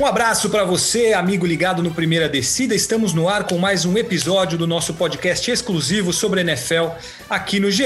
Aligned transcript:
Um 0.00 0.06
abraço 0.06 0.48
para 0.48 0.62
você, 0.62 1.12
amigo 1.12 1.44
ligado 1.44 1.82
no 1.82 1.90
Primeira 1.90 2.28
Descida. 2.28 2.72
Estamos 2.72 3.12
no 3.12 3.28
ar 3.28 3.48
com 3.48 3.58
mais 3.58 3.84
um 3.84 3.98
episódio 3.98 4.56
do 4.56 4.64
nosso 4.64 4.94
podcast 4.94 5.50
exclusivo 5.50 6.12
sobre 6.12 6.40
NFL 6.40 6.90
aqui 7.28 7.58
no 7.58 7.68
GE. 7.68 7.82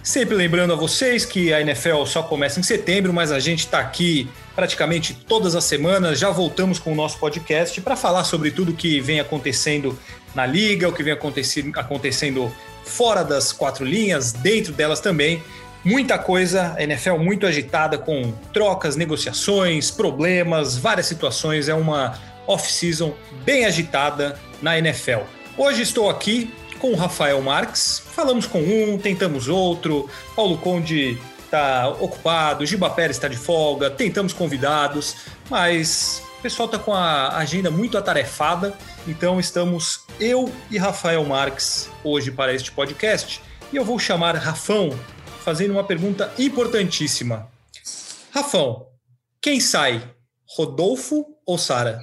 Sempre 0.00 0.36
lembrando 0.36 0.72
a 0.72 0.76
vocês 0.76 1.24
que 1.24 1.52
a 1.52 1.60
NFL 1.60 2.04
só 2.04 2.22
começa 2.22 2.60
em 2.60 2.62
setembro, 2.62 3.12
mas 3.12 3.32
a 3.32 3.40
gente 3.40 3.58
está 3.58 3.80
aqui 3.80 4.30
praticamente 4.54 5.12
todas 5.12 5.56
as 5.56 5.64
semanas. 5.64 6.20
Já 6.20 6.30
voltamos 6.30 6.78
com 6.78 6.92
o 6.92 6.94
nosso 6.94 7.18
podcast 7.18 7.80
para 7.80 7.96
falar 7.96 8.22
sobre 8.22 8.52
tudo 8.52 8.72
que 8.72 9.00
vem 9.00 9.18
acontecendo 9.18 9.98
na 10.36 10.46
liga, 10.46 10.88
o 10.88 10.92
que 10.92 11.02
vem 11.02 11.12
acontecendo 11.74 12.54
fora 12.84 13.24
das 13.24 13.52
quatro 13.52 13.84
linhas, 13.84 14.32
dentro 14.32 14.72
delas 14.72 15.00
também 15.00 15.42
muita 15.84 16.18
coisa, 16.18 16.74
a 16.76 16.82
NFL 16.82 17.16
muito 17.18 17.46
agitada 17.46 17.98
com 17.98 18.32
trocas, 18.52 18.96
negociações, 18.96 19.90
problemas, 19.90 20.76
várias 20.76 21.06
situações. 21.06 21.68
É 21.68 21.74
uma 21.74 22.18
off-season 22.46 23.14
bem 23.44 23.64
agitada 23.64 24.38
na 24.62 24.78
NFL. 24.78 25.20
Hoje 25.56 25.82
estou 25.82 26.08
aqui 26.08 26.52
com 26.78 26.92
o 26.92 26.96
Rafael 26.96 27.40
Marques. 27.42 28.02
Falamos 28.14 28.46
com 28.46 28.60
um, 28.60 28.98
tentamos 28.98 29.48
outro. 29.48 30.08
Paulo 30.34 30.58
Conde 30.58 31.18
está 31.48 31.88
ocupado, 31.88 32.64
Giba 32.66 32.90
Pérez 32.90 33.16
está 33.16 33.26
de 33.26 33.36
folga, 33.36 33.90
tentamos 33.90 34.34
convidados, 34.34 35.16
mas 35.48 36.22
o 36.38 36.42
pessoal 36.42 36.66
está 36.66 36.78
com 36.78 36.92
a 36.92 37.36
agenda 37.38 37.70
muito 37.70 37.96
atarefada, 37.96 38.74
então 39.06 39.40
estamos 39.40 40.04
eu 40.20 40.52
e 40.70 40.76
Rafael 40.76 41.24
Marques 41.24 41.90
hoje 42.04 42.30
para 42.30 42.54
este 42.54 42.70
podcast. 42.70 43.42
E 43.72 43.76
eu 43.76 43.84
vou 43.84 43.98
chamar 43.98 44.36
Rafão 44.36 44.90
fazendo 45.48 45.70
uma 45.70 45.84
pergunta 45.84 46.30
importantíssima. 46.38 47.50
Rafão, 48.30 48.86
quem 49.40 49.58
sai? 49.60 50.14
Rodolfo 50.46 51.24
ou 51.46 51.56
Sara? 51.56 52.02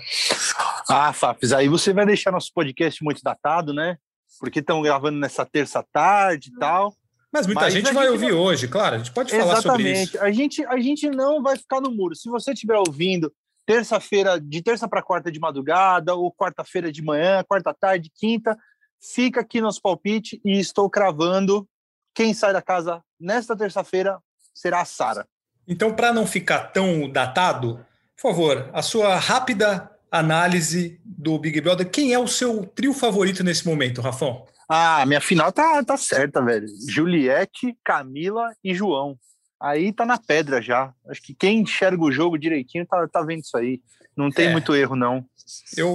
Ah, 0.90 1.14
Fafs, 1.14 1.54
aí 1.54 1.68
você 1.68 1.94
vai 1.94 2.08
deixar 2.08 2.32
nosso 2.32 2.52
podcast 2.52 3.04
muito 3.04 3.22
datado, 3.24 3.72
né? 3.72 3.98
Porque 4.40 4.62
estão 4.62 4.82
gravando 4.82 5.20
nessa 5.20 5.46
terça 5.46 5.86
tarde 5.94 6.50
e 6.50 6.58
tal. 6.58 6.96
Mas 7.32 7.46
muita 7.46 7.62
Mas 7.62 7.74
gente 7.76 7.94
vai 7.94 8.06
gente 8.06 8.14
ouvir 8.14 8.32
não... 8.32 8.40
hoje, 8.40 8.68
claro, 8.68 8.96
a 8.96 8.98
gente 8.98 9.12
pode 9.12 9.30
falar 9.30 9.60
Exatamente. 9.60 9.68
sobre 9.68 9.92
isso. 9.92 10.24
A 10.24 10.32
gente, 10.32 10.66
a 10.66 10.80
gente 10.80 11.10
não 11.12 11.44
vai 11.44 11.56
ficar 11.56 11.80
no 11.80 11.92
muro. 11.92 12.16
Se 12.16 12.28
você 12.28 12.52
estiver 12.52 12.78
ouvindo 12.80 13.32
terça-feira, 13.64 14.42
de 14.42 14.64
terça 14.64 14.88
para 14.88 15.04
quarta 15.04 15.32
de 15.32 15.40
madrugada, 15.40 16.16
ou 16.16 16.34
quarta-feira 16.34 16.92
de 16.92 17.04
manhã, 17.04 17.44
quarta 17.48 17.76
tarde, 17.80 18.12
quinta, 18.16 18.58
fica 19.00 19.42
aqui 19.42 19.62
nosso 19.62 19.80
palpite 19.84 20.42
e 20.44 20.60
estou 20.60 20.90
cravando 20.90 21.68
quem 22.16 22.34
sai 22.34 22.54
da 22.54 22.62
casa 22.62 23.04
nesta 23.20 23.56
terça-feira 23.56 24.18
será 24.54 24.82
a 24.82 24.86
Sara. 24.86 25.28
Então, 25.68 25.94
para 25.94 26.14
não 26.14 26.26
ficar 26.26 26.72
tão 26.72 27.10
datado, 27.10 27.86
por 28.16 28.32
favor, 28.32 28.70
a 28.74 28.82
sua 28.82 29.18
rápida 29.18 29.92
análise 30.10 31.00
do 31.04 31.38
Big 31.38 31.60
Brother. 31.60 31.90
Quem 31.90 32.14
é 32.14 32.20
o 32.20 32.28
seu 32.28 32.66
trio 32.66 32.94
favorito 32.94 33.44
nesse 33.44 33.68
momento, 33.68 34.02
Rafão? 34.02 34.46
Ah, 34.70 35.06
minha 35.06 35.20
final 35.20 35.52
tá, 35.52 35.84
tá 35.84 35.98
certa, 35.98 36.42
velho. 36.42 36.68
Juliette, 36.90 37.78
Camila 37.84 38.52
e 38.64 38.74
João. 38.74 39.18
Aí 39.62 39.92
tá 39.92 40.06
na 40.06 40.18
pedra 40.18 40.62
já. 40.62 40.94
Acho 41.10 41.22
que 41.22 41.34
quem 41.34 41.60
enxerga 41.60 42.02
o 42.02 42.12
jogo 42.12 42.38
direitinho 42.38 42.86
tá, 42.86 43.08
tá 43.08 43.22
vendo 43.22 43.42
isso 43.42 43.58
aí. 43.58 43.82
Não 44.16 44.30
tem 44.30 44.48
é. 44.48 44.52
muito 44.52 44.74
erro, 44.74 44.96
não. 44.96 45.26
Eu, 45.78 45.88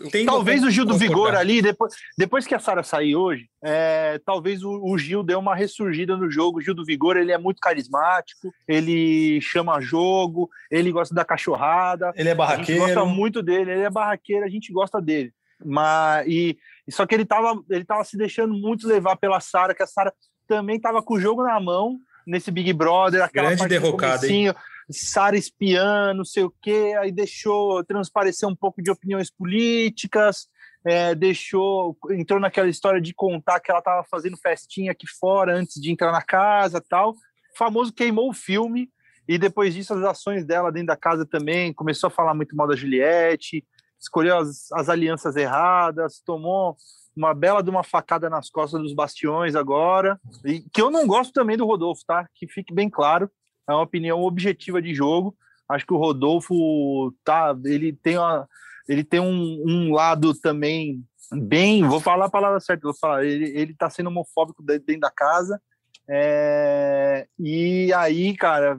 eu 0.00 0.10
tenho 0.10 0.26
talvez 0.26 0.64
o 0.64 0.70
Gil 0.70 0.84
do 0.84 0.98
Vigor 0.98 1.36
ali, 1.36 1.62
depois, 1.62 1.94
depois 2.18 2.46
que 2.46 2.54
a 2.54 2.58
Sara 2.58 2.82
sair 2.82 3.14
hoje, 3.14 3.48
é, 3.62 4.20
talvez 4.24 4.64
o, 4.64 4.70
o, 4.82 4.98
Gil 4.98 5.22
dê 5.22 5.36
uma 5.36 5.54
ressurgida 5.54 6.16
no 6.16 6.28
jogo. 6.28 6.58
O 6.58 6.60
Gil 6.60 6.74
do 6.74 6.84
Vigor 6.84 7.16
ele 7.16 7.30
é 7.30 7.38
muito 7.38 7.60
carismático, 7.60 8.52
ele 8.66 9.40
chama 9.40 9.80
jogo, 9.80 10.50
ele 10.68 10.90
gosta 10.90 11.14
da 11.14 11.24
cachorrada. 11.24 12.12
Ele 12.16 12.28
é 12.28 12.34
barraqueiro. 12.34 12.82
A 12.82 12.86
gente 12.86 12.94
gosta 12.94 13.08
muito 13.08 13.42
dele, 13.42 13.70
ele 13.70 13.82
é 13.82 13.90
barraqueiro, 13.90 14.44
a 14.44 14.48
gente 14.48 14.72
gosta 14.72 15.00
dele. 15.00 15.32
Mas, 15.64 16.26
e, 16.26 16.58
só 16.90 17.06
que 17.06 17.14
ele 17.14 17.24
tava, 17.24 17.62
ele 17.70 17.84
tava 17.84 18.02
se 18.02 18.16
deixando 18.16 18.54
muito 18.54 18.88
levar 18.88 19.16
pela 19.16 19.38
Sara, 19.38 19.74
que 19.74 19.82
a 19.82 19.86
Sara 19.86 20.12
também 20.48 20.80
tava 20.80 21.02
com 21.02 21.14
o 21.14 21.20
jogo 21.20 21.44
na 21.44 21.60
mão 21.60 21.98
nesse 22.26 22.50
Big 22.50 22.72
Brother. 22.72 23.22
Aquela 23.22 23.54
Grande 23.54 23.68
derrocada, 23.68 24.26
hein? 24.26 24.52
Sara 24.92 25.36
espiã, 25.36 26.12
não 26.14 26.24
sei 26.24 26.44
o 26.44 26.54
quê, 26.62 26.94
aí 26.98 27.12
deixou 27.12 27.84
transparecer 27.84 28.48
um 28.48 28.56
pouco 28.56 28.82
de 28.82 28.90
opiniões 28.90 29.30
políticas, 29.30 30.48
é, 30.84 31.14
deixou, 31.14 31.96
entrou 32.10 32.40
naquela 32.40 32.68
história 32.68 33.00
de 33.00 33.14
contar 33.14 33.60
que 33.60 33.70
ela 33.70 33.80
estava 33.80 34.04
fazendo 34.04 34.36
festinha 34.36 34.92
aqui 34.92 35.06
fora 35.06 35.56
antes 35.56 35.80
de 35.80 35.90
entrar 35.90 36.10
na 36.12 36.22
casa 36.22 36.80
tal. 36.80 37.10
O 37.10 37.16
famoso 37.56 37.92
queimou 37.92 38.30
o 38.30 38.34
filme, 38.34 38.90
e 39.28 39.38
depois 39.38 39.74
disso 39.74 39.94
as 39.94 40.02
ações 40.02 40.44
dela 40.44 40.72
dentro 40.72 40.88
da 40.88 40.96
casa 40.96 41.24
também, 41.26 41.72
começou 41.72 42.08
a 42.08 42.10
falar 42.10 42.34
muito 42.34 42.56
mal 42.56 42.66
da 42.66 42.74
Juliette, 42.74 43.64
escolheu 44.00 44.38
as, 44.38 44.72
as 44.72 44.88
alianças 44.88 45.36
erradas, 45.36 46.20
tomou 46.24 46.76
uma 47.14 47.34
bela 47.34 47.62
de 47.62 47.68
uma 47.68 47.84
facada 47.84 48.30
nas 48.30 48.48
costas 48.48 48.80
dos 48.80 48.94
bastiões 48.94 49.54
agora, 49.54 50.18
e 50.44 50.60
que 50.72 50.80
eu 50.80 50.90
não 50.90 51.06
gosto 51.06 51.32
também 51.32 51.56
do 51.56 51.66
Rodolfo, 51.66 52.02
tá? 52.06 52.26
Que 52.34 52.48
fique 52.48 52.72
bem 52.72 52.88
claro, 52.88 53.30
é 53.70 53.74
uma 53.74 53.82
opinião 53.82 54.22
objetiva 54.22 54.80
de 54.80 54.94
jogo. 54.94 55.36
Acho 55.68 55.86
que 55.86 55.94
o 55.94 55.98
Rodolfo 55.98 57.14
tá, 57.24 57.56
ele 57.64 57.92
tem 57.92 58.18
uma, 58.18 58.48
ele 58.88 59.04
tem 59.04 59.20
um, 59.20 59.62
um 59.66 59.92
lado 59.92 60.34
também 60.34 61.04
bem, 61.32 61.86
vou 61.86 62.00
falar 62.00 62.26
a 62.26 62.30
palavra 62.30 62.58
certa, 62.58 62.82
vou 62.82 62.94
falar, 62.94 63.24
ele, 63.24 63.56
ele 63.56 63.74
tá 63.74 63.88
sendo 63.88 64.08
homofóbico 64.08 64.62
dentro 64.62 64.98
da 64.98 65.10
casa. 65.10 65.60
É, 66.08 67.28
e 67.38 67.92
aí, 67.92 68.36
cara, 68.36 68.76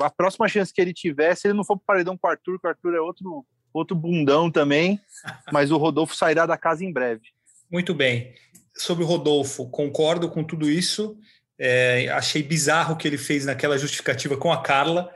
a 0.00 0.10
próxima 0.10 0.48
chance 0.48 0.72
que 0.72 0.80
ele 0.80 0.92
tiver, 0.92 1.36
se 1.36 1.46
ele 1.46 1.54
não 1.54 1.64
for 1.64 1.76
pro 1.76 1.86
paredão 1.86 2.18
com 2.18 2.26
o 2.26 2.30
Arthur, 2.30 2.58
que 2.58 2.66
o 2.66 2.70
Arthur 2.70 2.94
é 2.96 3.00
outro, 3.00 3.46
outro 3.72 3.96
bundão 3.96 4.50
também, 4.50 5.00
mas 5.52 5.70
o 5.70 5.76
Rodolfo 5.76 6.16
sairá 6.16 6.44
da 6.44 6.56
casa 6.56 6.84
em 6.84 6.92
breve. 6.92 7.22
Muito 7.70 7.94
bem. 7.94 8.34
Sobre 8.76 9.04
o 9.04 9.06
Rodolfo, 9.06 9.70
concordo 9.70 10.28
com 10.28 10.42
tudo 10.42 10.68
isso. 10.68 11.16
É, 11.64 12.08
achei 12.08 12.42
bizarro 12.42 12.94
o 12.94 12.96
que 12.96 13.06
ele 13.06 13.16
fez 13.16 13.46
naquela 13.46 13.78
justificativa 13.78 14.36
com 14.36 14.50
a 14.50 14.60
Carla. 14.60 15.08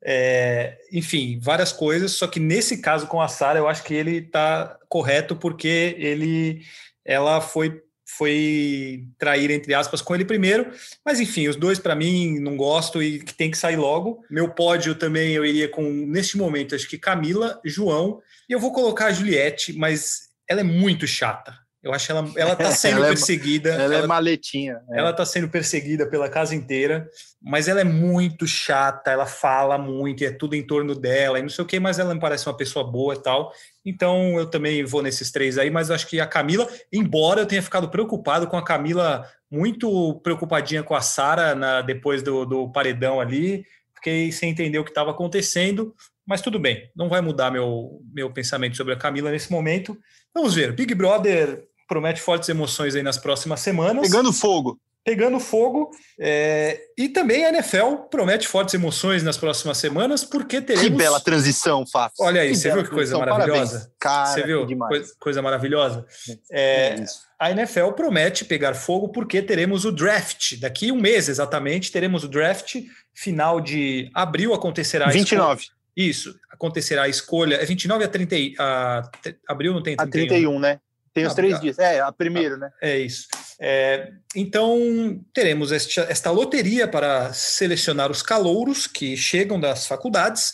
É, 0.00 0.78
enfim, 0.92 1.40
várias 1.42 1.72
coisas. 1.72 2.12
Só 2.12 2.28
que 2.28 2.38
nesse 2.38 2.78
caso 2.78 3.08
com 3.08 3.20
a 3.20 3.26
Sara, 3.26 3.58
eu 3.58 3.66
acho 3.66 3.82
que 3.82 3.94
ele 3.94 4.18
está 4.18 4.78
correto 4.88 5.34
porque 5.34 5.96
ele, 5.98 6.62
ela 7.04 7.40
foi 7.40 7.82
foi 8.10 9.04
trair 9.18 9.50
entre 9.50 9.74
aspas 9.74 10.00
com 10.00 10.14
ele 10.14 10.24
primeiro, 10.24 10.72
mas 11.04 11.20
enfim, 11.20 11.46
os 11.46 11.56
dois 11.56 11.78
para 11.78 11.94
mim 11.94 12.40
não 12.40 12.56
gosto 12.56 13.02
e 13.02 13.18
que 13.18 13.34
tem 13.34 13.50
que 13.50 13.58
sair 13.58 13.76
logo. 13.76 14.24
Meu 14.30 14.48
pódio 14.48 14.94
também 14.94 15.34
eu 15.34 15.44
iria 15.44 15.68
com 15.68 15.82
neste 15.82 16.38
momento 16.38 16.74
acho 16.74 16.88
que 16.88 16.96
Camila, 16.96 17.60
João 17.64 18.22
e 18.48 18.52
eu 18.52 18.58
vou 18.58 18.72
colocar 18.72 19.06
a 19.06 19.12
Juliette, 19.12 19.74
mas 19.74 20.30
ela 20.48 20.60
é 20.60 20.64
muito 20.64 21.06
chata. 21.06 21.54
Eu 21.88 21.94
acho 21.94 22.06
que 22.06 22.12
ela, 22.12 22.30
ela 22.36 22.56
tá 22.56 22.70
sendo 22.72 22.98
ela 22.98 23.08
perseguida. 23.08 23.70
É, 23.70 23.74
ela, 23.74 23.94
ela, 23.94 24.04
é 24.04 24.06
maletinha. 24.06 24.80
É. 24.90 24.98
Ela 24.98 25.12
tá 25.12 25.24
sendo 25.24 25.48
perseguida 25.48 26.06
pela 26.06 26.28
casa 26.28 26.54
inteira, 26.54 27.08
mas 27.42 27.66
ela 27.66 27.80
é 27.80 27.84
muito 27.84 28.46
chata, 28.46 29.10
ela 29.10 29.26
fala 29.26 29.78
muito, 29.78 30.22
é 30.22 30.30
tudo 30.30 30.54
em 30.54 30.62
torno 30.62 30.94
dela, 30.94 31.38
e 31.38 31.42
não 31.42 31.48
sei 31.48 31.64
o 31.64 31.66
que, 31.66 31.80
mas 31.80 31.98
ela 31.98 32.14
me 32.14 32.20
parece 32.20 32.46
uma 32.46 32.56
pessoa 32.56 32.84
boa 32.84 33.14
e 33.14 33.22
tal. 33.22 33.52
Então 33.84 34.38
eu 34.38 34.46
também 34.46 34.84
vou 34.84 35.02
nesses 35.02 35.30
três 35.30 35.56
aí, 35.56 35.70
mas 35.70 35.90
acho 35.90 36.06
que 36.06 36.20
a 36.20 36.26
Camila, 36.26 36.68
embora 36.92 37.40
eu 37.40 37.46
tenha 37.46 37.62
ficado 37.62 37.88
preocupado 37.88 38.46
com 38.46 38.56
a 38.56 38.64
Camila, 38.64 39.26
muito 39.50 40.20
preocupadinha 40.22 40.82
com 40.82 40.94
a 40.94 41.00
Sara 41.00 41.82
depois 41.82 42.22
do, 42.22 42.44
do 42.44 42.70
paredão 42.70 43.20
ali, 43.20 43.64
fiquei 43.94 44.30
sem 44.30 44.50
entender 44.50 44.78
o 44.78 44.84
que 44.84 44.90
estava 44.90 45.10
acontecendo, 45.10 45.94
mas 46.26 46.42
tudo 46.42 46.58
bem, 46.58 46.90
não 46.94 47.08
vai 47.08 47.22
mudar 47.22 47.50
meu, 47.50 48.02
meu 48.12 48.30
pensamento 48.30 48.76
sobre 48.76 48.92
a 48.92 48.98
Camila 48.98 49.30
nesse 49.30 49.50
momento. 49.50 49.98
Vamos 50.34 50.54
ver. 50.54 50.72
Big 50.72 50.94
Brother 50.94 51.67
promete 51.88 52.20
fortes 52.20 52.48
emoções 52.48 52.94
aí 52.94 53.02
nas 53.02 53.18
próximas 53.18 53.60
semanas. 53.60 54.02
Pegando 54.02 54.32
fogo. 54.32 54.78
Pegando 55.04 55.40
fogo. 55.40 55.90
É... 56.20 56.78
E 56.96 57.08
também 57.08 57.46
a 57.46 57.48
NFL 57.48 57.94
promete 58.10 58.46
fortes 58.46 58.74
emoções 58.74 59.22
nas 59.22 59.38
próximas 59.38 59.78
semanas, 59.78 60.22
porque 60.22 60.60
teremos. 60.60 60.86
Que 60.86 60.94
bela 60.94 61.18
transição, 61.18 61.86
Fábio. 61.86 62.14
Olha 62.20 62.42
aí, 62.42 62.50
que 62.50 62.56
você 62.56 62.70
viu 62.70 62.84
que 62.84 62.90
coisa 62.90 63.18
maravilhosa? 63.18 63.90
Cara, 63.98 64.26
você 64.26 64.42
viu? 64.42 64.66
Coisa, 64.66 65.14
coisa, 65.18 65.42
maravilhosa. 65.42 66.06
É, 66.52 66.96
é 66.96 67.04
a 67.38 67.50
NFL 67.52 67.92
promete 67.92 68.44
pegar 68.44 68.74
fogo 68.74 69.08
porque 69.08 69.40
teremos 69.40 69.86
o 69.86 69.92
draft. 69.92 70.58
Daqui 70.58 70.92
um 70.92 71.00
mês 71.00 71.28
exatamente, 71.28 71.90
teremos 71.90 72.22
o 72.22 72.28
draft. 72.28 72.76
Final 73.14 73.62
de 73.62 74.10
abril 74.12 74.52
acontecerá. 74.52 75.08
29. 75.08 75.68
Isso, 75.96 76.38
acontecerá 76.50 77.04
a 77.04 77.08
escolha. 77.08 77.56
É 77.56 77.64
29 77.64 78.04
a 78.04 78.08
30. 78.08 78.36
A, 78.58 79.10
abril 79.48 79.72
não 79.72 79.82
tem 79.82 79.96
31. 79.96 80.24
A 80.24 80.28
31, 80.28 80.58
né? 80.58 80.80
Tem 81.18 81.26
os 81.26 81.32
ah, 81.32 81.36
três 81.36 81.60
dias. 81.60 81.78
É, 81.78 82.00
a 82.00 82.12
primeira, 82.12 82.56
né? 82.56 82.70
É 82.80 82.96
isso. 82.96 83.26
É, 83.58 84.12
então, 84.36 85.20
teremos 85.34 85.72
esta, 85.72 86.02
esta 86.02 86.30
loteria 86.30 86.86
para 86.86 87.32
selecionar 87.32 88.08
os 88.08 88.22
calouros 88.22 88.86
que 88.86 89.16
chegam 89.16 89.58
das 89.58 89.86
faculdades 89.86 90.52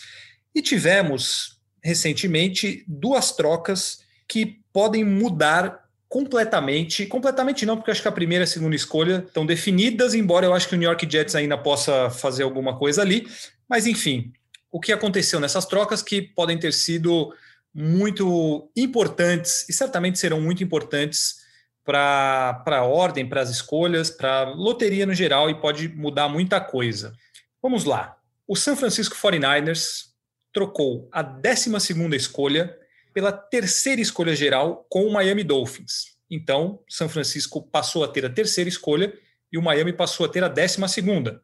e 0.54 0.62
tivemos 0.62 1.58
recentemente 1.82 2.82
duas 2.88 3.32
trocas 3.32 3.98
que 4.26 4.60
podem 4.72 5.04
mudar 5.04 5.84
completamente, 6.08 7.04
completamente 7.06 7.66
não, 7.66 7.76
porque 7.76 7.90
acho 7.90 8.00
que 8.00 8.08
a 8.08 8.12
primeira 8.12 8.44
e 8.44 8.46
a 8.46 8.48
segunda 8.48 8.74
escolha 8.74 9.22
estão 9.26 9.44
definidas, 9.44 10.14
embora 10.14 10.46
eu 10.46 10.54
acho 10.54 10.68
que 10.68 10.74
o 10.74 10.78
New 10.78 10.88
York 10.88 11.06
Jets 11.10 11.34
ainda 11.34 11.58
possa 11.58 12.08
fazer 12.08 12.44
alguma 12.44 12.78
coisa 12.78 13.02
ali, 13.02 13.28
mas 13.68 13.86
enfim, 13.86 14.32
o 14.72 14.80
que 14.80 14.92
aconteceu 14.92 15.40
nessas 15.40 15.66
trocas 15.66 16.02
que 16.02 16.22
podem 16.22 16.58
ter 16.58 16.72
sido 16.72 17.34
muito 17.74 18.70
importantes 18.76 19.68
e 19.68 19.72
certamente 19.72 20.18
serão 20.18 20.40
muito 20.40 20.62
importantes 20.62 21.42
para 21.84 22.62
a 22.66 22.84
ordem, 22.84 23.28
para 23.28 23.40
as 23.42 23.50
escolhas, 23.50 24.10
para 24.10 24.42
a 24.42 24.50
loteria 24.50 25.04
no 25.04 25.12
geral 25.12 25.50
e 25.50 25.60
pode 25.60 25.88
mudar 25.88 26.28
muita 26.28 26.60
coisa. 26.60 27.12
Vamos 27.60 27.84
lá. 27.84 28.16
O 28.46 28.54
San 28.56 28.76
Francisco 28.76 29.16
49ers 29.16 30.12
trocou 30.52 31.08
a 31.12 31.22
12 31.22 31.70
escolha 32.14 32.78
pela 33.12 33.32
terceira 33.32 34.00
escolha 34.00 34.34
geral 34.34 34.86
com 34.88 35.04
o 35.04 35.12
Miami 35.12 35.42
Dolphins. 35.42 36.14
Então, 36.30 36.82
São 36.88 37.08
Francisco 37.08 37.62
passou 37.62 38.04
a 38.04 38.08
ter 38.08 38.24
a 38.24 38.30
terceira 38.30 38.68
escolha 38.68 39.12
e 39.52 39.58
o 39.58 39.62
Miami 39.62 39.92
passou 39.92 40.26
a 40.26 40.28
ter 40.28 40.42
a 40.42 40.48
décima 40.48 40.88
segunda. 40.88 41.40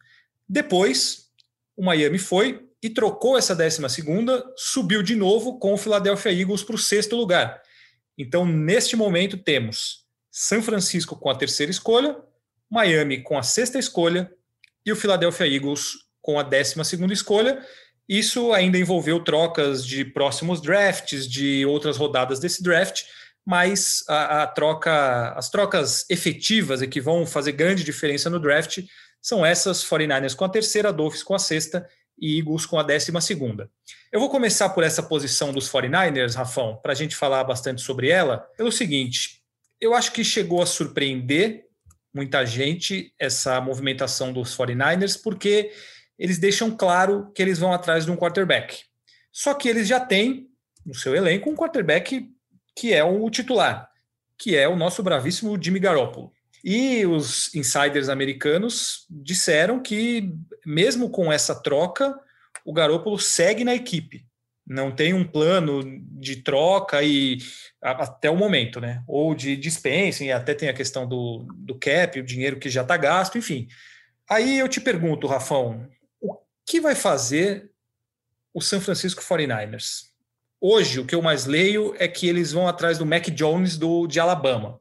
Depois, 0.49 1.29
o 1.76 1.85
Miami 1.85 2.19
foi 2.19 2.70
e 2.82 2.88
trocou 2.88 3.37
essa 3.37 3.55
décima 3.55 3.88
segunda, 3.88 4.44
subiu 4.56 5.03
de 5.03 5.15
novo 5.15 5.59
com 5.59 5.75
o 5.75 5.79
Philadelphia 5.79 6.32
Eagles 6.32 6.62
para 6.62 6.75
o 6.75 6.79
sexto 6.79 7.15
lugar. 7.15 7.61
Então, 8.17 8.44
neste 8.47 8.97
momento, 8.97 9.37
temos 9.37 10.05
São 10.31 10.62
Francisco 10.62 11.17
com 11.17 11.29
a 11.31 11.35
terceira 11.35 11.71
escolha, 11.71 12.17
Miami 12.71 13.23
com 13.23 13.37
a 13.37 13.43
sexta 13.43 13.79
escolha 13.79 14.31
e 14.85 14.93
o 14.93 14.97
Philadelphia 14.97 15.47
Eagles 15.47 15.93
com 16.23 16.38
a 16.38 16.43
décima 16.43 16.85
segunda 16.85 17.12
escolha. 17.12 17.65
Isso 18.09 18.53
ainda 18.53 18.79
envolveu 18.79 19.23
trocas 19.23 19.85
de 19.85 20.05
próximos 20.05 20.61
drafts, 20.61 21.29
de 21.29 21.65
outras 21.67 21.97
rodadas 21.97 22.41
desse 22.41 22.62
draft, 22.62 23.03
mas 23.44 24.05
a, 24.09 24.43
a 24.43 24.47
troca, 24.47 25.33
as 25.33 25.50
trocas 25.50 26.09
efetivas 26.09 26.83
e 26.83 26.88
que 26.88 27.00
vão 27.00 27.26
fazer 27.26 27.53
grande 27.53 27.85
diferença 27.85 28.31
no 28.31 28.41
draft 28.41 28.81
são 29.21 29.44
essas 29.44 29.85
49ers 29.85 30.35
com 30.35 30.44
a 30.44 30.49
terceira, 30.49 30.93
Dolphins 30.93 31.23
com 31.23 31.35
a 31.35 31.38
sexta 31.38 31.87
e 32.21 32.39
Eagles 32.39 32.67
com 32.67 32.79
a 32.79 32.83
décima 32.83 33.21
segunda. 33.21 33.71
Eu 34.13 34.21
vou 34.21 34.29
começar 34.29 34.69
por 34.71 34.85
essa 34.85 35.03
posição 35.03 35.53
dos 35.53 35.71
49ers, 35.71 36.35
Rafão, 36.35 36.79
para 36.83 36.93
a 36.93 36.95
gente 36.95 37.17
falar 37.17 37.43
bastante 37.45 37.81
sobre 37.81 38.11
ela, 38.11 38.39
pelo 38.57 38.71
seguinte: 38.71 39.43
eu 39.81 39.95
acho 39.95 40.13
que 40.13 40.23
chegou 40.23 40.61
a 40.61 40.67
surpreender 40.67 41.65
muita 42.13 42.45
gente 42.45 43.15
essa 43.19 43.61
movimentação 43.61 44.33
dos 44.33 44.57
49ers, 44.57 45.21
porque 45.23 45.73
eles 46.19 46.39
deixam 46.39 46.71
claro 46.71 47.33
que 47.35 47.41
eles 47.41 47.59
vão 47.59 47.73
atrás 47.73 48.05
de 48.05 48.11
um 48.11 48.17
quarterback. 48.17 48.83
Só 49.33 49.55
que 49.55 49.69
eles 49.69 49.89
já 49.89 49.99
têm 49.99 50.49
no 50.85 50.95
seu 50.95 51.15
elenco 51.15 51.49
um 51.49 51.57
quarterback 51.57 52.29
que 52.77 52.93
é 52.93 53.03
o 53.03 53.29
titular, 53.31 53.89
que 54.39 54.57
é 54.57 54.69
o 54.69 54.77
nosso 54.77 55.03
bravíssimo 55.03 55.61
Jimmy 55.63 55.79
Garoppolo. 55.79 56.33
E 56.62 57.07
os 57.07 57.55
insiders 57.55 58.09
americanos 58.09 59.07
disseram 59.09 59.81
que, 59.81 60.33
mesmo 60.65 61.11
com 61.11 61.33
essa 61.33 61.55
troca, 61.55 62.19
o 62.65 62.73
Garoppolo 62.73 63.19
segue 63.19 63.65
na 63.65 63.75
equipe. 63.75 64.27
Não 64.67 64.93
tem 64.93 65.15
um 65.15 65.25
plano 65.27 65.83
de 66.12 66.37
troca 66.37 67.03
e 67.03 67.39
até 67.83 68.31
o 68.31 68.37
momento, 68.37 68.81
né? 68.81 69.03
Ou 69.07 69.35
de 69.35 69.57
dispensing, 69.57 70.27
e 70.27 70.33
até 70.33 70.55
tem 70.55 70.69
a 70.69 70.75
questão 70.75 71.09
do, 71.09 71.47
do 71.57 71.75
cap, 71.75 72.21
o 72.21 72.25
dinheiro 72.25 72.59
que 72.59 72.69
já 72.69 72.83
está 72.83 72.97
gasto, 72.97 73.39
enfim. 73.39 73.67
Aí 74.29 74.59
eu 74.59 74.69
te 74.69 74.81
pergunto, 74.81 75.27
Rafão, 75.27 75.89
que 76.65 76.81
vai 76.81 76.95
fazer 76.95 77.71
o 78.55 78.61
San 78.61 78.81
Francisco 78.81 79.23
49ers? 79.23 80.11
Hoje, 80.61 81.01
o 81.01 81.07
que 81.07 81.15
eu 81.15 81.23
mais 81.23 81.47
leio 81.47 81.95
é 81.99 82.07
que 82.07 82.29
eles 82.29 82.53
vão 82.53 82.69
atrás 82.69 82.99
do 82.99 83.07
Mac 83.07 83.29
Jones 83.31 83.77
do, 83.77 84.07
de 84.07 84.21
Alabama. 84.21 84.79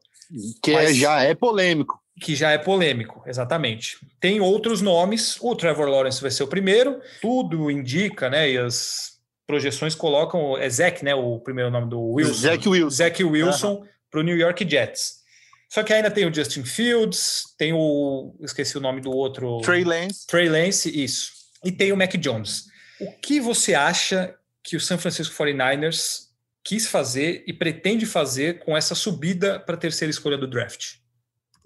Que 0.62 0.72
é, 0.72 0.92
já 0.92 1.22
é 1.22 1.34
polêmico. 1.34 2.00
Que 2.20 2.34
já 2.34 2.50
é 2.50 2.58
polêmico, 2.58 3.22
exatamente. 3.26 3.98
Tem 4.20 4.40
outros 4.40 4.80
nomes, 4.80 5.38
o 5.40 5.54
Trevor 5.56 5.88
Lawrence 5.88 6.20
vai 6.20 6.30
ser 6.30 6.42
o 6.42 6.48
primeiro, 6.48 7.00
tudo 7.20 7.70
indica, 7.70 8.28
né? 8.28 8.50
E 8.50 8.58
as 8.58 9.18
projeções 9.46 9.94
colocam. 9.94 10.56
É 10.56 10.68
Zach, 10.68 11.04
né? 11.04 11.14
O 11.14 11.38
primeiro 11.40 11.70
nome 11.70 11.88
do 11.88 12.00
Wilson. 12.00 12.34
Zach 12.34 12.68
Wilson. 12.68 12.90
Zach 12.90 13.24
Wilson 13.24 13.74
uhum. 13.74 13.86
para 14.10 14.20
o 14.20 14.22
New 14.22 14.36
York 14.36 14.68
Jets. 14.68 15.20
Só 15.68 15.82
que 15.82 15.92
ainda 15.92 16.10
tem 16.10 16.26
o 16.26 16.34
Justin 16.34 16.64
Fields, 16.64 17.44
tem 17.56 17.72
o. 17.72 18.34
Esqueci 18.40 18.76
o 18.76 18.80
nome 18.80 19.00
do 19.00 19.10
outro. 19.10 19.60
Trey 19.62 19.84
Lance. 19.84 20.26
Trey 20.26 20.48
Lance, 20.48 20.90
isso 20.90 21.40
e 21.64 21.70
tem 21.70 21.92
o 21.92 21.96
Mac 21.96 22.14
Jones. 22.16 22.66
O 23.00 23.12
que 23.12 23.40
você 23.40 23.74
acha 23.74 24.34
que 24.62 24.76
o 24.76 24.80
San 24.80 24.98
Francisco 24.98 25.34
49ers 25.34 26.28
quis 26.70 26.86
fazer 26.86 27.42
e 27.48 27.52
pretende 27.52 28.06
fazer 28.06 28.60
com 28.60 28.76
essa 28.76 28.94
subida 28.94 29.58
para 29.58 29.74
a 29.74 29.78
terceira 29.78 30.08
escolha 30.08 30.38
do 30.38 30.46
draft? 30.46 30.98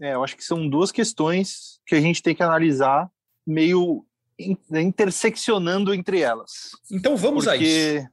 É, 0.00 0.14
eu 0.14 0.24
acho 0.24 0.34
que 0.34 0.42
são 0.42 0.66
duas 0.66 0.90
questões 0.90 1.78
que 1.86 1.94
a 1.94 2.00
gente 2.00 2.22
tem 2.22 2.34
que 2.34 2.42
analisar 2.42 3.10
meio 3.46 4.06
interseccionando 4.38 5.92
entre 5.92 6.20
elas. 6.20 6.70
Então 6.90 7.18
vamos 7.18 7.44
Porque, 7.44 7.58
a 7.58 7.62
isso. 7.62 8.08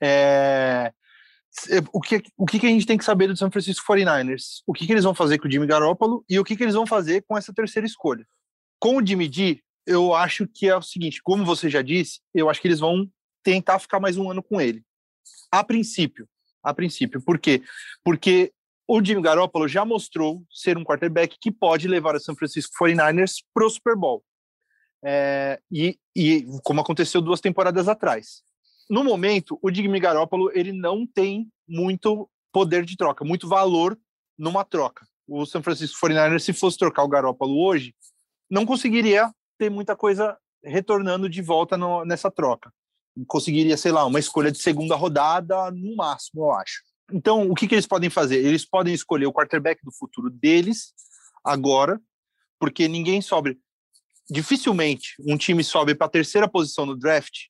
É, 0.00 0.94
o, 1.92 2.00
que, 2.00 2.22
o 2.38 2.46
que 2.46 2.66
a 2.66 2.70
gente 2.70 2.86
tem 2.86 2.96
que 2.96 3.04
saber 3.04 3.26
do 3.26 3.36
San 3.36 3.50
Francisco 3.50 3.84
49ers? 3.92 4.62
O 4.66 4.72
que, 4.72 4.86
que 4.86 4.94
eles 4.94 5.04
vão 5.04 5.14
fazer 5.14 5.36
com 5.36 5.46
o 5.46 5.50
Jimmy 5.50 5.66
Garoppolo 5.66 6.24
e 6.26 6.40
o 6.40 6.44
que, 6.44 6.56
que 6.56 6.62
eles 6.62 6.74
vão 6.74 6.86
fazer 6.86 7.22
com 7.28 7.36
essa 7.36 7.52
terceira 7.52 7.86
escolha? 7.86 8.26
Com 8.78 8.96
o 8.96 9.06
Jimmy 9.06 9.30
G, 9.30 9.60
eu 9.86 10.14
acho 10.14 10.46
que 10.46 10.66
é 10.66 10.74
o 10.74 10.80
seguinte, 10.80 11.20
como 11.22 11.44
você 11.44 11.68
já 11.68 11.82
disse, 11.82 12.20
eu 12.34 12.48
acho 12.48 12.62
que 12.62 12.68
eles 12.68 12.80
vão 12.80 13.06
tentar 13.42 13.78
ficar 13.78 14.00
mais 14.00 14.16
um 14.16 14.30
ano 14.30 14.42
com 14.42 14.58
ele. 14.58 14.82
A 15.50 15.64
princípio, 15.64 16.28
a 16.62 16.72
princípio. 16.72 17.20
Por 17.20 17.38
quê? 17.38 17.62
Porque 18.04 18.52
o 18.86 19.04
Jimmy 19.04 19.22
Garoppolo 19.22 19.68
já 19.68 19.84
mostrou 19.84 20.42
ser 20.50 20.76
um 20.76 20.84
quarterback 20.84 21.36
que 21.40 21.50
pode 21.50 21.86
levar 21.86 22.14
o 22.14 22.20
San 22.20 22.34
Francisco 22.34 22.74
49ers 22.82 23.36
para 23.54 23.66
o 23.66 23.70
Super 23.70 23.96
Bowl. 23.96 24.24
É, 25.04 25.60
e, 25.70 25.98
e 26.14 26.44
como 26.64 26.80
aconteceu 26.80 27.20
duas 27.20 27.40
temporadas 27.40 27.88
atrás. 27.88 28.42
No 28.88 29.04
momento, 29.04 29.58
o 29.62 29.72
Jimmy 29.72 30.00
Garoppolo 30.00 30.50
ele 30.52 30.72
não 30.72 31.06
tem 31.06 31.48
muito 31.68 32.28
poder 32.52 32.84
de 32.84 32.96
troca, 32.96 33.24
muito 33.24 33.48
valor 33.48 33.96
numa 34.36 34.64
troca. 34.64 35.06
O 35.28 35.46
San 35.46 35.62
Francisco 35.62 35.96
49ers, 36.04 36.40
se 36.40 36.52
fosse 36.52 36.76
trocar 36.76 37.04
o 37.04 37.08
Garoppolo 37.08 37.64
hoje, 37.64 37.94
não 38.50 38.66
conseguiria 38.66 39.32
ter 39.56 39.70
muita 39.70 39.94
coisa 39.94 40.36
retornando 40.64 41.28
de 41.28 41.40
volta 41.40 41.76
no, 41.76 42.04
nessa 42.04 42.30
troca. 42.30 42.72
Conseguiria, 43.26 43.76
sei 43.76 43.92
lá, 43.92 44.04
uma 44.04 44.18
escolha 44.18 44.50
de 44.50 44.58
segunda 44.58 44.94
rodada 44.96 45.70
no 45.70 45.96
máximo, 45.96 46.44
eu 46.44 46.52
acho. 46.52 46.82
Então, 47.12 47.50
o 47.50 47.54
que, 47.54 47.66
que 47.66 47.74
eles 47.74 47.86
podem 47.86 48.08
fazer? 48.08 48.36
Eles 48.36 48.64
podem 48.64 48.94
escolher 48.94 49.26
o 49.26 49.32
quarterback 49.32 49.84
do 49.84 49.92
futuro 49.92 50.30
deles 50.30 50.92
agora, 51.44 52.00
porque 52.58 52.86
ninguém 52.86 53.20
sobe. 53.20 53.58
Dificilmente 54.30 55.14
um 55.26 55.36
time 55.36 55.64
sobe 55.64 55.94
para 55.94 56.06
a 56.06 56.10
terceira 56.10 56.48
posição 56.48 56.86
no 56.86 56.96
draft 56.96 57.46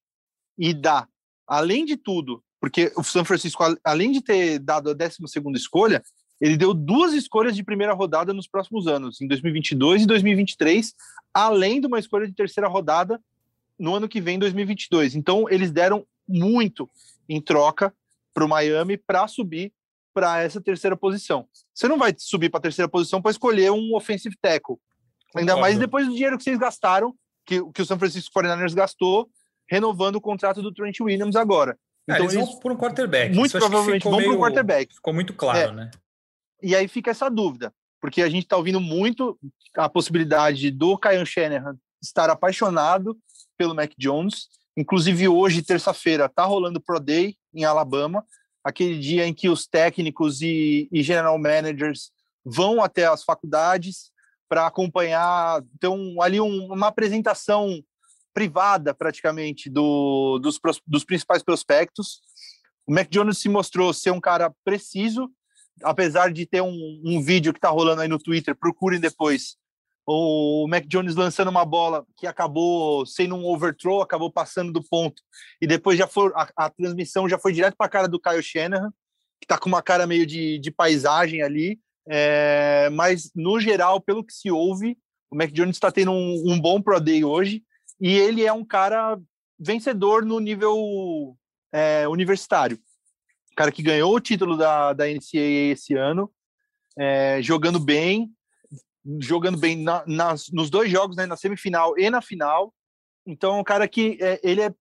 e 0.59 0.73
dá, 0.73 1.06
além 1.47 1.85
de 1.85 1.97
tudo, 1.97 2.42
porque 2.61 2.92
o 2.97 3.02
São 3.02 3.25
Francisco, 3.25 3.62
além 3.85 4.12
de 4.12 4.23
ter 4.23 4.59
dado 4.59 4.90
a 4.90 4.95
12 4.95 5.16
segunda 5.26 5.59
escolha, 5.59 6.02
ele 6.40 6.56
deu 6.56 6.73
duas 6.73 7.12
escolhas 7.12 7.54
de 7.54 7.62
primeira 7.62 7.92
rodada 7.92 8.33
nos 8.33 8.49
próximos 8.49 8.87
anos, 8.87 9.21
em 9.21 9.28
2022 9.28 10.02
e 10.02 10.06
2023, 10.06 10.95
além 11.35 11.80
de 11.80 11.87
uma 11.87 11.99
escolha 11.99 12.26
de 12.26 12.35
terceira 12.35 12.66
rodada 12.66 13.21
no 13.80 13.94
ano 13.94 14.08
que 14.08 14.20
vem, 14.20 14.38
2022. 14.38 15.16
Então, 15.16 15.49
eles 15.49 15.72
deram 15.72 16.06
muito 16.28 16.88
em 17.28 17.40
troca 17.40 17.92
para 18.32 18.44
o 18.44 18.49
Miami 18.49 18.96
para 18.96 19.26
subir 19.26 19.72
para 20.12 20.42
essa 20.42 20.60
terceira 20.60 20.96
posição. 20.96 21.49
Você 21.75 21.88
não 21.88 21.96
vai 21.96 22.14
subir 22.16 22.50
para 22.50 22.58
a 22.58 22.62
terceira 22.62 22.88
posição 22.88 23.22
para 23.22 23.30
escolher 23.30 23.70
um 23.70 23.94
offensive 23.94 24.37
tackle. 24.40 24.76
Ainda 25.34 25.56
mais 25.56 25.78
depois 25.78 26.06
do 26.06 26.12
dinheiro 26.12 26.37
que 26.37 26.44
vocês 26.44 26.58
gastaram, 26.58 27.14
que, 27.46 27.64
que 27.72 27.82
o 27.82 27.87
San 27.87 27.99
Francisco 27.99 28.32
49ers 28.38 28.75
gastou, 28.75 29.30
renovando 29.68 30.16
o 30.16 30.20
contrato 30.20 30.60
do 30.60 30.72
Trent 30.72 31.00
Williams 31.00 31.37
agora. 31.37 31.78
Ah, 32.08 32.14
então, 32.14 32.25
eles, 32.25 32.34
eles 32.34 32.49
vão 32.49 32.58
por 32.58 32.72
um 32.72 32.76
quarterback. 32.76 33.34
Muito 33.34 33.56
provavelmente 33.56 34.02
vão 34.02 34.18
para 34.18 34.30
um 34.30 34.38
quarterback. 34.38 34.94
Ficou 34.94 35.14
muito 35.14 35.32
claro, 35.32 35.72
é. 35.72 35.72
né? 35.72 35.90
E 36.62 36.75
aí 36.75 36.88
fica 36.88 37.12
essa 37.12 37.30
dúvida, 37.30 37.72
porque 38.00 38.20
a 38.20 38.28
gente 38.28 38.42
está 38.42 38.56
ouvindo 38.56 38.80
muito 38.80 39.38
a 39.76 39.88
possibilidade 39.88 40.70
do 40.70 40.99
Kyle 40.99 41.25
Shanahan 41.25 41.78
estar 42.02 42.28
apaixonado 42.28 43.16
pelo 43.61 43.75
Mac 43.75 43.93
Jones. 43.99 44.49
Inclusive 44.75 45.29
hoje, 45.29 45.61
terça-feira, 45.61 46.25
está 46.25 46.47
rolando 46.47 46.81
Pro 46.81 46.99
Day 46.99 47.37
em 47.52 47.62
Alabama, 47.62 48.25
aquele 48.64 48.99
dia 48.99 49.26
em 49.26 49.35
que 49.35 49.50
os 49.50 49.67
técnicos 49.67 50.40
e, 50.40 50.88
e 50.90 51.02
general 51.02 51.38
managers 51.38 52.11
vão 52.43 52.83
até 52.83 53.05
as 53.05 53.23
faculdades 53.23 54.11
para 54.49 54.67
acompanhar, 54.67 55.62
então 55.76 56.23
ali 56.23 56.40
um, 56.40 56.73
uma 56.73 56.87
apresentação 56.87 57.85
privada 58.33 58.95
praticamente 58.95 59.69
do, 59.69 60.38
dos, 60.38 60.59
dos 60.87 61.05
principais 61.05 61.43
prospectos. 61.43 62.23
O 62.87 62.95
Mac 62.95 63.11
Jones 63.11 63.37
se 63.37 63.49
mostrou 63.50 63.93
ser 63.93 64.11
um 64.11 64.21
cara 64.21 64.50
preciso 64.64 65.31
apesar 65.83 66.33
de 66.33 66.47
ter 66.47 66.61
um, 66.61 67.00
um 67.05 67.23
vídeo 67.23 67.52
que 67.52 67.59
está 67.59 67.69
rolando 67.69 68.02
aí 68.02 68.09
no 68.09 68.19
Twitter, 68.19 68.55
procurem 68.55 69.00
depois. 69.00 69.57
O 70.07 70.66
Mac 70.69 70.87
Jones 70.87 71.14
lançando 71.14 71.49
uma 71.49 71.64
bola 71.64 72.04
que 72.16 72.26
acabou 72.26 73.07
sendo 73.07 73.37
um 73.37 73.45
overthrow, 73.45 74.02
acabou 74.02 74.33
passando 74.33 74.73
do 74.73 74.83
ponto, 74.83 75.23
e 75.61 75.66
depois 75.66 75.99
já 75.99 76.07
foi 76.07 76.33
a, 76.35 76.49
a 76.57 76.71
transmissão 76.71 77.28
já 77.28 77.38
foi 77.38 77.52
direto 77.52 77.76
para 77.76 77.87
a 77.87 77.90
cara 77.90 78.09
do 78.09 78.21
Kyle 78.21 78.42
Shanahan, 78.42 78.90
que 79.40 79.45
está 79.45 79.57
com 79.57 79.69
uma 79.69 79.83
cara 79.83 80.07
meio 80.07 80.26
de, 80.26 80.59
de 80.59 80.71
paisagem 80.71 81.42
ali. 81.42 81.78
É, 82.09 82.90
mas, 82.90 83.30
no 83.35 83.61
geral, 83.61 84.00
pelo 84.00 84.25
que 84.25 84.33
se 84.33 84.50
ouve, 84.50 84.99
o 85.30 85.37
Mac 85.37 85.50
Jones 85.52 85.76
está 85.76 85.92
tendo 85.92 86.11
um, 86.11 86.52
um 86.52 86.61
bom 86.61 86.83
Pro 86.83 87.00
Day 87.00 87.25
hoje, 87.25 87.62
e 88.00 88.16
ele 88.16 88.45
é 88.45 88.52
um 88.52 88.64
cara 88.64 89.19
vencedor 89.59 90.25
no 90.25 90.40
nível 90.40 91.37
é, 91.73 92.09
universitário. 92.09 92.78
Cara 93.54 93.71
que 93.71 93.83
ganhou 93.83 94.14
o 94.14 94.21
título 94.21 94.57
da, 94.57 94.92
da 94.92 95.07
NCAA 95.07 95.73
esse 95.73 95.95
ano, 95.95 96.30
é, 96.99 97.40
jogando 97.42 97.78
bem, 97.78 98.30
jogando 99.21 99.59
bem 99.59 99.76
na, 99.76 100.04
nas, 100.07 100.49
nos 100.50 100.71
dois 100.71 100.90
jogos, 100.90 101.16
né, 101.16 101.26
na 101.26 101.37
semifinal 101.37 101.99
e 101.99 102.11
na 102.11 102.21
final. 102.21 102.75
Então, 103.26 103.57
é 103.57 103.61
um 103.61 103.64
cara 103.64 103.87
que 103.88 104.19
é, 104.21 104.40
ele 104.42 104.62
é, 104.62 104.75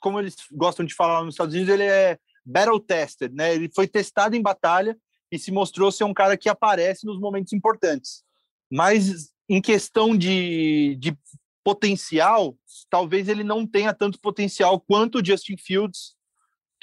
como 0.00 0.18
eles 0.18 0.36
gostam 0.52 0.84
de 0.84 0.94
falar 0.94 1.22
nos 1.24 1.34
Estados 1.34 1.54
Unidos, 1.54 1.72
ele 1.72 1.84
é 1.84 2.18
battle 2.44 2.80
tested, 2.80 3.32
né? 3.34 3.54
Ele 3.54 3.70
foi 3.74 3.86
testado 3.86 4.36
em 4.36 4.42
batalha 4.42 4.96
e 5.32 5.38
se 5.38 5.50
mostrou 5.50 5.90
ser 5.90 6.04
um 6.04 6.12
cara 6.12 6.36
que 6.36 6.48
aparece 6.48 7.06
nos 7.06 7.18
momentos 7.18 7.52
importantes. 7.52 8.22
Mas 8.70 9.32
em 9.48 9.60
questão 9.60 10.16
de, 10.16 10.96
de 11.00 11.16
potencial, 11.62 12.56
talvez 12.90 13.28
ele 13.28 13.42
não 13.42 13.66
tenha 13.66 13.94
tanto 13.94 14.20
potencial 14.20 14.78
quanto 14.80 15.18
o 15.18 15.24
Justin 15.24 15.56
Fields 15.56 16.14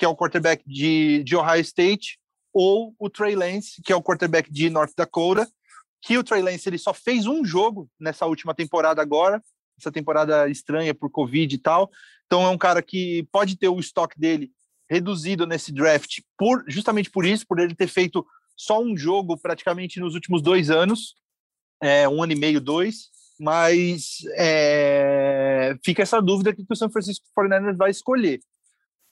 que 0.01 0.05
é 0.05 0.07
o 0.07 0.15
quarterback 0.15 0.63
de, 0.65 1.23
de 1.23 1.35
Ohio 1.35 1.61
State, 1.61 2.19
ou 2.51 2.95
o 2.97 3.07
Trey 3.07 3.35
Lance, 3.35 3.83
que 3.83 3.93
é 3.93 3.95
o 3.95 4.01
quarterback 4.01 4.51
de 4.51 4.67
North 4.67 4.93
Dakota, 4.97 5.47
que 6.01 6.17
o 6.17 6.23
Trey 6.23 6.41
Lance 6.41 6.67
ele 6.67 6.77
só 6.77 6.93
fez 6.93 7.25
um 7.25 7.45
jogo 7.45 7.89
nessa 7.99 8.25
última 8.25 8.53
temporada 8.53 9.01
agora, 9.01 9.41
essa 9.77 9.91
temporada 9.91 10.49
estranha 10.49 10.93
por 10.93 11.09
Covid 11.09 11.53
e 11.53 11.57
tal. 11.57 11.91
Então 12.25 12.43
é 12.43 12.49
um 12.49 12.57
cara 12.57 12.81
que 12.81 13.27
pode 13.31 13.57
ter 13.57 13.67
o 13.67 13.79
estoque 13.79 14.19
dele 14.19 14.51
reduzido 14.89 15.47
nesse 15.47 15.71
draft 15.71 16.19
por 16.37 16.63
justamente 16.67 17.09
por 17.09 17.25
isso, 17.25 17.45
por 17.47 17.59
ele 17.59 17.75
ter 17.75 17.87
feito 17.87 18.25
só 18.57 18.81
um 18.81 18.97
jogo 18.97 19.37
praticamente 19.37 19.99
nos 19.99 20.13
últimos 20.15 20.41
dois 20.41 20.69
anos, 20.69 21.15
é, 21.81 22.07
um 22.07 22.21
ano 22.21 22.33
e 22.33 22.35
meio, 22.35 22.59
dois. 22.59 23.09
Mas 23.39 24.17
é, 24.37 25.75
fica 25.83 26.03
essa 26.03 26.21
dúvida 26.21 26.53
que 26.53 26.63
o 26.69 26.75
San 26.75 26.89
Francisco 26.89 27.25
49ers 27.35 27.75
vai 27.75 27.89
escolher 27.89 28.39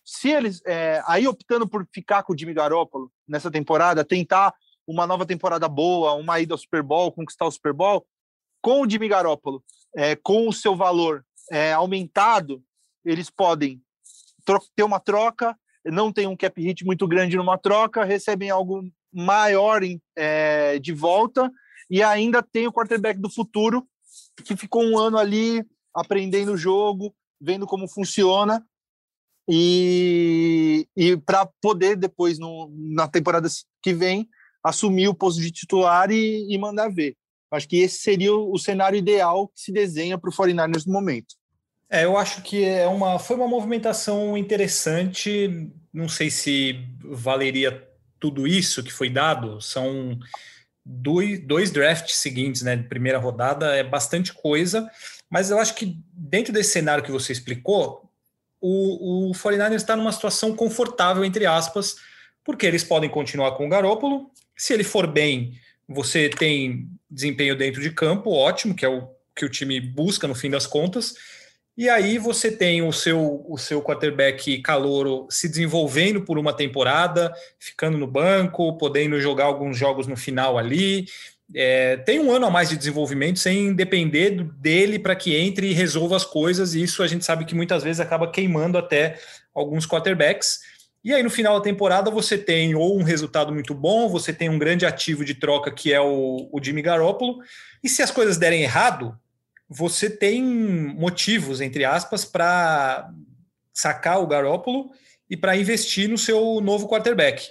se 0.10 0.29
eles 0.29 0.60
é, 0.65 1.03
aí 1.05 1.27
optando 1.27 1.67
por 1.67 1.88
ficar 1.93 2.24
com 2.24 2.34
o 2.34 2.38
Jimmy 2.38 2.53
Garoppolo 2.53 3.12
nessa 3.27 3.51
temporada, 3.51 4.03
tentar 4.03 4.53
uma 4.89 5.05
nova 5.05 5.24
temporada 5.24 5.69
boa, 5.69 6.15
uma 6.15 6.39
ida 6.39 6.55
ao 6.55 6.58
Super 6.58 6.81
Bowl, 6.81 7.12
conquistar 7.12 7.46
o 7.46 7.51
Super 7.51 7.74
Bowl, 7.74 8.03
com 8.60 8.81
o 8.81 8.89
Jimmy 8.89 9.08
Garoppolo, 9.08 9.63
é, 9.96 10.15
com 10.15 10.48
o 10.48 10.53
seu 10.53 10.75
valor 10.75 11.24
é, 11.51 11.72
aumentado, 11.74 12.63
eles 13.05 13.29
podem 13.29 13.79
ter 14.75 14.84
uma 14.84 15.00
troca, 15.00 15.55
não 15.86 16.12
tem 16.12 16.25
um 16.25 16.36
cap 16.36 16.60
hit 16.60 16.84
muito 16.84 17.08
grande 17.08 17.38
numa 17.38 17.55
troca, 17.55 18.03
recebem 18.03 18.50
algo 18.50 18.84
maior 19.13 19.84
em, 19.84 20.01
é, 20.15 20.79
de 20.79 20.91
volta 20.91 21.51
e 21.88 22.01
ainda 22.01 22.41
tem 22.41 22.65
o 22.65 22.74
quarterback 22.74 23.19
do 23.19 23.29
futuro 23.29 23.88
que 24.43 24.58
ficou 24.58 24.84
um 24.84 24.98
ano 24.98 25.19
ali 25.19 25.63
aprendendo 25.93 26.53
o 26.53 26.58
jogo, 26.58 27.13
vendo 27.39 27.67
como 27.67 27.88
funciona 27.88 28.65
e, 29.48 30.88
e 30.98 31.15
para 31.15 31.48
poder 31.62 31.96
depois, 31.96 32.39
no, 32.39 32.72
na 32.75 33.08
temporada 33.08 33.48
que 33.84 33.93
vem, 33.93 34.27
assumir 34.69 35.07
o 35.07 35.13
posto 35.13 35.41
de 35.41 35.51
titular 35.51 36.11
e, 36.11 36.47
e 36.49 36.57
mandar 36.57 36.89
ver. 36.89 37.15
Acho 37.51 37.67
que 37.67 37.77
esse 37.77 37.99
seria 37.99 38.33
o, 38.33 38.57
cenário 38.57 38.97
ideal 38.97 39.47
que 39.47 39.61
se 39.61 39.71
desenha 39.71 40.17
para 40.17 40.29
o 40.29 40.33
49ers 40.33 40.85
no 40.85 40.93
momento. 40.93 41.35
É, 41.89 42.05
eu 42.05 42.15
acho 42.15 42.43
que 42.43 42.63
é 42.63 42.88
uma, 42.88 43.17
foi 43.17 43.35
uma 43.35 43.47
movimentação 43.47 44.38
interessante. 44.38 45.71
Não 45.91 46.07
sei 46.07 46.29
se 46.29 46.79
valeria 47.03 47.88
tudo 48.19 48.45
isso 48.45 48.83
que 48.83 48.93
foi 48.93 49.09
dado. 49.09 49.59
São 49.59 50.19
dois, 50.85 51.39
dois 51.39 51.71
drafts 51.71 52.17
seguintes, 52.17 52.61
né? 52.61 52.75
De 52.75 52.83
primeira 52.83 53.17
rodada, 53.17 53.75
é 53.75 53.83
bastante 53.83 54.31
coisa. 54.31 54.88
Mas 55.27 55.49
eu 55.49 55.57
acho 55.57 55.73
que 55.73 55.97
dentro 56.13 56.53
desse 56.53 56.71
cenário 56.71 57.03
que 57.03 57.11
você 57.11 57.31
explicou, 57.31 58.09
o, 58.61 59.29
o 59.29 59.31
49ers 59.31 59.75
está 59.75 59.95
numa 59.95 60.11
situação 60.11 60.55
confortável, 60.55 61.25
entre 61.25 61.45
aspas, 61.47 61.95
porque 62.43 62.65
eles 62.65 62.83
podem 62.83 63.09
continuar 63.09 63.53
com 63.53 63.65
o 63.65 63.69
Garópolo. 63.69 64.31
Se 64.59 64.73
ele 64.73 64.83
for 64.83 65.07
bem, 65.07 65.57
você 65.87 66.27
tem 66.27 66.89
desempenho 67.09 67.55
dentro 67.55 67.81
de 67.81 67.91
campo, 67.91 68.31
ótimo, 68.31 68.75
que 68.75 68.85
é 68.85 68.89
o 68.89 69.07
que 69.35 69.45
o 69.45 69.49
time 69.49 69.79
busca 69.79 70.27
no 70.27 70.35
fim 70.35 70.49
das 70.49 70.67
contas. 70.67 71.13
E 71.77 71.89
aí 71.89 72.17
você 72.17 72.51
tem 72.51 72.81
o 72.81 72.91
seu, 72.91 73.45
o 73.47 73.57
seu 73.57 73.81
quarterback 73.81 74.61
calouro 74.61 75.27
se 75.29 75.47
desenvolvendo 75.47 76.21
por 76.21 76.37
uma 76.37 76.51
temporada, 76.51 77.33
ficando 77.57 77.97
no 77.97 78.05
banco, 78.05 78.77
podendo 78.77 79.19
jogar 79.21 79.45
alguns 79.45 79.77
jogos 79.77 80.05
no 80.05 80.17
final 80.17 80.57
ali 80.57 81.07
é, 81.53 81.97
tem 81.97 82.19
um 82.19 82.31
ano 82.31 82.45
a 82.45 82.51
mais 82.51 82.69
de 82.69 82.77
desenvolvimento 82.77 83.39
sem 83.39 83.73
depender 83.73 84.43
dele 84.59 84.99
para 84.99 85.15
que 85.15 85.35
entre 85.35 85.67
e 85.67 85.73
resolva 85.73 86.15
as 86.15 86.25
coisas, 86.25 86.73
e 86.73 86.83
isso 86.83 87.01
a 87.01 87.07
gente 87.07 87.25
sabe 87.25 87.45
que 87.45 87.55
muitas 87.55 87.83
vezes 87.83 87.99
acaba 87.99 88.29
queimando 88.29 88.77
até 88.77 89.19
alguns 89.53 89.87
quarterbacks. 89.87 90.59
E 91.03 91.13
aí 91.13 91.24
no 91.24 91.29
final 91.29 91.58
da 91.58 91.63
temporada 91.63 92.12
você 92.12 92.38
tem 92.38 92.75
ou 92.75 93.00
um 93.00 93.03
resultado 93.03 93.53
muito 93.53 93.74
bom, 93.74 94.10
você 94.10 94.34
tem 94.34 94.50
um 94.50 94.60
grande 94.60 94.86
ativo 94.86 95.24
de 95.24 95.34
troca 95.34 95.72
que 95.72 95.94
é 95.94 96.01
o, 96.01 96.50
o 96.51 96.60
Jimmy 96.62 96.82
Garoppolo, 96.82 97.39
e 97.84 97.88
se 97.88 98.01
as 98.01 98.12
coisas 98.12 98.38
derem 98.38 98.63
errado, 98.63 99.18
você 99.70 100.10
tem 100.10 100.44
motivos, 100.44 101.62
entre 101.62 101.86
aspas, 101.86 102.25
para 102.25 103.10
sacar 103.72 104.22
o 104.22 104.27
Garoppolo 104.27 104.91
e 105.29 105.38
para 105.38 105.56
investir 105.56 106.10
no 106.10 106.18
seu 106.18 106.60
novo 106.60 106.88
quarterback. 106.88 107.48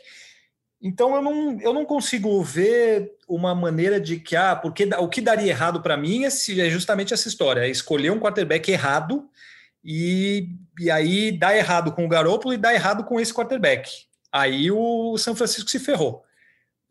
Então 0.80 1.14
eu 1.14 1.22
não, 1.22 1.60
eu 1.60 1.72
não 1.72 1.84
consigo 1.84 2.42
ver 2.42 3.12
uma 3.26 3.54
maneira 3.54 4.00
de 4.00 4.18
que, 4.18 4.36
ah, 4.36 4.54
porque 4.54 4.88
o 4.98 5.08
que 5.08 5.20
daria 5.20 5.50
errado 5.50 5.80
para 5.82 5.96
mim 5.96 6.24
é, 6.24 6.28
é, 6.28 6.70
justamente 6.70 7.12
essa 7.12 7.28
história: 7.28 7.62
é 7.62 7.68
escolher 7.68 8.10
um 8.10 8.20
quarterback 8.20 8.70
errado 8.70 9.28
e, 9.84 10.48
e 10.78 10.90
aí 10.90 11.32
dá 11.32 11.56
errado 11.56 11.92
com 11.92 12.04
o 12.04 12.08
Garoppolo 12.08 12.54
e 12.54 12.58
dá 12.58 12.74
errado 12.74 13.04
com 13.04 13.20
esse 13.20 13.32
quarterback. 13.32 13.90
Aí 14.30 14.70
o 14.70 15.16
São 15.18 15.34
Francisco 15.34 15.70
se 15.70 15.78
ferrou. 15.78 16.22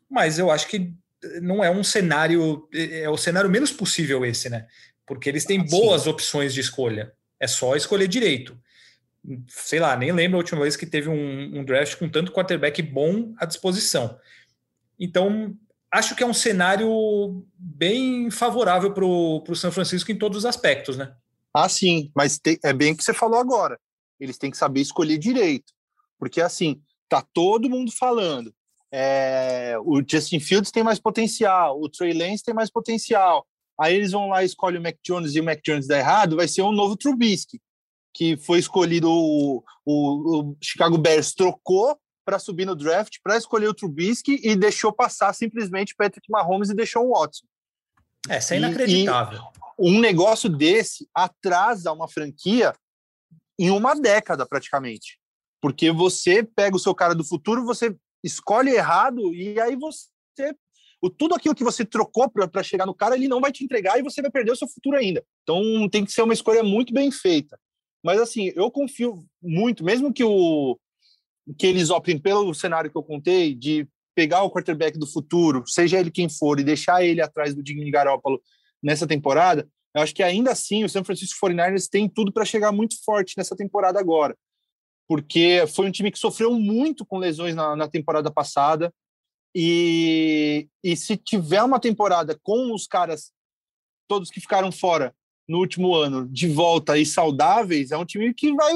Mas 0.09 0.39
eu 0.39 0.49
acho 0.49 0.67
que 0.67 0.93
não 1.41 1.63
é 1.63 1.69
um 1.69 1.83
cenário, 1.83 2.67
é, 2.73 3.01
é 3.01 3.09
o 3.09 3.17
cenário 3.17 3.49
menos 3.49 3.71
possível 3.71 4.25
esse, 4.25 4.49
né? 4.49 4.67
Porque 5.05 5.29
eles 5.29 5.45
têm 5.45 5.63
boas 5.63 6.07
opções 6.07 6.53
de 6.53 6.59
escolha. 6.59 7.13
É 7.39 7.47
só 7.47 7.75
escolher 7.75 8.07
direito 8.07 8.57
sei 9.47 9.79
lá, 9.79 9.95
nem 9.95 10.11
lembro 10.11 10.37
a 10.37 10.39
última 10.39 10.61
vez 10.61 10.75
que 10.75 10.85
teve 10.85 11.09
um, 11.09 11.59
um 11.59 11.63
draft 11.63 11.95
com 11.97 12.07
tanto 12.07 12.31
quarterback 12.31 12.81
bom 12.81 13.33
à 13.37 13.45
disposição. 13.45 14.17
Então, 14.99 15.55
acho 15.91 16.15
que 16.15 16.23
é 16.23 16.25
um 16.25 16.33
cenário 16.33 17.45
bem 17.57 18.31
favorável 18.31 18.93
para 18.93 19.05
o 19.05 19.55
São 19.55 19.71
Francisco 19.71 20.11
em 20.11 20.17
todos 20.17 20.39
os 20.39 20.45
aspectos, 20.45 20.97
né? 20.97 21.13
Ah, 21.53 21.69
sim, 21.69 22.11
mas 22.15 22.37
tem, 22.39 22.57
é 22.63 22.73
bem 22.73 22.93
o 22.93 22.97
que 22.97 23.03
você 23.03 23.13
falou 23.13 23.39
agora. 23.39 23.79
Eles 24.19 24.37
têm 24.37 24.51
que 24.51 24.57
saber 24.57 24.81
escolher 24.81 25.17
direito. 25.17 25.73
Porque, 26.19 26.41
assim, 26.41 26.81
tá 27.09 27.23
todo 27.33 27.69
mundo 27.69 27.91
falando. 27.91 28.53
É, 28.91 29.75
o 29.79 30.01
Justin 30.07 30.39
Fields 30.39 30.71
tem 30.71 30.83
mais 30.83 30.99
potencial, 30.99 31.79
o 31.81 31.89
Trey 31.89 32.13
Lance 32.13 32.43
tem 32.43 32.53
mais 32.53 32.69
potencial. 32.69 33.45
Aí 33.79 33.95
eles 33.95 34.11
vão 34.11 34.29
lá 34.29 34.43
e 34.43 34.45
escolhem 34.45 34.79
o 34.79 34.83
Mac 34.83 34.95
Jones 35.03 35.35
e 35.35 35.39
o 35.39 35.43
Mac 35.43 35.59
Jones 35.63 35.87
dá 35.87 35.97
errado, 35.99 36.37
vai 36.37 36.47
ser 36.47 36.61
um 36.61 36.71
novo 36.71 36.95
Trubisky 36.95 37.59
que 38.17 38.35
foi 38.35 38.57
escolhido 38.57 39.07
o, 39.11 39.63
o, 39.85 40.39
o 40.39 40.57
Chicago 40.59 40.97
Bears 40.97 41.35
trocou 41.35 41.95
para 42.25 42.39
subir 42.39 42.65
no 42.65 42.75
draft 42.75 43.17
para 43.23 43.37
escolher 43.37 43.67
o 43.67 43.73
Trubisky 43.75 44.41
e 44.43 44.55
deixou 44.55 44.91
passar 44.91 45.31
simplesmente 45.33 45.93
Patrick 45.95 46.27
Mahomes 46.27 46.71
e 46.71 46.75
deixou 46.75 47.05
o 47.05 47.13
Watson. 47.13 47.45
É, 48.27 48.39
isso 48.39 48.55
é 48.55 48.57
inacreditável. 48.57 49.43
Um 49.77 49.99
negócio 49.99 50.49
desse 50.49 51.07
atrasa 51.13 51.91
uma 51.91 52.07
franquia 52.07 52.73
em 53.59 53.69
uma 53.69 53.93
década 53.95 54.45
praticamente. 54.45 55.19
Porque 55.61 55.91
você 55.91 56.43
pega 56.43 56.75
o 56.75 56.79
seu 56.79 56.93
cara 56.93 57.15
do 57.15 57.23
futuro, 57.23 57.65
você 57.65 57.95
escolhe 58.23 58.71
errado 58.71 59.33
e 59.33 59.59
aí 59.59 59.75
você 59.75 60.07
o, 61.01 61.09
tudo 61.09 61.35
aquilo 61.35 61.55
que 61.55 61.63
você 61.63 61.85
trocou 61.85 62.29
para 62.29 62.63
chegar 62.63 62.85
no 62.85 62.93
cara, 62.93 63.15
ele 63.15 63.27
não 63.27 63.39
vai 63.39 63.51
te 63.51 63.63
entregar 63.63 63.99
e 63.99 64.03
você 64.03 64.21
vai 64.21 64.31
perder 64.31 64.51
o 64.51 64.55
seu 64.55 64.67
futuro 64.67 64.97
ainda. 64.97 65.23
Então 65.43 65.87
tem 65.89 66.03
que 66.03 66.11
ser 66.11 66.23
uma 66.23 66.33
escolha 66.33 66.63
muito 66.63 66.93
bem 66.93 67.11
feita. 67.11 67.59
Mas 68.03 68.19
assim, 68.19 68.51
eu 68.55 68.69
confio 68.71 69.23
muito, 69.41 69.83
mesmo 69.83 70.13
que 70.13 70.23
o 70.23 70.77
que 71.57 71.67
eles 71.67 71.89
optem 71.89 72.19
pelo 72.19 72.53
cenário 72.53 72.91
que 72.91 72.97
eu 72.97 73.03
contei, 73.03 73.55
de 73.55 73.87
pegar 74.15 74.43
o 74.43 74.51
quarterback 74.51 74.97
do 74.97 75.07
futuro, 75.07 75.63
seja 75.67 75.99
ele 75.99 76.11
quem 76.11 76.27
for, 76.27 76.59
e 76.59 76.63
deixar 76.63 77.03
ele 77.03 77.21
atrás 77.21 77.53
do 77.53 77.65
Jimmy 77.65 77.89
Garoppolo 77.91 78.41
nessa 78.81 79.07
temporada, 79.07 79.67
eu 79.95 80.01
acho 80.01 80.13
que 80.13 80.23
ainda 80.23 80.51
assim 80.51 80.83
o 80.83 80.89
San 80.89 81.03
Francisco 81.03 81.39
49ers 81.45 81.87
tem 81.89 82.07
tudo 82.07 82.31
para 82.31 82.45
chegar 82.45 82.71
muito 82.71 82.95
forte 83.03 83.33
nessa 83.37 83.55
temporada 83.55 83.99
agora. 83.99 84.37
Porque 85.07 85.63
foi 85.73 85.87
um 85.87 85.91
time 85.91 86.11
que 86.11 86.19
sofreu 86.19 86.53
muito 86.53 87.05
com 87.05 87.17
lesões 87.17 87.55
na, 87.55 87.75
na 87.75 87.87
temporada 87.87 88.29
passada. 88.31 88.93
E, 89.55 90.67
e 90.83 90.95
se 90.95 91.17
tiver 91.17 91.63
uma 91.63 91.79
temporada 91.79 92.37
com 92.43 92.73
os 92.73 92.85
caras, 92.85 93.31
todos 94.07 94.29
que 94.29 94.41
ficaram 94.41 94.71
fora 94.71 95.15
no 95.47 95.59
último 95.59 95.95
ano, 95.95 96.27
de 96.27 96.47
volta 96.47 96.97
e 96.97 97.05
saudáveis, 97.05 97.91
é 97.91 97.97
um 97.97 98.05
time 98.05 98.33
que 98.33 98.53
vai 98.53 98.73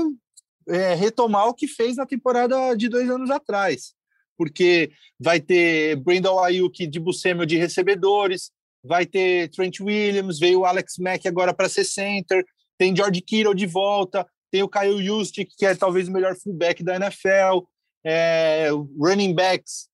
é, 0.70 0.96
retomar 0.96 1.48
o 1.48 1.54
que 1.54 1.68
fez 1.68 1.98
na 1.98 2.06
temporada 2.06 2.76
de 2.76 2.88
dois 2.88 3.10
anos 3.10 3.30
atrás. 3.30 3.94
Porque 4.38 4.92
vai 5.20 5.40
ter 5.40 5.98
Brandon 5.98 6.40
Ayuk 6.40 6.88
de 6.88 7.00
Buscemi 7.00 7.46
de 7.46 7.58
recebedores, 7.58 8.52
vai 8.84 9.06
ter 9.06 9.50
Trent 9.50 9.80
Williams, 9.80 10.40
veio 10.40 10.62
o 10.62 10.66
Alex 10.66 10.98
Mack 11.00 11.28
agora 11.28 11.54
para 11.54 11.70
ser 11.70 11.84
center, 11.84 12.44
tem 12.78 12.96
George 12.96 13.22
Kittle 13.22 13.54
de 13.54 13.66
volta, 13.66 14.26
tem 14.50 14.64
o 14.64 14.70
Kyle 14.70 15.04
Juszczyk, 15.04 15.56
que 15.58 15.66
é 15.66 15.76
talvez 15.76 16.08
o 16.08 16.12
melhor 16.12 16.36
fullback 16.36 16.84
da 16.84 16.96
NFL, 16.96 17.66
é, 18.04 18.70
running 19.00 19.34
backs, 19.34 19.88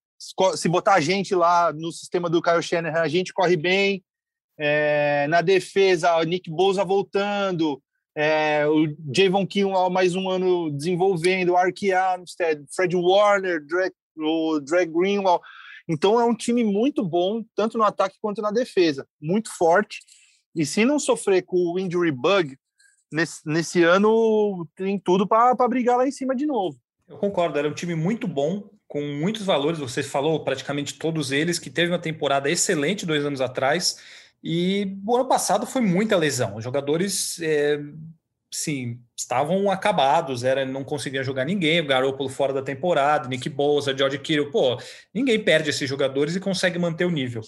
se 0.56 0.68
botar 0.68 0.96
a 0.96 1.02
gente 1.02 1.36
lá 1.36 1.72
no 1.74 1.92
sistema 1.92 2.30
do 2.30 2.42
Kyle 2.42 2.62
Shanahan, 2.62 3.02
a 3.02 3.08
gente 3.08 3.34
corre 3.34 3.56
bem, 3.56 4.04
é, 4.58 5.28
na 5.30 5.42
defesa, 5.42 6.18
o 6.18 6.24
Nick 6.24 6.50
Bosa 6.50 6.84
voltando, 6.84 7.82
é, 8.16 8.66
o 8.66 8.88
Javon 9.16 9.46
Kinlaw 9.46 9.92
mais 9.92 10.16
um 10.16 10.28
ano 10.28 10.72
desenvolvendo, 10.72 11.50
o 11.50 11.58
Ark 11.58 11.92
Armstead, 11.92 12.66
Fred 12.76 12.96
Warner, 12.96 13.62
o 14.18 14.60
Drake 14.60 14.92
Greenwell. 14.92 15.40
Então 15.88 16.20
é 16.20 16.26
um 16.26 16.36
time 16.36 16.64
muito 16.64 17.04
bom, 17.04 17.44
tanto 17.56 17.78
no 17.78 17.84
ataque 17.84 18.18
quanto 18.22 18.42
na 18.42 18.52
defesa, 18.52 19.08
muito 19.22 19.50
forte. 19.56 20.00
E 20.56 20.66
se 20.66 20.84
não 20.84 21.00
sofrer 21.00 21.44
com 21.44 21.58
o 21.58 21.80
injury 21.80 22.12
bug, 22.12 22.58
nesse, 23.12 23.42
nesse 23.46 23.84
ano 23.84 24.68
tem 24.76 25.00
tudo 25.00 25.28
para 25.28 25.56
brigar 25.68 25.98
lá 25.98 26.08
em 26.08 26.12
cima 26.12 26.36
de 26.36 26.46
novo. 26.46 26.78
Eu 27.08 27.18
concordo, 27.18 27.58
era 27.58 27.70
um 27.70 27.74
time 27.74 27.96
muito 27.96 28.28
bom, 28.28 28.70
com 28.88 29.02
muitos 29.02 29.44
valores. 29.44 29.80
Você 29.80 30.04
falou 30.04 30.44
praticamente 30.44 30.98
todos 30.98 31.32
eles, 31.32 31.60
que 31.60 31.70
teve 31.70 31.92
uma 31.92 32.00
temporada 32.00 32.50
excelente 32.50 33.06
dois 33.06 33.26
anos 33.26 33.42
atrás. 33.42 33.98
E 34.44 34.98
o 35.06 35.16
ano 35.16 35.28
passado 35.28 35.66
foi 35.66 35.82
muita 35.82 36.18
lesão. 36.18 36.56
Os 36.56 36.64
jogadores, 36.64 37.40
é, 37.42 37.80
sim, 38.52 39.00
estavam 39.16 39.70
acabados, 39.70 40.44
era, 40.44 40.66
não 40.66 40.84
conseguiam 40.84 41.24
jogar 41.24 41.46
ninguém. 41.46 41.82
O 41.82 41.88
Garoppolo 41.88 42.30
fora 42.30 42.54
da 42.54 42.62
temporada, 42.62 43.28
Nick 43.28 43.50
Bosa, 43.50 43.98
George 43.98 44.20
Kittle. 44.20 44.52
Pô, 44.52 44.80
ninguém 45.14 45.44
perde 45.44 45.70
esses 45.70 45.88
jogadores 45.88 46.36
e 46.36 46.40
consegue 46.40 46.80
manter 46.80 47.06
o 47.06 47.12
nível. 47.12 47.42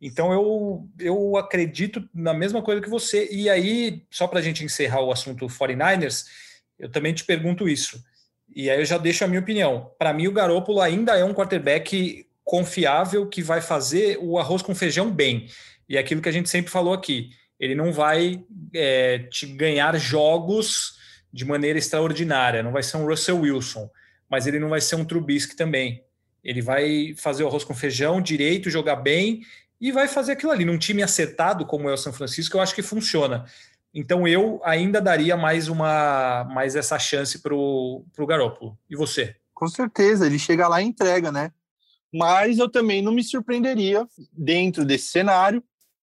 Então 0.00 0.32
eu, 0.32 0.88
eu 0.98 1.36
acredito 1.36 2.06
na 2.14 2.34
mesma 2.34 2.62
coisa 2.62 2.80
que 2.80 2.88
você. 2.88 3.28
E 3.30 3.48
aí, 3.48 4.02
só 4.10 4.26
para 4.26 4.38
a 4.38 4.42
gente 4.42 4.64
encerrar 4.64 5.00
o 5.00 5.12
assunto 5.12 5.46
49ers, 5.46 6.24
eu 6.78 6.90
também 6.90 7.14
te 7.14 7.24
pergunto 7.24 7.68
isso. 7.68 8.02
E 8.54 8.70
aí 8.70 8.78
eu 8.78 8.84
já 8.84 8.98
deixo 8.98 9.24
a 9.24 9.28
minha 9.28 9.40
opinião. 9.40 9.90
Para 9.98 10.12
mim, 10.12 10.26
o 10.26 10.32
Garoppolo 10.32 10.80
ainda 10.80 11.16
é 11.16 11.24
um 11.24 11.34
quarterback 11.34 12.26
confiável 12.44 13.26
que 13.26 13.42
vai 13.42 13.60
fazer 13.60 14.18
o 14.20 14.38
arroz 14.38 14.62
com 14.62 14.74
feijão 14.74 15.10
bem. 15.10 15.48
E 15.88 15.96
é 15.96 16.00
aquilo 16.00 16.20
que 16.20 16.28
a 16.28 16.32
gente 16.32 16.48
sempre 16.48 16.70
falou 16.70 16.92
aqui, 16.92 17.30
ele 17.58 17.74
não 17.74 17.92
vai 17.92 18.44
é, 18.74 19.18
te 19.30 19.46
ganhar 19.46 19.98
jogos 19.98 20.96
de 21.32 21.44
maneira 21.44 21.78
extraordinária, 21.78 22.62
não 22.62 22.72
vai 22.72 22.82
ser 22.82 22.96
um 22.96 23.06
Russell 23.06 23.40
Wilson, 23.40 23.90
mas 24.28 24.46
ele 24.46 24.58
não 24.58 24.68
vai 24.68 24.80
ser 24.80 24.96
um 24.96 25.04
Trubisky 25.04 25.56
também. 25.56 26.02
Ele 26.42 26.62
vai 26.62 27.14
fazer 27.16 27.44
o 27.44 27.48
arroz 27.48 27.64
com 27.64 27.74
feijão 27.74 28.20
direito, 28.20 28.70
jogar 28.70 28.96
bem 28.96 29.42
e 29.80 29.90
vai 29.90 30.08
fazer 30.08 30.32
aquilo 30.32 30.52
ali. 30.52 30.64
Num 30.64 30.78
time 30.78 31.02
acertado 31.02 31.66
como 31.66 31.88
é 31.88 31.92
o 31.92 31.96
São 31.96 32.12
Francisco, 32.12 32.56
eu 32.56 32.60
acho 32.60 32.74
que 32.74 32.82
funciona. 32.82 33.44
Então 33.92 34.28
eu 34.28 34.60
ainda 34.62 35.00
daria 35.00 35.36
mais 35.36 35.68
uma 35.68 36.44
mais 36.52 36.76
essa 36.76 36.98
chance 36.98 37.40
para 37.40 37.54
o 37.54 38.04
Garoppolo. 38.26 38.78
E 38.88 38.96
você? 38.96 39.34
Com 39.54 39.66
certeza, 39.68 40.26
ele 40.26 40.38
chega 40.38 40.68
lá 40.68 40.82
e 40.82 40.84
entrega, 40.84 41.32
né? 41.32 41.50
Mas 42.12 42.58
eu 42.58 42.70
também 42.70 43.02
não 43.02 43.12
me 43.12 43.24
surpreenderia 43.24 44.06
dentro 44.32 44.84
desse 44.84 45.08
cenário 45.08 45.62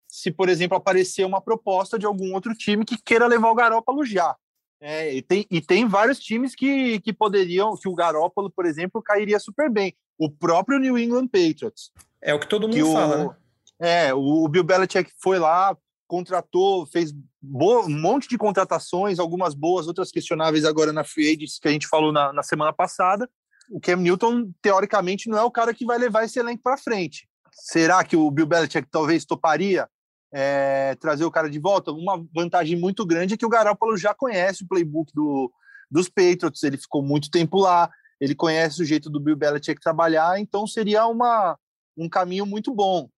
se, 0.08 0.30
por 0.30 0.48
exemplo, 0.48 0.76
aparecer 0.76 1.24
uma 1.26 1.40
proposta 1.40 1.98
de 1.98 2.06
algum 2.06 2.32
outro 2.32 2.54
time 2.54 2.84
que 2.84 2.96
queira 2.96 3.26
levar 3.26 3.50
o 3.50 3.54
Garópolo 3.54 4.04
já. 4.04 4.34
É, 4.80 5.12
e, 5.12 5.22
tem, 5.22 5.46
e 5.50 5.60
tem 5.60 5.86
vários 5.86 6.18
times 6.18 6.54
que, 6.54 7.00
que 7.00 7.12
poderiam, 7.12 7.76
que 7.76 7.88
o 7.88 7.94
Garópolo, 7.94 8.50
por 8.50 8.64
exemplo, 8.64 9.02
cairia 9.02 9.38
super 9.38 9.70
bem. 9.70 9.94
O 10.16 10.30
próprio 10.30 10.78
New 10.78 10.96
England 10.96 11.28
Patriots. 11.28 11.92
É 12.22 12.32
o 12.32 12.40
que 12.40 12.48
todo 12.48 12.68
mundo 12.68 12.92
fala, 12.92 13.16
o, 13.16 13.28
né? 13.28 13.36
É, 13.80 14.14
o 14.14 14.48
Bill 14.48 14.64
Belichick 14.64 15.12
foi 15.20 15.38
lá, 15.38 15.76
contratou, 16.06 16.86
fez 16.86 17.12
um 17.12 17.88
monte 17.88 18.28
de 18.28 18.38
contratações, 18.38 19.18
algumas 19.18 19.54
boas, 19.54 19.86
outras 19.86 20.10
questionáveis 20.10 20.64
agora 20.64 20.92
na 20.92 21.04
Free 21.04 21.28
Agents, 21.28 21.58
que 21.60 21.68
a 21.68 21.70
gente 21.70 21.86
falou 21.86 22.10
na, 22.10 22.32
na 22.32 22.42
semana 22.42 22.72
passada. 22.72 23.28
O 23.70 23.78
Cam 23.78 23.96
Newton, 23.96 24.50
teoricamente, 24.62 25.28
não 25.28 25.38
é 25.38 25.42
o 25.42 25.50
cara 25.50 25.74
que 25.74 25.84
vai 25.84 25.98
levar 25.98 26.24
esse 26.24 26.38
elenco 26.38 26.62
para 26.62 26.78
frente. 26.78 27.28
Será 27.52 28.02
que 28.02 28.16
o 28.16 28.30
Bill 28.30 28.46
Belichick 28.46 28.88
talvez 28.90 29.24
toparia 29.24 29.88
é, 30.32 30.94
trazer 30.96 31.24
o 31.24 31.30
cara 31.30 31.48
de 31.48 31.58
volta. 31.58 31.92
Uma 31.92 32.24
vantagem 32.34 32.78
muito 32.78 33.04
grande 33.06 33.34
é 33.34 33.36
que 33.36 33.46
o 33.46 33.50
Garoppolo 33.50 33.96
já 33.96 34.14
conhece 34.14 34.64
o 34.64 34.68
playbook 34.68 35.12
do, 35.14 35.50
dos 35.90 36.08
Patriots, 36.08 36.62
ele 36.62 36.76
ficou 36.76 37.02
muito 37.02 37.30
tempo 37.30 37.58
lá, 37.58 37.90
ele 38.20 38.34
conhece 38.34 38.82
o 38.82 38.84
jeito 38.84 39.08
do 39.08 39.20
Bill 39.20 39.36
Belichick 39.36 39.80
trabalhar, 39.80 40.38
então 40.40 40.66
seria 40.66 41.06
uma, 41.06 41.56
um 41.96 42.08
caminho 42.08 42.44
muito 42.44 42.74
bom. 42.74 43.08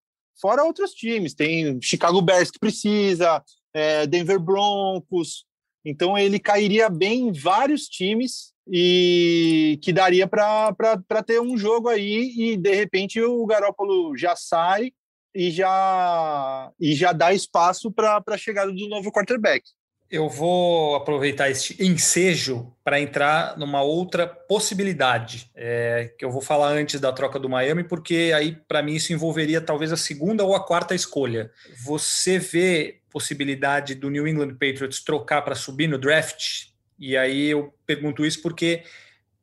Fora 0.41 0.65
outros 0.65 0.93
times, 0.93 1.35
tem 1.35 1.81
Chicago 1.83 2.23
Bears 2.23 2.51
que 2.51 2.59
precisa, 2.59 3.43
é, 3.75 4.07
Denver 4.07 4.39
Broncos, 4.39 5.45
então 5.85 6.17
ele 6.17 6.39
cairia 6.39 6.89
bem 6.89 7.29
em 7.29 7.33
vários 7.33 7.87
times 7.87 8.53
e 8.71 9.79
que 9.83 9.93
daria 9.93 10.29
para 10.29 11.23
ter 11.27 11.41
um 11.41 11.57
jogo 11.57 11.89
aí 11.89 12.33
e 12.37 12.57
de 12.57 12.75
repente 12.75 13.21
o 13.21 13.45
Garópolo 13.47 14.17
já 14.17 14.37
sai 14.37 14.93
e 15.35 15.51
já, 15.51 16.71
e 16.79 16.95
já 16.95 17.13
dá 17.13 17.33
espaço 17.33 17.91
para 17.91 18.23
a 18.27 18.39
chegada 18.39 18.73
do 18.73 18.89
novo 18.89 19.11
quarterback. 19.13 19.65
Eu 20.11 20.29
vou 20.29 20.97
aproveitar 20.97 21.49
este 21.51 21.81
ensejo 21.81 22.75
para 22.83 23.01
entrar 23.01 23.57
numa 23.57 23.81
outra 23.81 24.27
possibilidade, 24.27 25.49
é, 25.55 26.13
que 26.19 26.25
eu 26.25 26.33
vou 26.33 26.41
falar 26.41 26.71
antes 26.71 27.01
da 27.01 27.13
troca 27.13 27.39
do 27.39 27.49
Miami, 27.49 27.85
porque 27.85 28.33
aí, 28.35 28.57
para 28.67 28.83
mim, 28.83 28.95
isso 28.95 29.13
envolveria 29.13 29.61
talvez 29.61 29.93
a 29.93 29.97
segunda 29.97 30.45
ou 30.45 30.57
a 30.57 30.67
quarta 30.67 30.97
escolha. 30.97 31.53
Você 31.85 32.41
vê 32.41 33.01
possibilidade 33.09 33.95
do 33.95 34.11
New 34.11 34.27
England 34.27 34.55
Patriots 34.55 35.03
trocar 35.03 35.43
para 35.43 35.55
subir 35.55 35.87
no 35.87 35.99
draft? 35.99 36.71
E 36.99 37.17
aí 37.17 37.47
eu 37.47 37.73
pergunto 37.87 38.25
isso 38.27 38.43
porque 38.43 38.83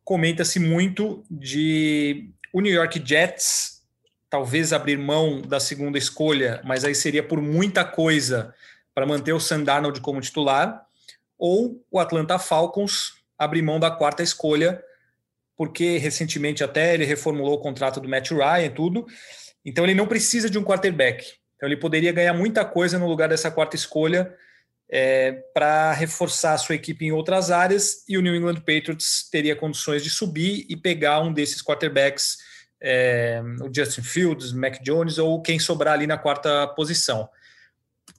comenta-se 0.04 0.60
muito 0.60 1.24
de 1.32 2.30
o 2.54 2.62
New 2.62 2.74
York 2.74 3.02
Jets 3.06 3.77
talvez 4.30 4.74
abrir 4.74 4.98
mão 4.98 5.42
da 5.42 5.60
segunda 5.60 5.98
escolha, 5.98 6.62
mas 6.64 6.84
aí 6.84 6.94
seria 6.94 7.24
por 7.24 7.42
muita 7.42 7.86
coisa 7.86 8.54
para 8.94 9.06
manter 9.06 9.34
o 9.34 9.40
Sandarnold 9.40 10.02
como 10.02 10.22
titular, 10.22 10.86
ou 11.38 11.84
o 11.92 12.00
Atlanta 12.00 12.40
Falcons 12.40 13.14
abrir 13.38 13.62
mão 13.62 13.80
da 13.80 13.92
quarta 13.92 14.24
escolha, 14.24 14.84
porque 15.56 15.98
recentemente 15.98 16.64
até 16.64 16.94
ele 16.94 17.06
reformulou 17.06 17.56
o 17.56 17.62
contrato 17.62 18.00
do 18.00 18.10
Matt 18.10 18.32
Ryan 18.32 18.66
e 18.66 18.70
tudo, 18.70 19.06
então 19.64 19.84
ele 19.84 19.94
não 19.94 20.08
precisa 20.08 20.50
de 20.50 20.58
um 20.58 20.64
quarterback. 20.64 21.26
Então 21.56 21.68
ele 21.68 21.78
poderia 21.78 22.12
ganhar 22.12 22.34
muita 22.34 22.64
coisa 22.64 23.00
no 23.00 23.08
lugar 23.08 23.30
dessa 23.30 23.50
quarta 23.50 23.76
escolha 23.76 24.34
é, 24.90 25.34
para 25.54 25.92
reforçar 25.94 26.54
a 26.54 26.58
sua 26.58 26.76
equipe 26.76 27.06
em 27.06 27.12
outras 27.12 27.52
áreas 27.52 28.04
e 28.08 28.18
o 28.18 28.22
New 28.22 28.36
England 28.36 28.62
Patriots 28.62 29.28
teria 29.30 29.56
condições 29.56 30.04
de 30.04 30.10
subir 30.10 30.66
e 30.70 30.78
pegar 30.78 31.20
um 31.20 31.34
desses 31.34 31.62
quarterbacks 31.62 32.38
é, 32.82 33.42
o 33.62 33.74
Justin 33.74 34.02
Fields, 34.02 34.54
Mac 34.54 34.82
Jones 34.82 35.18
ou 35.18 35.42
quem 35.42 35.60
sobrar 35.60 35.94
ali 35.94 36.08
na 36.08 36.18
quarta 36.18 36.68
posição. 36.68 37.28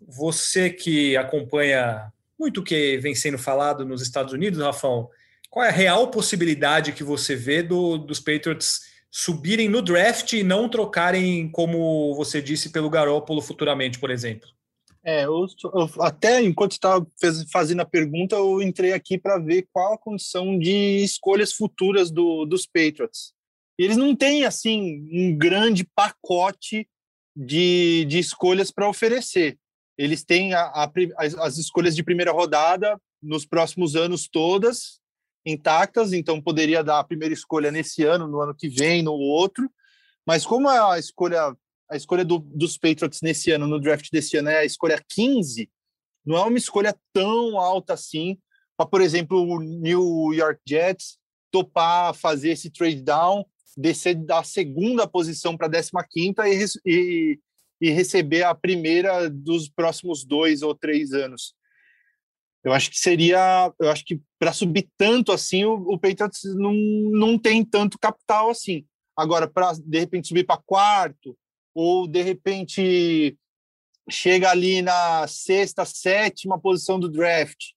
Você 0.06 0.70
que 0.70 1.16
acompanha 1.16 2.12
muito 2.38 2.60
o 2.60 2.64
que 2.64 2.98
vem 2.98 3.14
sendo 3.14 3.38
falado 3.38 3.84
nos 3.84 4.00
Estados 4.00 4.32
Unidos, 4.32 4.60
Rafão, 4.60 5.08
qual 5.50 5.64
é 5.64 5.68
a 5.68 5.72
real 5.72 6.10
possibilidade 6.10 6.92
que 6.92 7.02
você 7.02 7.34
vê 7.34 7.62
do, 7.62 7.98
dos 7.98 8.20
Patriots 8.20 8.80
subirem 9.10 9.68
no 9.68 9.80
draft 9.80 10.34
e 10.34 10.42
não 10.42 10.68
trocarem, 10.68 11.50
como 11.50 12.14
você 12.14 12.42
disse, 12.42 12.70
pelo 12.70 12.90
Garópolo 12.90 13.40
futuramente, 13.40 13.98
por 13.98 14.10
exemplo? 14.10 14.48
É, 15.02 15.24
eu, 15.24 15.46
eu, 15.74 16.02
até 16.02 16.42
enquanto 16.42 16.72
estava 16.72 17.06
fazendo 17.50 17.80
a 17.80 17.86
pergunta, 17.86 18.36
eu 18.36 18.60
entrei 18.60 18.92
aqui 18.92 19.16
para 19.16 19.38
ver 19.38 19.66
qual 19.72 19.94
a 19.94 19.98
condição 19.98 20.58
de 20.58 21.02
escolhas 21.02 21.52
futuras 21.52 22.10
do, 22.10 22.44
dos 22.44 22.66
Patriots. 22.66 23.32
Eles 23.78 23.96
não 23.96 24.14
têm, 24.14 24.44
assim, 24.44 25.08
um 25.12 25.36
grande 25.36 25.84
pacote 25.94 26.88
de, 27.34 28.04
de 28.06 28.18
escolhas 28.18 28.70
para 28.70 28.88
oferecer. 28.88 29.58
Eles 29.96 30.24
têm 30.24 30.52
a, 30.54 30.62
a, 30.62 30.90
as, 31.16 31.34
as 31.36 31.58
escolhas 31.58 31.94
de 31.94 32.02
primeira 32.02 32.32
rodada 32.32 33.00
nos 33.22 33.46
próximos 33.46 33.96
anos 33.96 34.28
todas 34.28 35.00
intactas, 35.46 36.12
então 36.12 36.42
poderia 36.42 36.84
dar 36.84 36.98
a 36.98 37.04
primeira 37.04 37.32
escolha 37.32 37.70
nesse 37.70 38.04
ano, 38.04 38.26
no 38.26 38.40
ano 38.40 38.54
que 38.54 38.68
vem, 38.68 39.02
no 39.02 39.14
outro. 39.14 39.70
Mas 40.26 40.44
como 40.44 40.68
a 40.68 40.98
escolha 40.98 41.56
a 41.90 41.96
escolha 41.96 42.22
do, 42.22 42.38
dos 42.38 42.76
Patriots 42.76 43.22
nesse 43.22 43.50
ano, 43.50 43.66
no 43.66 43.80
draft 43.80 44.10
desse 44.12 44.36
ano, 44.36 44.50
é 44.50 44.58
a 44.58 44.64
escolha 44.64 45.02
15, 45.08 45.70
não 46.22 46.36
é 46.36 46.42
uma 46.42 46.58
escolha 46.58 46.94
tão 47.14 47.58
alta 47.58 47.94
assim 47.94 48.38
para, 48.76 48.86
por 48.86 49.00
exemplo, 49.00 49.40
o 49.40 49.58
New 49.58 50.34
York 50.34 50.60
Jets 50.68 51.18
topar 51.50 52.12
fazer 52.14 52.50
esse 52.50 52.68
trade 52.68 53.00
down 53.00 53.42
descer 53.76 54.14
da 54.14 54.42
segunda 54.42 55.06
posição 55.06 55.56
para 55.56 55.66
a 55.66 55.70
décima 55.70 56.04
quinta 56.08 56.48
e, 56.48 57.38
e, 57.80 57.90
receber 57.90 58.42
a 58.42 58.54
primeira 58.54 59.28
dos 59.28 59.68
próximos 59.68 60.24
dois 60.24 60.62
ou 60.62 60.74
três 60.74 61.12
anos. 61.12 61.54
Eu 62.64 62.72
acho 62.72 62.90
que 62.90 62.98
seria, 62.98 63.72
eu 63.80 63.90
acho 63.90 64.04
que 64.04 64.20
para 64.38 64.52
subir 64.52 64.88
tanto 64.96 65.32
assim, 65.32 65.64
o, 65.64 65.74
o 65.74 65.98
Patriots 65.98 66.42
não, 66.56 66.72
não 66.74 67.38
tem 67.38 67.64
tanto 67.64 67.98
capital 67.98 68.50
assim. 68.50 68.84
Agora, 69.16 69.48
para 69.48 69.72
de 69.72 69.98
repente 69.98 70.28
subir 70.28 70.44
para 70.44 70.62
quarto, 70.64 71.36
ou 71.74 72.06
de 72.06 72.22
repente 72.22 73.36
chega 74.10 74.50
ali 74.50 74.82
na 74.82 75.26
sexta, 75.26 75.84
sétima 75.84 76.58
posição 76.58 76.98
do 76.98 77.08
draft 77.08 77.72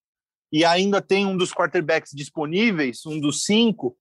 e 0.51 0.65
ainda 0.65 1.01
tem 1.01 1.25
um 1.25 1.37
dos 1.37 1.53
quarterbacks 1.53 2.11
disponíveis, 2.13 3.05
um 3.05 3.19
dos 3.19 3.43
cinco, 3.43 3.97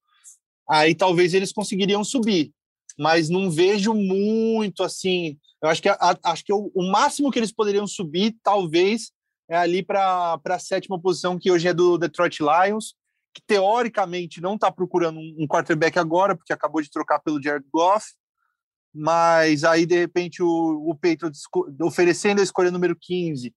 aí 0.71 0.95
talvez 0.95 1.35
eles 1.35 1.53
conseguiriam 1.53 2.05
subir. 2.05 2.53
Mas 2.99 3.29
não 3.29 3.51
vejo 3.51 3.93
muito 3.93 4.83
assim. 4.83 5.39
Eu 5.63 5.69
acho 5.69 5.83
que, 5.83 5.89
a, 5.89 6.19
acho 6.25 6.45
que 6.45 6.53
o, 6.53 6.71
o 6.75 6.91
máximo 6.91 7.31
que 7.31 7.39
eles 7.39 7.53
poderiam 7.53 7.87
subir, 7.87 8.37
talvez, 8.43 9.11
é 9.49 9.57
ali 9.57 9.83
para 9.83 10.41
a 10.45 10.59
sétima 10.59 11.01
posição, 11.01 11.39
que 11.39 11.51
hoje 11.51 11.67
é 11.67 11.75
do 11.75 11.99
Detroit 11.99 12.39
Lions, 12.41 12.95
que 13.35 13.43
teoricamente 13.47 14.41
não 14.41 14.55
está 14.55 14.71
procurando 14.71 15.19
um 15.19 15.47
quarterback 15.47 15.99
agora, 15.99 16.37
porque 16.37 16.53
acabou 16.53 16.81
de 16.81 16.91
trocar 16.91 17.19
pelo 17.21 17.43
Jared 17.43 17.67
Goff, 17.73 18.07
mas 18.95 19.65
aí 19.65 19.87
de 19.87 19.97
repente 19.97 20.43
o, 20.43 20.89
o 20.89 20.95
Patriots 20.95 21.43
oferecendo 21.83 22.41
a 22.41 22.45
escolha 22.45 22.71
número 22.71 22.97
15, 22.97 23.55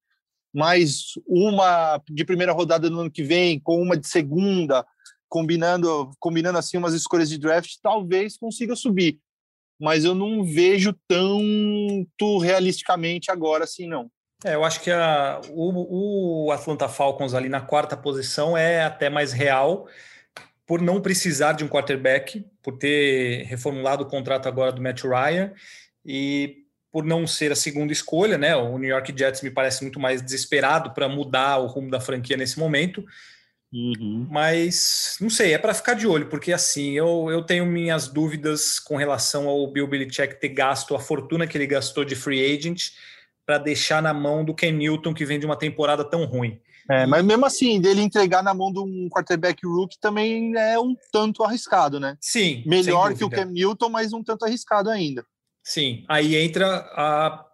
mais 0.54 1.13
uma 1.28 2.02
de 2.10 2.23
primeira 2.23 2.54
rodada 2.54 2.89
no 2.89 3.02
ano 3.02 3.12
que 3.12 3.23
vem, 3.23 3.60
com 3.60 3.82
uma 3.82 3.97
de 3.97 4.08
segunda, 4.08 4.86
combinando, 5.34 6.12
combinando 6.19 6.60
assim 6.60 6.78
umas 6.78 6.93
escolhas 6.93 7.28
de 7.28 7.39
draft, 7.39 7.78
talvez 7.82 8.38
consiga 8.38 8.76
subir. 8.76 9.17
Mas 9.82 10.06
eu 10.06 10.13
não 10.13 10.43
vejo 10.43 10.93
tanto 11.08 12.38
realisticamente 12.38 13.32
agora 13.32 13.63
assim, 13.63 13.88
não. 13.88 14.12
É, 14.46 14.54
eu 14.54 14.63
acho 14.63 14.82
que 14.82 14.91
a, 14.91 15.41
o, 15.50 16.46
o, 16.46 16.52
Atlanta 16.52 16.88
Falcons 16.88 17.34
ali 17.34 17.50
na 17.50 17.62
quarta 17.62 17.98
posição 17.98 18.56
é 18.56 18.84
até 18.84 19.10
mais 19.10 19.34
real 19.34 19.88
por 20.67 20.80
não 20.80 21.02
precisar 21.02 21.54
de 21.54 21.63
um 21.63 21.67
quarterback, 21.67 22.46
por 22.62 22.78
ter 22.78 23.43
reformulado 23.46 24.04
o 24.04 24.08
contrato 24.08 24.48
agora 24.48 24.72
do 24.72 24.84
Matt 24.84 25.02
Ryan 25.02 25.52
e 26.06 26.58
por 26.91 27.04
não 27.04 27.26
ser 27.26 27.52
a 27.52 27.56
segunda 27.56 27.91
escolha, 27.91 28.38
né? 28.38 28.56
O 28.56 28.78
New 28.78 28.89
York 28.89 29.12
Jets 29.17 29.41
me 29.41 29.50
parece 29.50 29.82
muito 29.82 30.00
mais 30.00 30.22
desesperado 30.22 30.91
para 30.91 31.10
mudar 31.10 31.58
o 31.58 31.65
rumo 31.65 31.89
da 31.89 32.00
franquia 32.00 32.38
nesse 32.38 32.60
momento. 32.60 33.04
Uhum. 33.74 34.28
Mas 34.30 35.18
não 35.20 35.30
sei, 35.30 35.54
é 35.54 35.58
para 35.58 35.74
ficar 35.74 35.96
de 35.96 36.06
olho, 36.06 36.28
porque 36.28 36.54
assim 36.54 36.92
eu, 36.92 37.28
eu 37.32 37.42
tenho 37.42 37.66
minhas 37.66 38.08
dúvidas 38.08 38.80
com 38.80 38.96
relação 38.96 39.50
ao 39.50 39.66
Bill 39.66 39.88
Belichick 39.88 40.40
ter 40.40 40.50
gasto 40.50 40.96
a 40.96 41.00
fortuna 41.00 41.48
que 41.48 41.58
ele 41.58 41.66
gastou 41.66 42.06
de 42.06 42.16
free 42.16 42.56
agent 42.56 42.92
para 43.46 43.58
deixar 43.58 44.02
na 44.02 44.14
mão 44.14 44.46
do 44.46 44.54
Ken 44.54 44.72
Newton, 44.72 45.14
que 45.14 45.26
vem 45.26 45.40
de 45.40 45.46
uma 45.46 45.58
temporada 45.58 46.04
tão 46.06 46.24
ruim. 46.26 46.62
É, 46.90 47.06
mas 47.06 47.24
mesmo 47.24 47.46
assim, 47.46 47.80
dele 47.80 48.02
entregar 48.02 48.44
na 48.44 48.54
mão 48.54 48.72
de 48.72 48.80
um 48.80 49.10
quarterback 49.10 49.66
rookie 49.66 50.00
também 50.00 50.54
é 50.56 50.78
um 50.78 50.96
tanto 51.12 51.44
arriscado, 51.44 52.00
né? 52.00 52.18
Sim. 52.20 52.62
Melhor 52.66 53.16
que 53.16 53.24
o 53.24 53.30
Cam 53.30 53.46
Newton, 53.46 53.90
mas 53.90 54.14
um 54.14 54.22
tanto 54.22 54.46
arriscado 54.46 54.90
ainda. 54.90 55.26
Sim. 55.64 56.04
Aí 56.10 56.36
entra 56.36 56.78
a 56.94 57.46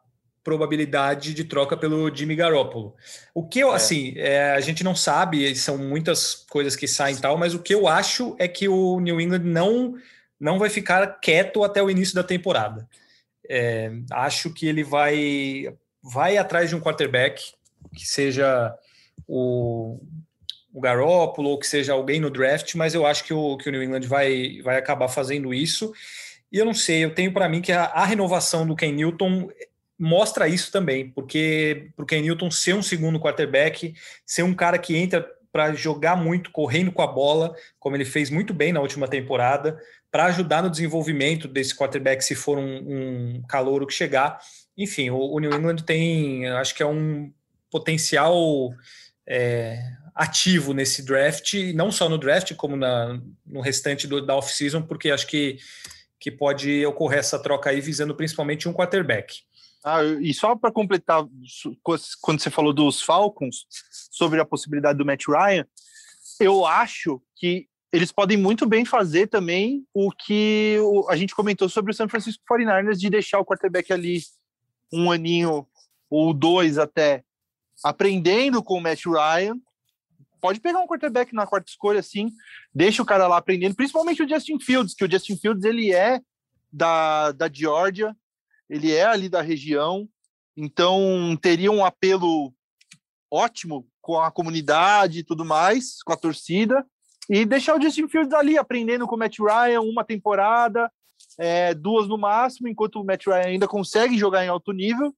probabilidade 0.44 1.34
de 1.34 1.44
troca 1.44 1.76
pelo 1.76 2.14
Jimmy 2.14 2.36
Garoppolo. 2.36 2.96
O 3.34 3.48
que 3.48 3.60
eu, 3.60 3.72
é. 3.72 3.76
assim, 3.76 4.14
é, 4.18 4.52
a 4.52 4.60
gente 4.60 4.84
não 4.84 4.96
sabe, 4.96 5.56
são 5.56 5.78
muitas 5.78 6.46
coisas 6.50 6.76
que 6.76 6.88
saem 6.88 7.16
e 7.16 7.20
tal, 7.20 7.38
mas 7.38 7.54
o 7.54 7.60
que 7.60 7.74
eu 7.74 7.88
acho 7.88 8.36
é 8.40 8.48
que 8.48 8.68
o 8.68 9.00
New 9.00 9.20
England 9.20 9.44
não, 9.44 9.96
não 10.40 10.58
vai 10.58 10.70
ficar 10.70 11.20
quieto 11.20 11.64
até 11.64 11.82
o 11.82 11.90
início 11.90 12.16
da 12.16 12.24
temporada. 12.24 12.88
É, 13.48 13.92
acho 14.12 14.54
que 14.54 14.68
ele 14.68 14.84
vai, 14.84 15.74
vai 16.02 16.38
atrás 16.38 16.70
de 16.70 16.76
um 16.76 16.80
quarterback 16.80 17.54
que 17.96 18.08
seja 18.08 18.74
o, 19.28 20.00
o 20.74 20.82
Garoppolo 20.82 21.50
ou 21.50 21.60
que 21.60 21.68
seja 21.68 21.94
alguém 21.94 22.20
no 22.20 22.30
draft, 22.30 22.76
mas 22.76 22.94
eu 22.94 23.06
acho 23.06 23.24
que 23.24 23.34
o, 23.34 23.58
que 23.58 23.70
o 23.70 23.72
New 23.72 23.84
England 23.84 24.08
vai, 24.08 24.62
vai 24.62 24.78
acabar 24.78 25.08
fazendo 25.08 25.54
isso. 25.54 25.94
E 26.52 26.58
eu 26.58 26.66
não 26.66 26.74
sei, 26.74 27.04
eu 27.04 27.14
tenho 27.14 27.32
para 27.32 27.48
mim 27.48 27.62
que 27.62 27.72
a, 27.72 27.86
a, 27.86 28.06
renovação 28.06 28.66
do 28.66 28.76
Ken 28.76 28.92
Newton 28.92 29.50
mostra 30.00 30.48
isso 30.48 30.72
também, 30.72 31.10
porque 31.10 31.92
o 31.98 32.06
Ken 32.06 32.22
Newton 32.22 32.50
ser 32.50 32.74
um 32.74 32.82
segundo 32.82 33.20
quarterback, 33.20 33.94
ser 34.26 34.44
um 34.44 34.54
cara 34.54 34.78
que 34.78 34.96
entra 34.96 35.30
para 35.52 35.74
jogar 35.74 36.16
muito, 36.16 36.52
correndo 36.52 36.92
com 36.92 37.02
a 37.02 37.08
bola, 37.08 37.54
como 37.80 37.96
ele 37.96 38.06
fez 38.06 38.30
muito 38.30 38.54
bem 38.54 38.72
na 38.72 38.80
última 38.80 39.08
temporada, 39.08 39.78
para 40.12 40.26
ajudar 40.26 40.64
no 40.64 40.70
desenvolvimento 40.70 41.48
desse 41.48 41.76
quarterback 41.76 42.24
se 42.24 42.34
for 42.34 42.58
um, 42.58 42.78
um 43.38 43.42
calouro 43.48 43.86
que 43.86 43.94
chegar. 43.94 44.40
Enfim, 44.78 45.10
o, 45.10 45.18
o, 45.18 45.40
New 45.40 45.54
England 45.54 45.78
tem, 45.78 46.48
acho 46.48 46.74
que 46.74 46.82
é 46.82 46.86
um 46.86 47.32
potencial 47.70 48.74
é, 49.28 49.80
ativo 50.16 50.74
nesse 50.74 51.04
draft, 51.04 51.54
não 51.76 51.92
só 51.92 52.08
no 52.08 52.18
draft, 52.18 52.54
como 52.56 52.76
na, 52.76 53.20
no 53.46 53.60
restante 53.60 54.08
do, 54.08 54.26
da 54.26 54.36
off-season, 54.36 54.82
porque 54.82 55.12
acho 55.12 55.28
que, 55.28 55.58
que 56.20 56.32
pode 56.32 56.86
ocorrer 56.86 57.20
essa 57.20 57.38
troca 57.38 57.70
aí 57.70 57.82
visando 57.82 58.16
principalmente 58.16 58.68
um 58.70 58.74
quarterback. 58.74 59.49
Ah, 59.84 60.04
e 60.04 60.34
só 60.34 60.56
para 60.56 60.72
completar, 60.72 61.26
quando 62.22 62.40
você 62.40 62.50
falou 62.50 62.74
dos 62.74 63.02
Falcons, 63.02 63.66
sobre 64.12 64.42
a 64.42 64.46
possibilidade 64.46 64.98
do 64.98 65.06
Matt 65.06 65.26
Ryan, 65.28 65.66
eu 66.40 66.66
acho 66.66 67.22
que 67.36 67.68
eles 67.92 68.12
podem 68.12 68.38
muito 68.38 68.68
bem 68.68 68.86
fazer 68.86 69.28
também 69.28 69.86
o 69.94 70.12
que 70.12 70.78
a 71.10 71.16
gente 71.16 71.34
comentou 71.34 71.68
sobre 71.68 71.92
o 71.92 71.96
San 71.96 72.08
Francisco 72.08 72.44
49ers 72.50 72.98
de 72.98 73.10
deixar 73.10 73.40
o 73.40 73.46
quarterback 73.46 73.92
ali 73.92 74.22
um 74.94 75.12
aninho 75.12 75.68
ou 76.10 76.34
dois 76.34 76.78
até 76.78 77.24
aprendendo 77.84 78.62
com 78.62 78.76
o 78.76 78.82
Matt 78.82 79.06
Ryan. 79.06 79.58
Pode 80.42 80.60
pegar 80.60 80.80
um 80.80 80.88
quarterback 80.88 81.34
na 81.34 81.48
quarta 81.48 81.70
escolha, 81.70 82.00
assim, 82.00 82.32
deixa 82.74 83.02
o 83.02 83.06
cara 83.06 83.28
lá 83.28 83.38
aprendendo, 83.38 83.76
principalmente 83.76 84.24
o 84.24 84.30
Justin 84.30 84.60
Fields, 84.60 84.94
que 84.94 85.04
o 85.04 85.12
Justin 85.12 85.38
Fields 85.38 85.64
ele 85.64 85.94
é 85.94 86.22
da, 86.72 87.32
da 87.32 87.50
Georgia, 87.52 88.16
ele 88.70 88.94
é 88.94 89.04
ali 89.04 89.28
da 89.28 89.42
região, 89.42 90.08
então 90.56 91.38
teria 91.42 91.72
um 91.72 91.84
apelo 91.84 92.54
ótimo 93.32 93.88
com 94.02 94.20
a 94.20 94.32
comunidade 94.32 95.20
e 95.20 95.24
tudo 95.24 95.46
mais, 95.46 96.02
com 96.04 96.14
a 96.14 96.18
torcida, 96.18 96.86
e 97.30 97.46
deixar 97.46 97.78
o 97.78 97.82
Justin 97.82 98.08
Fields 98.08 98.34
ali 98.34 98.58
aprendendo 98.58 99.08
com 99.08 99.16
o 99.16 99.18
Matt 99.20 99.38
Ryan 99.40 99.82
uma 99.82 100.04
temporada, 100.04 100.92
é, 101.38 101.74
duas 101.74 102.08
no 102.08 102.18
máximo, 102.18 102.68
enquanto 102.68 103.00
o 103.00 103.04
Matt 103.04 103.28
Ryan 103.28 103.46
ainda 103.46 103.68
consegue 103.68 104.18
jogar 104.18 104.44
em 104.44 104.50
alto 104.50 104.72
nível, 104.72 105.14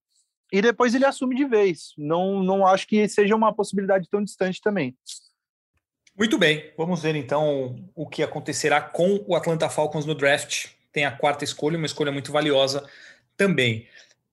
e 0.52 0.62
depois 0.62 0.94
ele 0.94 1.06
assume 1.06 1.36
de 1.36 1.46
vez. 1.46 1.94
Não, 1.98 2.44
não 2.44 2.68
acho 2.68 2.86
que 2.86 3.08
seja 3.08 3.36
uma 3.36 3.54
possibilidade 3.54 4.10
tão 4.10 4.22
distante 4.22 4.60
também. 4.62 4.96
Muito 6.18 6.38
bem, 6.38 6.74
vamos 6.78 7.02
ver 7.02 7.16
então 7.16 7.90
o 7.96 8.06
que 8.08 8.22
acontecerá 8.22 8.82
com 8.82 9.24
o 9.26 9.34
Atlanta 9.34 9.70
Falcons 9.70 10.06
no 10.06 10.14
draft. 10.14 10.68
Tem 10.92 11.06
a 11.06 11.12
quarta 11.12 11.46
escolha, 11.46 11.78
uma 11.78 11.86
escolha 11.86 12.12
muito 12.12 12.34
valiosa 12.34 12.86
também. 13.41 13.88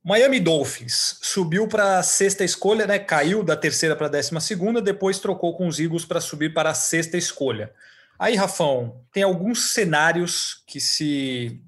Miami 0.05 0.39
Dolphins 0.39 1.19
subiu 1.23 1.67
para 1.67 1.99
a 1.99 2.03
sexta 2.03 2.45
escolha, 2.45 2.87
né? 2.87 2.99
Caiu 2.99 3.43
da 3.43 3.57
terceira 3.57 3.97
para 3.97 4.07
a 4.07 4.11
décima 4.11 4.39
segunda, 4.39 4.83
depois 4.83 5.19
trocou 5.19 5.57
com 5.57 5.67
os 5.67 5.79
Eagles 5.81 6.05
para 6.05 6.21
subir 6.21 6.53
para 6.53 6.71
a 6.71 6.75
sexta 6.75 7.17
escolha. 7.17 7.73
Aí, 8.19 8.37
Rafão, 8.37 9.01
tem 9.11 9.23
alguns 9.23 9.71
cenários 9.71 10.63
que 10.67 10.79
se 10.79 11.59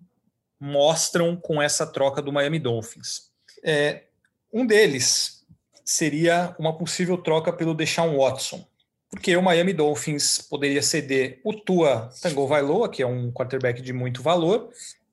mostram 0.60 1.34
com 1.34 1.62
essa 1.62 1.86
troca 1.86 2.20
do 2.20 2.30
Miami 2.30 2.58
Dolphins. 2.58 3.30
É, 3.64 4.02
um 4.52 4.66
deles 4.66 5.46
seria 5.82 6.54
uma 6.58 6.76
possível 6.76 7.16
troca 7.16 7.50
pelo 7.50 7.74
Deshaun 7.74 8.18
Watson, 8.18 8.62
porque 9.08 9.34
o 9.34 9.42
Miami 9.42 9.72
Dolphins 9.72 10.38
poderia 10.38 10.82
ceder 10.82 11.40
o 11.42 11.54
Tua 11.54 12.10
Tagovailoa, 12.20 12.90
que 12.90 13.02
é 13.02 13.06
um 13.06 13.32
quarterback 13.32 13.80
de 13.80 13.94
muito 13.94 14.22
valor, 14.22 14.70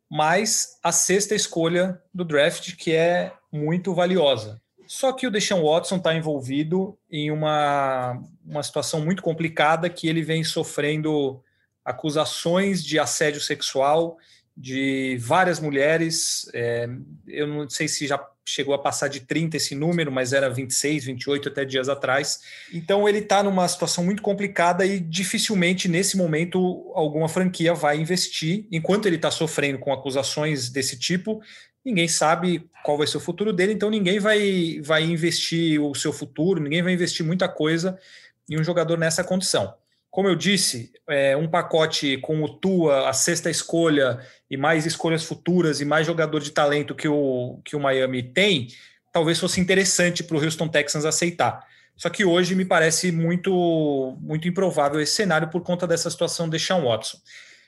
mais 0.10 0.78
a 0.84 0.92
sexta 0.92 1.36
escolha 1.36 2.02
do 2.14 2.24
draft, 2.24 2.76
que 2.76 2.94
é 2.94 3.34
muito 3.52 3.94
valiosa. 3.94 4.62
Só 4.88 5.12
que 5.12 5.28
o 5.28 5.32
Deshaun 5.32 5.64
Watson 5.64 5.98
está 5.98 6.16
envolvido 6.16 6.98
em 7.12 7.30
uma, 7.30 8.22
uma 8.46 8.64
situação 8.64 9.02
muito 9.02 9.22
complicada 9.22 9.90
que 9.90 10.08
ele 10.08 10.22
vem 10.22 10.44
sofrendo 10.44 11.44
acusações 11.84 12.84
de 12.84 12.98
assédio 12.98 13.42
sexual 13.42 14.18
de 14.58 15.18
várias 15.22 15.60
mulheres. 15.60 16.50
É, 16.52 16.90
eu 17.28 17.46
não 17.46 17.70
sei 17.70 17.88
se 17.88 18.08
já 18.08 18.20
chegou 18.44 18.74
a 18.74 18.80
passar 18.80 19.08
de 19.08 19.20
30 19.20 19.58
esse 19.58 19.76
número, 19.76 20.12
mas 20.12 20.34
era 20.34 20.50
26, 20.50 21.06
28 21.06 21.50
até 21.50 21.64
dias 21.64 21.88
atrás. 21.88 22.40
Então 22.74 23.08
ele 23.08 23.20
está 23.20 23.44
numa 23.44 23.68
situação 23.68 24.04
muito 24.04 24.24
complicada 24.24 24.84
e 24.86 25.00
dificilmente 25.00 25.88
nesse 25.88 26.18
momento 26.18 26.92
alguma 26.96 27.30
franquia 27.30 27.74
vai 27.74 28.00
investir. 28.00 28.66
Enquanto 28.72 29.06
ele 29.06 29.18
está 29.18 29.30
sofrendo 29.30 29.78
com 29.78 29.94
acusações 29.94 30.70
desse 30.70 30.98
tipo, 30.98 31.40
ninguém 31.86 32.08
sabe 32.08 32.68
qual 32.84 32.98
vai 32.98 33.06
ser 33.06 33.18
o 33.18 33.22
futuro 33.22 33.54
dele, 33.54 33.74
então 33.74 33.90
ninguém 33.90 34.18
vai, 34.18 34.80
vai 34.82 35.04
investir 35.04 35.80
o 35.82 35.94
seu 35.94 36.12
futuro, 36.12 36.62
ninguém 36.62 36.82
vai 36.82 36.94
investir 36.94 37.26
muita 37.26 37.48
coisa 37.48 38.00
em 38.50 38.60
um 38.60 38.64
jogador 38.64 38.98
nessa 38.98 39.24
condição. 39.24 39.74
Como 40.18 40.28
eu 40.28 40.36
disse, 40.36 40.92
é, 41.08 41.38
um 41.38 41.48
pacote 41.48 42.18
com 42.18 42.42
o 42.42 42.50
Tua, 42.50 43.08
a 43.08 43.14
sexta 43.14 43.52
escolha 43.52 44.18
e 44.50 44.58
mais 44.58 44.84
escolhas 44.84 45.24
futuras 45.24 45.80
e 45.80 45.86
mais 45.86 46.08
jogador 46.08 46.40
de 46.40 46.50
talento 46.50 46.96
que 46.96 47.08
o, 47.08 47.62
que 47.64 47.76
o 47.76 47.80
Miami 47.80 48.24
tem, 48.24 48.66
talvez 49.14 49.40
fosse 49.40 49.62
interessante 49.62 50.24
para 50.24 50.36
o 50.36 50.44
Houston 50.44 50.68
Texans 50.70 51.06
aceitar. 51.06 51.64
Só 51.96 52.10
que 52.10 52.26
hoje 52.26 52.56
me 52.56 52.66
parece 52.66 53.12
muito, 53.12 54.18
muito 54.20 54.48
improvável 54.48 55.00
esse 55.00 55.14
cenário 55.14 55.50
por 55.52 55.62
conta 55.62 55.86
dessa 55.86 56.10
situação 56.10 56.50
de 56.50 56.58
Sean 56.58 56.82
Watson. 56.82 57.20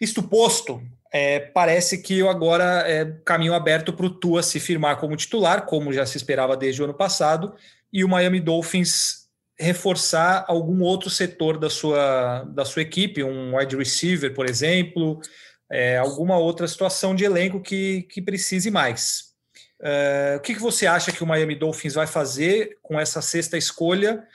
Isto 0.02 0.24
posto, 0.24 0.82
é, 1.14 1.40
parece 1.40 2.00
que 2.00 2.28
agora 2.28 2.84
é 2.88 3.06
caminho 3.24 3.54
aberto 3.54 3.94
para 3.94 4.08
o 4.08 4.10
Tua 4.10 4.42
se 4.42 4.60
firmar 4.60 4.98
como 4.98 5.16
titular, 5.16 5.68
como 5.68 5.94
já 5.94 6.04
se 6.04 6.18
esperava 6.18 6.58
desde 6.58 6.82
o 6.82 6.86
ano 6.86 6.96
passado, 6.96 7.54
e 7.94 8.04
o 8.04 8.10
Miami 8.10 8.40
Dolphins 8.40 9.19
reforçar 9.60 10.46
algum 10.48 10.82
outro 10.82 11.10
setor 11.10 11.58
da 11.58 11.70
sua, 11.70 12.44
da 12.46 12.64
sua 12.64 12.82
equipe, 12.82 13.24
um 13.24 13.58
wide 13.58 13.76
receiver, 13.76 14.34
por 14.34 14.50
exemplo, 14.50 15.20
é, 15.70 15.98
alguma 15.98 16.38
outra 16.38 16.68
situação 16.68 17.14
de 17.14 17.26
elenco 17.26 17.62
que, 17.62 18.04
que 18.04 18.22
precise 18.22 18.72
mais. 18.72 19.34
É, 19.82 20.36
o 20.38 20.42
que, 20.42 20.56
que 20.56 20.62
você 20.62 20.88
acha 20.88 21.12
que 21.12 21.24
o 21.24 21.28
Miami 21.28 21.56
Dolphins 21.56 21.94
vai 21.94 22.08
fazer 22.08 22.78
com 22.82 23.00
essa 23.00 23.22
sexta 23.22 23.58
escolha? 23.58 24.26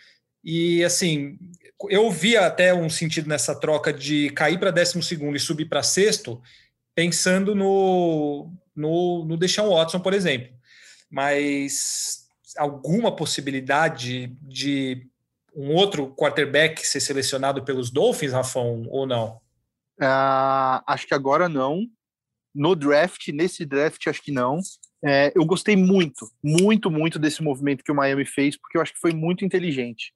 E 0.44 0.84
assim, 0.84 1.38
eu 1.88 2.10
via 2.10 2.46
até 2.46 2.74
um 2.74 2.90
sentido 2.90 3.28
nessa 3.28 3.58
troca 3.58 3.92
de 3.92 4.28
cair 4.30 4.58
para 4.58 4.70
décimo 4.70 5.02
segundo 5.02 5.36
e 5.36 5.40
subir 5.40 5.66
para 5.66 5.82
sexto, 5.82 6.40
pensando 6.94 7.54
no, 7.54 8.52
no, 8.76 9.24
no 9.24 9.36
Deshaun 9.38 9.70
Watson, 9.70 10.00
por 10.00 10.12
exemplo. 10.12 10.52
Mas 11.10 12.24
alguma 12.56 13.14
possibilidade 13.14 14.36
de 14.42 15.08
um 15.54 15.74
outro 15.74 16.12
quarterback 16.14 16.86
ser 16.86 17.00
selecionado 17.00 17.64
pelos 17.64 17.90
Dolphins, 17.90 18.32
Rafão, 18.32 18.84
ou 18.88 19.06
não? 19.06 19.40
Uh, 20.00 20.82
acho 20.86 21.06
que 21.06 21.14
agora 21.14 21.48
não. 21.48 21.86
No 22.54 22.74
draft, 22.74 23.28
nesse 23.28 23.64
draft, 23.64 24.06
acho 24.06 24.22
que 24.22 24.32
não. 24.32 24.60
É, 25.04 25.32
eu 25.34 25.44
gostei 25.44 25.76
muito, 25.76 26.26
muito, 26.42 26.90
muito 26.90 27.18
desse 27.18 27.42
movimento 27.42 27.84
que 27.84 27.92
o 27.92 27.94
Miami 27.94 28.24
fez, 28.24 28.56
porque 28.56 28.78
eu 28.78 28.82
acho 28.82 28.92
que 28.92 29.00
foi 29.00 29.12
muito 29.12 29.44
inteligente. 29.44 30.12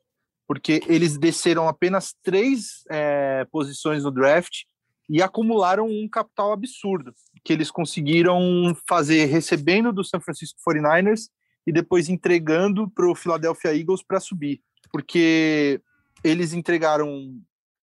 Porque 0.47 0.81
eles 0.89 1.19
desceram 1.19 1.69
apenas 1.69 2.15
três 2.23 2.85
é, 2.91 3.47
posições 3.51 4.05
no 4.05 4.11
draft 4.11 4.63
e 5.09 5.23
acumularam 5.23 5.87
um 5.87 6.09
capital 6.09 6.53
absurdo, 6.53 7.13
que 7.45 7.53
eles 7.53 7.71
conseguiram 7.71 8.41
fazer 8.89 9.27
recebendo 9.27 9.93
do 9.93 10.05
San 10.05 10.21
Francisco 10.21 10.59
49ers 10.67 11.29
e 11.67 11.73
depois 11.73 12.09
entregando 12.09 12.89
para 12.91 13.11
o 13.11 13.15
Philadelphia 13.15 13.75
Eagles 13.75 14.03
para 14.03 14.21
subir 14.21 14.63
porque 14.93 15.81
eles 16.23 16.53
entregaram 16.53 17.35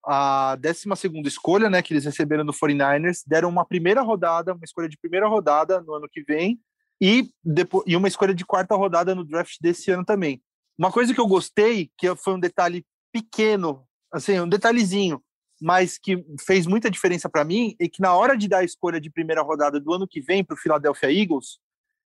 a 0.06 0.56
12 0.56 0.88
escolha, 1.26 1.70
né, 1.70 1.82
que 1.82 1.94
eles 1.94 2.06
receberam 2.06 2.46
do 2.46 2.54
49ers, 2.54 3.24
deram 3.26 3.50
uma 3.50 3.66
primeira 3.66 4.02
rodada, 4.02 4.54
uma 4.54 4.64
escolha 4.64 4.88
de 4.88 4.98
primeira 4.98 5.28
rodada 5.28 5.82
no 5.82 5.96
ano 5.96 6.08
que 6.10 6.24
vem, 6.24 6.60
e, 7.02 7.30
depois, 7.44 7.84
e 7.88 7.96
uma 7.96 8.08
escolha 8.08 8.34
de 8.34 8.46
quarta 8.46 8.76
rodada 8.76 9.16
no 9.16 9.26
draft 9.26 9.58
desse 9.60 9.92
ano 9.92 10.06
também. 10.06 10.42
Uma 10.78 10.92
coisa 10.92 11.14
que 11.14 11.20
eu 11.20 11.28
gostei, 11.28 11.90
que 11.98 12.14
foi 12.16 12.34
um 12.34 12.40
detalhe 12.40 12.86
pequeno, 13.12 13.86
assim, 14.14 14.40
um 14.40 14.48
detalhezinho, 14.48 15.22
mas 15.62 15.98
que 15.98 16.24
fez 16.46 16.68
muita 16.68 16.92
diferença 16.92 17.30
para 17.30 17.46
mim, 17.46 17.76
é 17.80 17.88
que 17.88 18.02
na 18.02 18.14
hora 18.14 18.38
de 18.38 18.48
dar 18.48 18.60
a 18.60 18.64
escolha 18.64 19.00
de 19.00 19.10
primeira 19.10 19.42
rodada 19.42 19.80
do 19.80 19.94
ano 19.94 20.08
que 20.08 20.22
vem 20.22 20.44
para 20.44 20.54
o 20.54 20.58
Philadelphia 20.58 21.12
Eagles, 21.12 21.60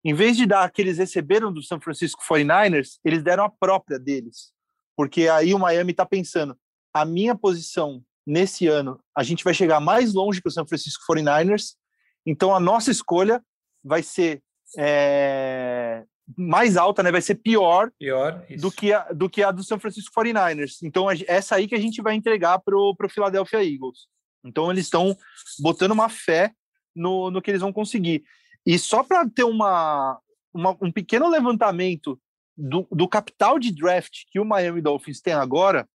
em 0.03 0.13
vez 0.13 0.35
de 0.35 0.45
dar 0.45 0.63
a 0.63 0.69
que 0.69 0.81
eles 0.81 0.97
receberam 0.97 1.51
do 1.51 1.61
San 1.61 1.79
Francisco 1.79 2.23
49ers, 2.23 2.99
eles 3.05 3.23
deram 3.23 3.45
a 3.45 3.49
própria 3.49 3.99
deles. 3.99 4.51
Porque 4.95 5.27
aí 5.27 5.53
o 5.53 5.59
Miami 5.59 5.91
está 5.91 6.05
pensando, 6.05 6.57
a 6.93 7.05
minha 7.05 7.35
posição 7.35 8.03
nesse 8.25 8.67
ano, 8.67 8.99
a 9.15 9.23
gente 9.23 9.43
vai 9.43 9.53
chegar 9.53 9.79
mais 9.79 10.13
longe 10.13 10.41
que 10.41 10.47
o 10.47 10.51
San 10.51 10.65
Francisco 10.65 11.03
49ers, 11.11 11.73
então 12.25 12.55
a 12.55 12.59
nossa 12.59 12.91
escolha 12.91 13.43
vai 13.83 14.01
ser 14.01 14.41
é, 14.77 16.03
mais 16.37 16.77
alta, 16.77 17.03
né? 17.03 17.11
Vai 17.11 17.21
ser 17.21 17.35
pior, 17.35 17.91
pior 17.99 18.45
do, 18.57 18.71
que 18.71 18.93
a, 18.93 19.11
do 19.11 19.29
que 19.29 19.43
a 19.43 19.51
do 19.51 19.63
San 19.63 19.79
Francisco 19.79 20.13
49ers. 20.15 20.77
Então, 20.83 21.07
essa 21.27 21.55
aí 21.55 21.67
que 21.67 21.75
a 21.75 21.79
gente 21.79 22.01
vai 22.01 22.15
entregar 22.15 22.59
para 22.59 22.75
o 22.75 22.95
Philadelphia 23.09 23.63
Eagles. 23.63 24.07
Então, 24.43 24.71
eles 24.71 24.85
estão 24.85 25.15
botando 25.59 25.91
uma 25.91 26.09
fé 26.09 26.51
no, 26.95 27.29
no 27.29 27.41
que 27.41 27.51
eles 27.51 27.61
vão 27.61 27.73
conseguir. 27.73 28.23
E 28.65 28.79
só 28.79 29.03
para 29.03 29.27
ter 29.29 29.43
uma, 29.43 30.19
uma, 30.53 30.77
um 30.81 30.91
pequeno 30.91 31.27
levantamento 31.29 32.19
do, 32.57 32.87
do 32.91 33.07
capital 33.07 33.57
de 33.57 33.73
draft 33.73 34.23
que 34.31 34.39
o 34.39 34.45
Miami 34.45 34.81
Dolphins 34.81 35.21
tem 35.21 35.33
agora, 35.33 35.87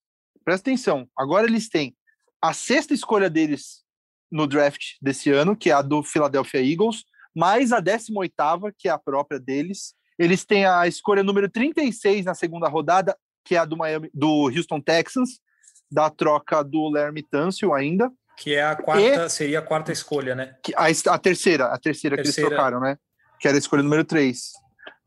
presta 0.44 0.70
atenção, 0.70 1.08
agora 1.18 1.48
eles 1.48 1.70
têm 1.70 1.96
a 2.42 2.54
sexta 2.54 2.94
escolha 2.94 3.30
deles 3.30 3.84
no 4.32 4.48
draft 4.48 4.96
desse 5.02 5.32
ano, 5.32 5.56
que 5.56 5.70
é 5.70 5.74
a 5.74 5.82
do 5.82 6.04
Philadelphia 6.04 6.62
Eagles, 6.62 7.04
mais 7.36 7.72
a 7.72 7.80
18 7.80 8.34
que 8.78 8.88
é 8.88 8.92
a 8.92 8.98
própria 8.98 9.40
deles. 9.40 9.94
Eles 10.18 10.46
têm 10.46 10.66
a 10.66 10.88
escolha 10.88 11.24
número 11.24 11.50
36 11.50 12.26
na 12.26 12.34
segunda 12.34 12.68
rodada, 12.68 13.16
que 13.46 13.56
é 13.56 13.60
a 13.60 13.66
do 13.66 13.78
Miami, 13.78 14.10
do 14.14 14.50
Houston 14.50 14.82
Texans, 14.82 15.40
da 15.90 16.10
troca 16.10 16.64
do 16.64 16.90
Larry 16.90 17.24
Tunsil 17.24 17.74
ainda. 17.74 18.12
Que 18.38 18.56
é 18.56 18.64
a 18.64 18.76
quarta, 18.76 19.26
e, 19.26 19.30
seria 19.30 19.60
a 19.60 19.62
quarta 19.62 19.92
escolha, 19.92 20.36
né? 20.36 20.56
A, 20.76 20.88
a 20.88 21.18
terceira, 21.18 21.66
a 21.66 21.78
terceira, 21.78 22.16
terceira, 22.16 22.16
que 22.18 22.22
eles 22.22 22.36
trocaram, 22.36 22.80
né? 22.80 22.98
Que 23.40 23.48
era 23.48 23.58
a 23.58 23.60
escolha 23.60 23.84
número 23.84 24.04
3. 24.04 24.52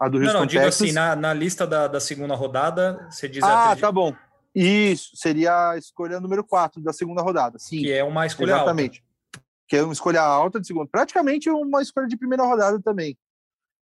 A 0.00 0.08
do 0.08 0.16
Houston 0.16 0.32
não, 0.32 0.40
não, 0.40 0.46
digo 0.46 0.62
Texas. 0.62 0.80
assim, 0.82 0.92
na, 0.92 1.14
na 1.14 1.34
lista 1.34 1.66
da, 1.66 1.86
da 1.86 2.00
segunda 2.00 2.34
rodada, 2.34 3.06
você 3.10 3.28
diz 3.28 3.42
Ah, 3.42 3.76
tá 3.76 3.92
bom. 3.92 4.16
Isso, 4.54 5.10
seria 5.14 5.70
a 5.70 5.78
escolha 5.78 6.18
número 6.18 6.42
4 6.42 6.82
da 6.82 6.92
segunda 6.92 7.22
rodada, 7.22 7.58
sim. 7.58 7.80
Que 7.80 7.92
é 7.92 8.02
uma 8.02 8.26
escolha 8.26 8.52
Exatamente. 8.54 9.04
alta. 9.04 9.46
Que 9.68 9.76
é 9.76 9.82
uma 9.82 9.92
escolha 9.92 10.22
alta 10.22 10.58
de 10.58 10.66
segunda. 10.66 10.88
Praticamente 10.90 11.50
uma 11.50 11.82
escolha 11.82 12.08
de 12.08 12.16
primeira 12.16 12.44
rodada 12.44 12.80
também. 12.80 13.16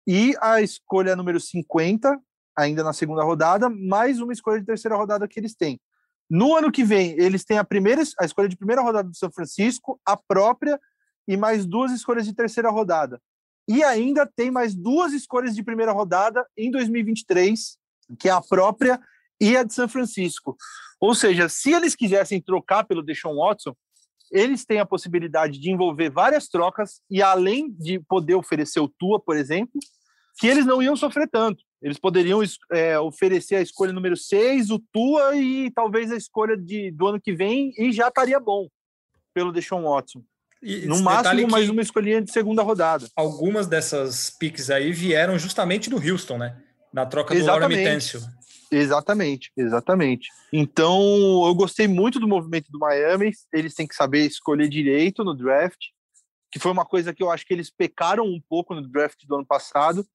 E 0.08 0.34
a 0.42 0.62
escolha 0.62 1.16
número 1.16 1.40
50, 1.40 2.18
ainda 2.58 2.84
na 2.84 2.94
segunda 2.94 3.24
rodada, 3.24 3.70
mais 3.70 4.20
uma 4.22 4.32
escolha 4.32 4.60
de 4.60 4.66
terceira 4.66 4.96
rodada 4.96 5.28
que 5.28 5.40
eles 5.40 5.54
têm. 5.54 5.80
No 6.30 6.56
ano 6.56 6.72
que 6.72 6.84
vem, 6.84 7.12
eles 7.20 7.44
têm 7.44 7.58
a 7.58 7.64
primeira 7.64 8.02
a 8.20 8.26
escolha 8.26 8.48
de 8.48 8.56
primeira 8.56 8.82
rodada 8.82 9.10
do 9.10 9.16
São 9.16 9.32
Francisco, 9.32 10.00
a 10.06 10.16
própria 10.16 10.80
e 11.28 11.36
mais 11.36 11.66
duas 11.66 11.92
escolhas 11.92 12.26
de 12.26 12.34
terceira 12.34 12.70
rodada. 12.70 13.22
E 13.68 13.84
ainda 13.84 14.26
tem 14.26 14.52
mais 14.52 14.76
duas 14.76 15.12
escolhas 15.14 15.56
de 15.56 15.64
primeira 15.64 15.92
rodada 15.92 16.46
em 16.58 16.70
2023, 16.70 17.78
que 18.20 18.30
é 18.30 18.32
a 18.32 18.42
própria 18.42 19.00
e 19.42 19.58
a 19.58 19.64
de 19.64 19.74
São 19.74 19.88
Francisco. 19.88 20.56
Ou 21.00 21.16
seja, 21.16 21.50
se 21.50 21.72
eles 21.72 21.96
quisessem 21.96 22.42
trocar 22.42 22.84
pelo 22.84 23.04
Deshaun 23.04 23.38
Watson, 23.38 23.76
eles 24.32 24.66
têm 24.66 24.80
a 24.80 24.86
possibilidade 24.86 25.60
de 25.60 25.72
envolver 25.72 26.10
várias 26.10 26.48
trocas 26.48 27.02
e 27.10 27.22
além 27.22 27.72
de 27.72 28.00
poder 28.00 28.36
oferecer 28.36 28.80
o 28.80 28.88
Tua, 28.88 29.20
por 29.20 29.36
exemplo, 29.36 29.80
que 30.38 30.48
eles 30.48 30.66
não 30.66 30.82
iam 30.82 30.96
sofrer 30.96 31.30
tanto. 31.30 31.64
Eles 31.82 32.00
poderiam 32.00 32.42
é, 32.72 33.00
oferecer 33.00 33.56
a 33.56 33.62
escolha 33.62 33.94
número 33.94 34.18
6, 34.18 34.72
o 34.72 34.80
Tua 34.92 35.36
e 35.36 35.72
talvez 35.72 36.12
a 36.12 36.18
escolha 36.18 36.58
de, 36.58 36.92
do 36.92 37.08
ano 37.08 37.22
que 37.22 37.34
vem 37.34 37.74
e 37.78 37.92
já 37.92 38.08
estaria 38.08 38.40
bom 38.40 38.68
pelo 39.34 39.52
Deshaun 39.52 39.84
Watson. 39.84 40.24
E 40.62 40.86
no 40.86 41.02
máximo, 41.02 41.48
mais 41.48 41.70
uma 41.70 41.82
escolhinha 41.82 42.22
de 42.22 42.32
segunda 42.32 42.64
rodada. 42.64 43.08
Algumas 43.16 43.68
dessas 43.68 44.30
picks 44.30 44.70
aí 44.70 44.92
vieram 44.92 45.38
justamente 45.38 45.90
do 45.90 45.98
Houston, 45.98 46.38
né? 46.38 46.58
Na 46.94 47.06
troca 47.06 47.36
exatamente. 47.36 47.70
do 47.70 47.76
Lauren 47.76 47.84
Têncio. 47.84 48.22
Exatamente, 48.72 49.52
exatamente. 49.56 50.30
Então, 50.52 51.00
eu 51.46 51.54
gostei 51.54 51.88
muito 51.88 52.20
do 52.20 52.28
movimento 52.28 52.72
do 52.72 52.80
Miami. 52.80 53.32
Eles 53.54 53.74
têm 53.74 53.88
que 53.88 53.96
saber 53.96 54.26
escolher 54.26 54.68
direito 54.68 55.24
no 55.24 55.36
draft, 55.36 55.80
que 56.52 56.60
foi 56.60 56.72
uma 56.72 56.86
coisa 56.86 57.14
que 57.14 57.22
eu 57.22 57.30
acho 57.30 57.46
que 57.46 57.54
eles 57.54 57.70
pecaram 57.70 58.26
um 58.26 58.42
pouco 58.50 58.74
no 58.74 58.88
draft 58.88 59.20
do 59.26 59.36
ano 59.36 59.46
passado, 59.46 60.06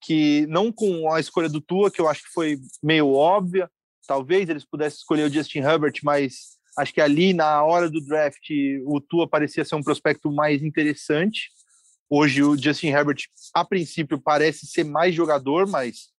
que 0.00 0.46
não 0.48 0.70
com 0.70 1.10
a 1.12 1.18
escolha 1.18 1.48
do 1.48 1.60
Tua, 1.60 1.90
que 1.90 2.00
eu 2.00 2.08
acho 2.08 2.22
que 2.22 2.32
foi 2.32 2.58
meio 2.82 3.12
óbvia. 3.12 3.70
Talvez 4.06 4.48
eles 4.48 4.64
pudessem 4.64 4.98
escolher 4.98 5.24
o 5.24 5.32
Justin 5.32 5.60
Herbert, 5.60 5.94
mas 6.02 6.57
Acho 6.78 6.94
que 6.94 7.00
ali, 7.00 7.34
na 7.34 7.64
hora 7.64 7.90
do 7.90 8.00
draft, 8.00 8.50
o 8.86 9.00
Tua 9.00 9.28
parecia 9.28 9.64
ser 9.64 9.74
um 9.74 9.82
prospecto 9.82 10.30
mais 10.30 10.62
interessante. 10.62 11.50
Hoje, 12.08 12.42
o 12.42 12.56
Justin 12.56 12.88
Herbert, 12.88 13.24
a 13.52 13.64
princípio, 13.64 14.20
parece 14.20 14.64
ser 14.64 14.84
mais 14.84 15.12
jogador, 15.12 15.66
mas 15.66 16.10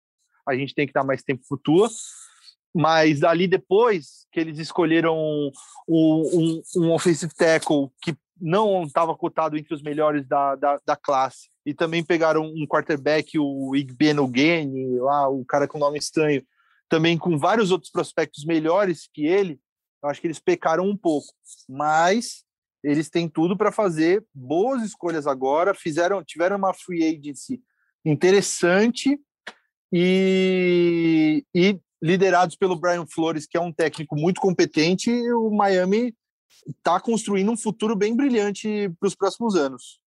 a 0.47 0.57
gente 0.57 0.75
tem 0.75 0.87
que 0.87 0.92
dar 0.92 1.05
mais 1.05 1.23
tempo 1.23 1.44
para 1.49 1.55
o 1.55 1.61
Tua. 1.61 1.88
Mas 2.75 3.23
ali 3.23 3.47
depois 3.47 4.27
que 4.33 4.40
eles 4.40 4.59
escolheram 4.59 5.16
um, 5.16 5.53
um, 5.88 6.62
um 6.77 6.92
offensive 6.92 7.33
tackle 7.35 7.90
que 8.03 8.16
não 8.40 8.83
estava 8.83 9.16
cotado 9.16 9.57
entre 9.57 9.73
os 9.75 9.83
melhores 9.83 10.27
da, 10.27 10.57
da, 10.57 10.81
da, 10.85 10.97
classe, 10.97 11.49
e 11.64 11.73
também 11.73 12.05
pegaram 12.05 12.44
um 12.44 12.66
quarterback, 12.66 13.38
o 13.38 13.75
Igbenogene, 13.77 14.99
lá, 14.99 15.29
o 15.29 15.44
cara 15.44 15.68
com 15.68 15.79
nome 15.79 15.99
estranho, 15.99 16.42
também 16.88 17.16
com 17.16 17.38
vários 17.38 17.71
outros 17.71 17.90
prospectos 17.90 18.44
melhores 18.44 19.09
que 19.12 19.27
ele, 19.27 19.61
eu 20.03 20.09
acho 20.09 20.21
que 20.21 20.27
eles 20.27 20.39
pecaram 20.39 20.85
um 20.85 20.97
pouco, 20.97 21.33
mas 21.69 22.45
eles 22.83 23.11
têm 23.11 23.29
tudo 23.29 23.57
para 23.57 23.73
fazer 23.73 24.25
boas 24.33 24.83
escolhas 24.83 25.27
agora. 25.27 25.75
Fizeram, 25.75 26.23
tiveram 26.25 26.57
uma 26.57 26.73
free 26.73 27.05
agency 27.05 27.61
interessante 28.05 29.19
e, 29.93 31.45
e 31.55 31.79
liderados 32.01 32.57
pelo 32.57 32.79
Brian 32.79 33.07
Flores, 33.07 33.47
que 33.47 33.57
é 33.57 33.61
um 33.61 33.73
técnico 33.73 34.17
muito 34.17 34.41
competente, 34.41 35.11
o 35.33 35.51
Miami 35.51 36.15
está 36.67 37.01
construindo 37.01 37.51
um 37.51 37.57
futuro 37.57 37.97
bem 37.97 38.15
brilhante 38.15 38.91
para 39.01 39.07
os 39.07 39.15
próximos 39.15 39.57
anos. 39.57 40.01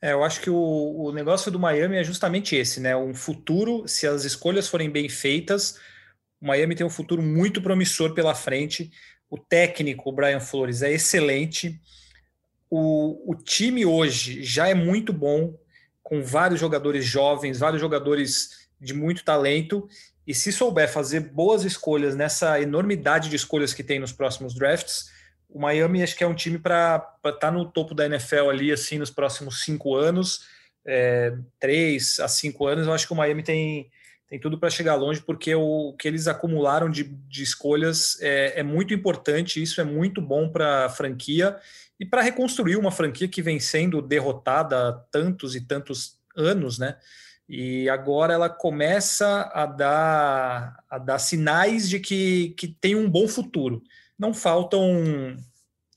É, 0.00 0.12
eu 0.12 0.22
acho 0.22 0.40
que 0.40 0.50
o, 0.50 0.56
o 0.56 1.12
negócio 1.12 1.50
do 1.50 1.58
Miami 1.58 1.96
é 1.96 2.04
justamente 2.04 2.54
esse, 2.54 2.80
né? 2.80 2.96
Um 2.96 3.14
futuro, 3.14 3.86
se 3.88 4.06
as 4.06 4.24
escolhas 4.24 4.68
forem 4.68 4.90
bem 4.90 5.08
feitas, 5.08 5.78
o 6.40 6.46
Miami 6.46 6.74
tem 6.74 6.86
um 6.86 6.90
futuro 6.90 7.22
muito 7.22 7.62
promissor 7.62 8.12
pela 8.14 8.34
frente. 8.34 8.90
O 9.30 9.38
técnico, 9.38 10.08
o 10.08 10.12
Brian 10.12 10.40
Flores, 10.40 10.82
é 10.82 10.92
excelente. 10.92 11.80
O, 12.70 13.32
o 13.32 13.34
time 13.34 13.84
hoje 13.84 14.42
já 14.42 14.68
é 14.68 14.74
muito 14.74 15.12
bom, 15.12 15.58
com 16.02 16.22
vários 16.22 16.60
jogadores 16.60 17.04
jovens, 17.04 17.58
vários 17.58 17.80
jogadores 17.80 18.68
de 18.80 18.94
muito 18.94 19.24
talento. 19.24 19.88
E 20.26 20.34
se 20.34 20.52
souber 20.52 20.90
fazer 20.90 21.20
boas 21.20 21.64
escolhas 21.64 22.16
nessa 22.16 22.60
enormidade 22.60 23.28
de 23.28 23.36
escolhas 23.36 23.72
que 23.72 23.84
tem 23.84 23.98
nos 23.98 24.12
próximos 24.12 24.54
drafts, 24.54 25.10
o 25.48 25.60
Miami 25.60 26.02
acho 26.02 26.16
que 26.16 26.24
é 26.24 26.26
um 26.26 26.34
time 26.34 26.58
para 26.58 26.96
estar 27.16 27.32
tá 27.32 27.50
no 27.50 27.64
topo 27.70 27.94
da 27.94 28.06
NFL 28.06 28.50
ali, 28.50 28.72
assim, 28.72 28.98
nos 28.98 29.10
próximos 29.10 29.62
cinco 29.64 29.94
anos, 29.94 30.40
é, 30.84 31.32
três 31.58 32.18
a 32.20 32.28
cinco 32.28 32.66
anos. 32.66 32.86
Eu 32.86 32.92
acho 32.92 33.06
que 33.06 33.12
o 33.12 33.16
Miami 33.16 33.42
tem, 33.42 33.90
tem 34.28 34.40
tudo 34.40 34.58
para 34.58 34.70
chegar 34.70 34.94
longe, 34.96 35.20
porque 35.20 35.54
o, 35.54 35.94
que 35.98 36.08
eles 36.08 36.26
acumularam 36.26 36.90
de, 36.90 37.04
de 37.04 37.42
escolhas 37.42 38.18
é, 38.20 38.60
é 38.60 38.62
muito 38.62 38.92
importante, 38.92 39.62
isso 39.62 39.80
é 39.80 39.84
muito 39.84 40.20
bom 40.20 40.48
para 40.48 40.86
a 40.86 40.88
franquia 40.88 41.56
e 41.98 42.04
para 42.04 42.22
reconstruir 42.22 42.76
uma 42.76 42.90
franquia 42.90 43.28
que 43.28 43.40
vem 43.40 43.60
sendo 43.60 44.02
derrotada 44.02 44.88
há 44.88 44.92
tantos 44.92 45.54
e 45.54 45.60
tantos 45.60 46.18
anos, 46.36 46.78
né? 46.78 46.96
E 47.48 47.88
agora 47.88 48.34
ela 48.34 48.50
começa 48.50 49.48
a 49.54 49.66
dar, 49.66 50.84
a 50.90 50.98
dar 50.98 51.18
sinais 51.18 51.88
de 51.88 52.00
que, 52.00 52.54
que 52.58 52.66
tem 52.66 52.96
um 52.96 53.08
bom 53.08 53.28
futuro 53.28 53.82
não 54.18 54.32
faltam 54.32 55.36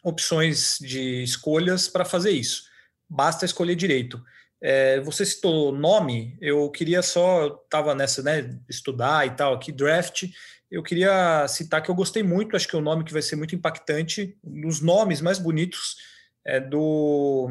opções 0.03 0.77
de 0.79 1.23
escolhas 1.23 1.87
para 1.87 2.05
fazer 2.05 2.31
isso. 2.31 2.63
Basta 3.07 3.45
escolher 3.45 3.75
direito. 3.75 4.23
É, 4.61 4.99
você 5.01 5.25
citou 5.25 5.71
nome, 5.71 6.37
eu 6.41 6.69
queria 6.69 7.01
só, 7.01 7.47
estava 7.63 7.95
nessa, 7.95 8.21
né, 8.21 8.57
estudar 8.67 9.25
e 9.25 9.31
tal, 9.31 9.53
aqui, 9.53 9.71
draft, 9.71 10.25
eu 10.69 10.83
queria 10.83 11.47
citar 11.47 11.81
que 11.81 11.89
eu 11.89 11.95
gostei 11.95 12.21
muito, 12.21 12.55
acho 12.55 12.67
que 12.67 12.75
é 12.75 12.79
um 12.79 12.83
nome 12.83 13.03
que 13.03 13.13
vai 13.13 13.21
ser 13.21 13.35
muito 13.35 13.55
impactante, 13.55 14.37
nos 14.43 14.81
nomes 14.81 15.21
mais 15.21 15.39
bonitos 15.39 15.95
é 16.45 16.59
do 16.59 17.49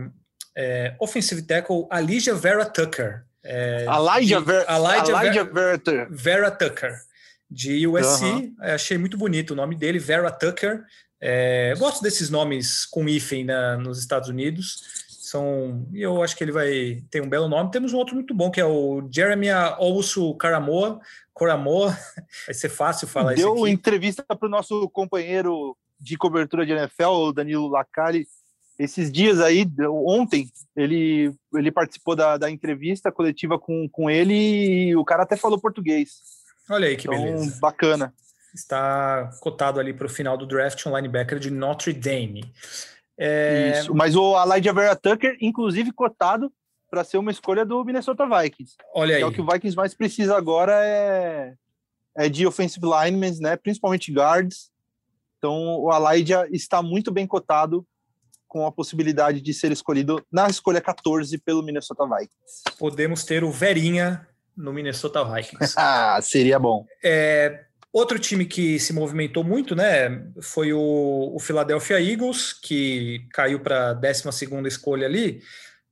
é, 0.56 0.94
offensive 0.98 1.42
tackle 1.42 1.86
Elijah 1.92 2.34
Vera 2.34 2.64
Tucker. 2.64 3.24
É, 3.44 3.86
Elijah, 3.86 4.40
Ver, 4.40 4.66
Elijah, 4.68 5.12
Elijah 5.12 5.44
Vera, 5.44 6.08
Vera 6.10 6.50
Tucker 6.50 7.00
de 7.50 7.86
USC. 7.86 8.24
Uhum. 8.24 8.56
Achei 8.60 8.98
muito 8.98 9.16
bonito 9.16 9.52
o 9.52 9.56
nome 9.56 9.74
dele, 9.76 9.98
Vera 9.98 10.30
Tucker. 10.30 10.84
É, 11.20 11.74
gosto 11.78 12.02
desses 12.02 12.28
nomes 12.30 12.84
com 12.84 13.08
hífen 13.08 13.44
na, 13.44 13.76
nos 13.76 13.98
Estados 13.98 14.28
Unidos. 14.28 15.06
São, 15.30 15.86
e 15.92 16.00
eu 16.00 16.22
acho 16.22 16.34
que 16.34 16.42
ele 16.42 16.52
vai 16.52 17.02
ter 17.10 17.20
um 17.20 17.28
belo 17.28 17.48
nome. 17.48 17.70
Temos 17.70 17.92
um 17.92 17.98
outro 17.98 18.14
muito 18.14 18.32
bom, 18.34 18.50
que 18.50 18.60
é 18.60 18.64
o 18.64 19.06
Jeremy 19.10 19.48
Ousu 19.78 20.34
Caramoa. 20.36 21.00
Coramoa, 21.34 21.90
vai 22.46 22.54
ser 22.54 22.70
fácil 22.70 23.06
falar 23.06 23.34
Deu 23.34 23.54
isso 23.54 23.64
Deu 23.64 23.68
entrevista 23.68 24.24
para 24.24 24.46
o 24.46 24.50
nosso 24.50 24.88
companheiro 24.88 25.76
de 26.00 26.16
cobertura 26.16 26.64
de 26.64 26.72
NFL, 26.72 27.04
o 27.04 27.32
Danilo 27.32 27.68
Lacari, 27.68 28.26
esses 28.78 29.10
dias 29.10 29.40
aí, 29.40 29.66
ontem, 29.88 30.48
ele, 30.74 31.34
ele 31.54 31.70
participou 31.70 32.14
da, 32.16 32.38
da 32.38 32.50
entrevista 32.50 33.12
coletiva 33.12 33.58
com, 33.58 33.88
com 33.88 34.08
ele 34.08 34.34
e 34.34 34.96
o 34.96 35.04
cara 35.04 35.24
até 35.24 35.36
falou 35.36 35.60
português. 35.60 36.22
Olha 36.70 36.88
aí 36.88 36.96
que 36.96 37.06
então, 37.06 37.20
beleza. 37.20 37.58
Bacana. 37.60 38.14
Está 38.54 39.30
cotado 39.40 39.78
ali 39.78 39.92
para 39.92 40.06
o 40.06 40.10
final 40.10 40.38
do 40.38 40.46
draft 40.46 40.86
um 40.86 40.96
linebacker 40.96 41.38
de 41.38 41.50
Notre 41.50 41.92
Dame. 41.92 42.50
É... 43.18 43.80
Isso, 43.80 43.94
mas 43.94 44.14
o 44.14 44.40
Elijah 44.40 44.72
Vera 44.72 44.96
Tucker, 44.96 45.36
inclusive 45.40 45.92
cotado 45.92 46.52
para 46.90 47.04
ser 47.04 47.18
uma 47.18 47.30
escolha 47.30 47.64
do 47.64 47.84
Minnesota 47.84 48.24
Vikings. 48.26 48.76
Olha 48.94 49.16
aí. 49.16 49.22
É 49.22 49.26
o 49.26 49.32
que 49.32 49.40
o 49.40 49.46
Vikings 49.46 49.76
mais 49.76 49.94
precisa 49.94 50.36
agora 50.36 50.72
é, 50.84 51.54
é 52.16 52.28
de 52.28 52.46
offensive 52.46 52.86
linemen, 52.86 53.38
né? 53.40 53.56
principalmente 53.56 54.12
guards. 54.12 54.70
Então 55.36 55.80
o 55.80 55.90
Elijah 55.94 56.48
está 56.50 56.82
muito 56.82 57.10
bem 57.12 57.26
cotado 57.26 57.86
com 58.46 58.66
a 58.66 58.72
possibilidade 58.72 59.42
de 59.42 59.52
ser 59.52 59.70
escolhido 59.70 60.24
na 60.32 60.48
escolha 60.48 60.80
14 60.80 61.36
pelo 61.38 61.62
Minnesota 61.62 62.04
Vikings. 62.04 62.78
Podemos 62.78 63.24
ter 63.24 63.44
o 63.44 63.50
Verinha 63.50 64.26
no 64.56 64.72
Minnesota 64.72 65.22
Vikings. 65.22 65.74
ah, 65.76 66.18
seria 66.22 66.58
bom. 66.58 66.86
É, 67.04 67.66
outro 67.98 68.18
time 68.18 68.46
que 68.46 68.78
se 68.78 68.92
movimentou 68.92 69.44
muito, 69.44 69.74
né, 69.74 70.24
foi 70.40 70.72
o, 70.72 71.32
o 71.34 71.38
Philadelphia 71.38 72.00
Eagles, 72.00 72.52
que 72.52 73.26
caiu 73.32 73.60
para 73.60 73.90
a 73.90 73.94
12 73.94 74.28
escolha 74.66 75.06
ali. 75.06 75.42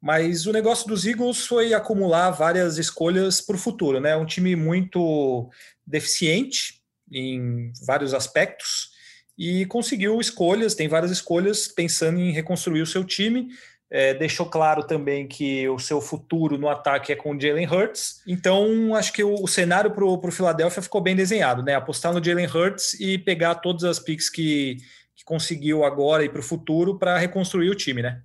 Mas 0.00 0.46
o 0.46 0.52
negócio 0.52 0.86
dos 0.86 1.06
Eagles 1.06 1.46
foi 1.46 1.74
acumular 1.74 2.30
várias 2.30 2.78
escolhas 2.78 3.40
para 3.40 3.56
o 3.56 3.58
futuro, 3.58 3.98
né? 3.98 4.14
Um 4.16 4.26
time 4.26 4.54
muito 4.54 5.50
deficiente 5.86 6.80
em 7.10 7.72
vários 7.84 8.12
aspectos 8.14 8.90
e 9.38 9.66
conseguiu 9.66 10.20
escolhas, 10.20 10.74
tem 10.74 10.88
várias 10.88 11.10
escolhas 11.10 11.68
pensando 11.68 12.18
em 12.18 12.32
reconstruir 12.32 12.82
o 12.82 12.86
seu 12.86 13.04
time. 13.04 13.48
É, 13.88 14.14
deixou 14.14 14.46
claro 14.46 14.84
também 14.84 15.28
que 15.28 15.68
o 15.68 15.78
seu 15.78 16.00
futuro 16.00 16.58
no 16.58 16.68
ataque 16.68 17.12
é 17.12 17.16
com 17.16 17.36
o 17.36 17.40
Jalen 17.40 17.68
Hurts. 17.68 18.20
Então, 18.26 18.94
acho 18.96 19.12
que 19.12 19.22
o, 19.22 19.34
o 19.34 19.46
cenário 19.46 19.92
para 19.92 20.04
o 20.04 20.30
Philadelphia 20.32 20.82
ficou 20.82 21.00
bem 21.00 21.14
desenhado, 21.14 21.62
né? 21.62 21.74
Apostar 21.74 22.12
no 22.12 22.22
Jalen 22.22 22.46
Hurts 22.46 22.94
e 22.94 23.16
pegar 23.16 23.56
todas 23.56 23.84
as 23.84 24.00
picks 24.00 24.28
que, 24.28 24.78
que 25.14 25.24
conseguiu 25.24 25.84
agora 25.84 26.24
e 26.24 26.28
para 26.28 26.40
o 26.40 26.42
futuro 26.42 26.98
para 26.98 27.16
reconstruir 27.16 27.70
o 27.70 27.76
time, 27.76 28.02
né? 28.02 28.22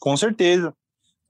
Com 0.00 0.16
certeza. 0.16 0.74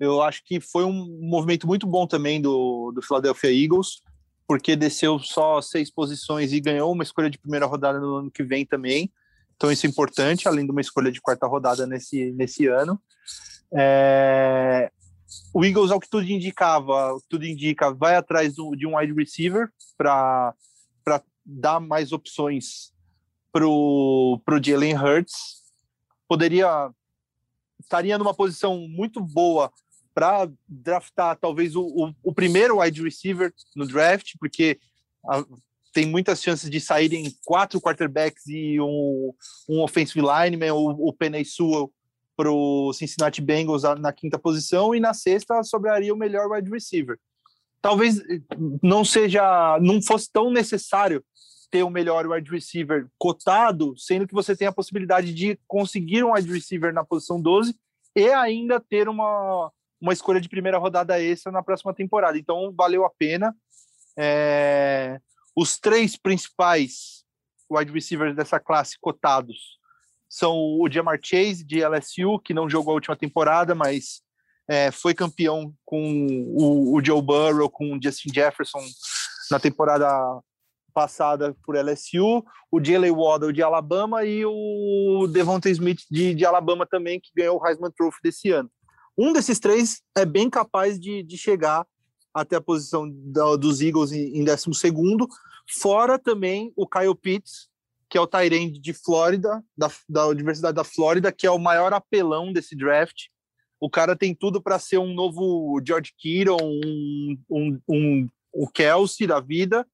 Eu 0.00 0.22
acho 0.22 0.42
que 0.44 0.60
foi 0.60 0.84
um 0.84 1.18
movimento 1.20 1.66
muito 1.66 1.86
bom 1.86 2.06
também 2.06 2.40
do, 2.40 2.92
do 2.92 3.02
Philadelphia 3.02 3.52
Eagles, 3.52 4.00
porque 4.46 4.76
desceu 4.76 5.18
só 5.18 5.60
seis 5.60 5.90
posições 5.90 6.52
e 6.52 6.60
ganhou 6.60 6.92
uma 6.92 7.02
escolha 7.02 7.28
de 7.28 7.38
primeira 7.38 7.66
rodada 7.66 7.98
no 7.98 8.16
ano 8.16 8.30
que 8.30 8.42
vem 8.42 8.64
também. 8.64 9.12
Então, 9.56 9.72
isso 9.72 9.84
é 9.86 9.90
importante, 9.90 10.46
além 10.46 10.64
de 10.64 10.70
uma 10.70 10.80
escolha 10.80 11.10
de 11.10 11.20
quarta 11.20 11.46
rodada 11.46 11.86
nesse, 11.86 12.30
nesse 12.32 12.66
ano. 12.66 12.98
É, 13.72 14.90
o 15.52 15.64
Eagles, 15.64 15.90
ao 15.90 16.00
que 16.00 16.08
tudo 16.08 16.26
indicava, 16.26 17.16
tudo 17.28 17.46
indica, 17.46 17.92
vai 17.92 18.16
atrás 18.16 18.54
de 18.54 18.86
um 18.86 18.96
wide 18.96 19.12
receiver 19.12 19.70
para 19.96 20.54
dar 21.44 21.80
mais 21.80 22.12
opções 22.12 22.92
pro, 23.52 24.40
pro 24.44 24.62
Jalen 24.62 24.96
Hurts. 24.96 25.62
Poderia 26.26 26.90
estaria 27.80 28.18
numa 28.18 28.34
posição 28.34 28.86
muito 28.88 29.20
boa 29.20 29.72
para 30.14 30.50
draftar 30.66 31.36
talvez 31.36 31.76
o, 31.76 31.82
o, 31.82 32.14
o, 32.24 32.34
primeiro 32.34 32.80
wide 32.80 33.02
receiver 33.02 33.52
no 33.74 33.86
draft, 33.86 34.32
porque 34.38 34.78
a, 35.26 35.44
tem 35.92 36.04
muitas 36.06 36.42
chances 36.42 36.68
de 36.68 36.80
saírem 36.80 37.32
quatro 37.44 37.80
quarterbacks 37.80 38.46
e 38.46 38.80
um, 38.80 39.32
um 39.68 39.80
offensive 39.80 40.20
lineman, 40.20 40.72
o, 40.72 41.08
o 41.08 41.12
Penei 41.12 41.44
Sewell 41.44 41.92
para 42.38 42.52
o 42.52 42.92
Cincinnati 42.92 43.42
Bengals 43.42 43.82
na 43.98 44.12
quinta 44.12 44.38
posição 44.38 44.94
e 44.94 45.00
na 45.00 45.12
sexta 45.12 45.60
sobraria 45.64 46.14
o 46.14 46.16
melhor 46.16 46.48
wide 46.48 46.70
receiver. 46.70 47.18
Talvez 47.82 48.22
não 48.80 49.04
seja, 49.04 49.76
não 49.82 50.00
fosse 50.00 50.30
tão 50.32 50.48
necessário 50.48 51.24
ter 51.68 51.82
o 51.82 51.90
melhor 51.90 52.28
wide 52.28 52.48
receiver 52.48 53.08
cotado, 53.18 53.92
sendo 53.98 54.24
que 54.24 54.32
você 54.32 54.54
tem 54.56 54.68
a 54.68 54.72
possibilidade 54.72 55.34
de 55.34 55.58
conseguir 55.66 56.22
um 56.22 56.32
wide 56.32 56.50
receiver 56.52 56.94
na 56.94 57.04
posição 57.04 57.42
12 57.42 57.74
e 58.14 58.30
ainda 58.30 58.78
ter 58.78 59.08
uma, 59.08 59.72
uma 60.00 60.12
escolha 60.12 60.40
de 60.40 60.48
primeira 60.48 60.78
rodada 60.78 61.20
extra 61.20 61.50
na 61.50 61.62
próxima 61.62 61.92
temporada. 61.92 62.38
Então, 62.38 62.72
valeu 62.72 63.04
a 63.04 63.10
pena. 63.10 63.52
É, 64.16 65.20
os 65.56 65.76
três 65.76 66.16
principais 66.16 67.24
wide 67.68 67.92
receivers 67.92 68.36
dessa 68.36 68.60
classe 68.60 68.96
cotados 69.00 69.76
são 70.28 70.56
o 70.80 70.88
Jamar 70.90 71.18
Chase, 71.22 71.64
de 71.64 71.82
LSU, 71.82 72.38
que 72.40 72.52
não 72.52 72.68
jogou 72.68 72.92
a 72.92 72.94
última 72.94 73.16
temporada, 73.16 73.74
mas 73.74 74.22
é, 74.68 74.90
foi 74.90 75.14
campeão 75.14 75.72
com 75.84 76.26
o, 76.54 76.94
o, 76.94 77.04
Joe 77.04 77.22
Burrow, 77.22 77.70
com 77.70 77.96
o 77.96 77.98
Justin 78.02 78.32
Jefferson 78.34 78.84
na 79.50 79.58
temporada 79.58 80.06
passada 80.92 81.56
por 81.64 81.76
LSU, 81.76 82.44
o 82.70 82.84
Jalen 82.84 83.12
Waddle 83.12 83.52
de 83.52 83.62
Alabama 83.62 84.24
e 84.24 84.44
o 84.44 85.26
Devonta 85.32 85.70
Smith 85.70 86.00
de, 86.10 86.34
de, 86.34 86.44
Alabama 86.44 86.86
também, 86.86 87.20
que 87.20 87.30
ganhou 87.36 87.58
o 87.58 87.66
Heisman 87.66 87.90
Trophy 87.96 88.18
desse 88.22 88.50
ano. 88.50 88.70
Um 89.16 89.32
desses 89.32 89.58
três 89.58 90.02
é 90.16 90.24
bem 90.24 90.50
capaz 90.50 90.98
de, 90.98 91.22
de 91.22 91.38
chegar 91.38 91.86
até 92.34 92.56
a 92.56 92.60
posição 92.60 93.08
da, 93.08 93.56
dos 93.56 93.80
Eagles 93.80 94.12
em, 94.12 94.38
em 94.38 94.44
12 94.44 94.66
fora 95.80 96.18
também 96.18 96.72
o 96.76 96.86
Kyle 96.86 97.14
Pitts, 97.14 97.68
que 98.08 98.16
é 98.16 98.20
o 98.20 98.26
Tyrande 98.26 98.78
de 98.80 98.92
Flórida, 98.92 99.62
da, 99.76 99.90
da 100.08 100.26
Universidade 100.26 100.74
da 100.74 100.84
Flórida, 100.84 101.30
que 101.30 101.46
é 101.46 101.50
o 101.50 101.58
maior 101.58 101.92
apelão 101.92 102.52
desse 102.52 102.74
draft. 102.74 103.26
O 103.80 103.90
cara 103.90 104.16
tem 104.16 104.34
tudo 104.34 104.60
para 104.60 104.78
ser 104.78 104.98
um 104.98 105.12
novo 105.12 105.80
George 105.86 106.12
Kittle, 106.16 106.56
um, 106.60 107.38
um, 107.50 107.80
um, 107.88 108.28
o 108.52 108.68
Kelsey 108.68 109.26
da 109.26 109.40
vida. 109.40 109.86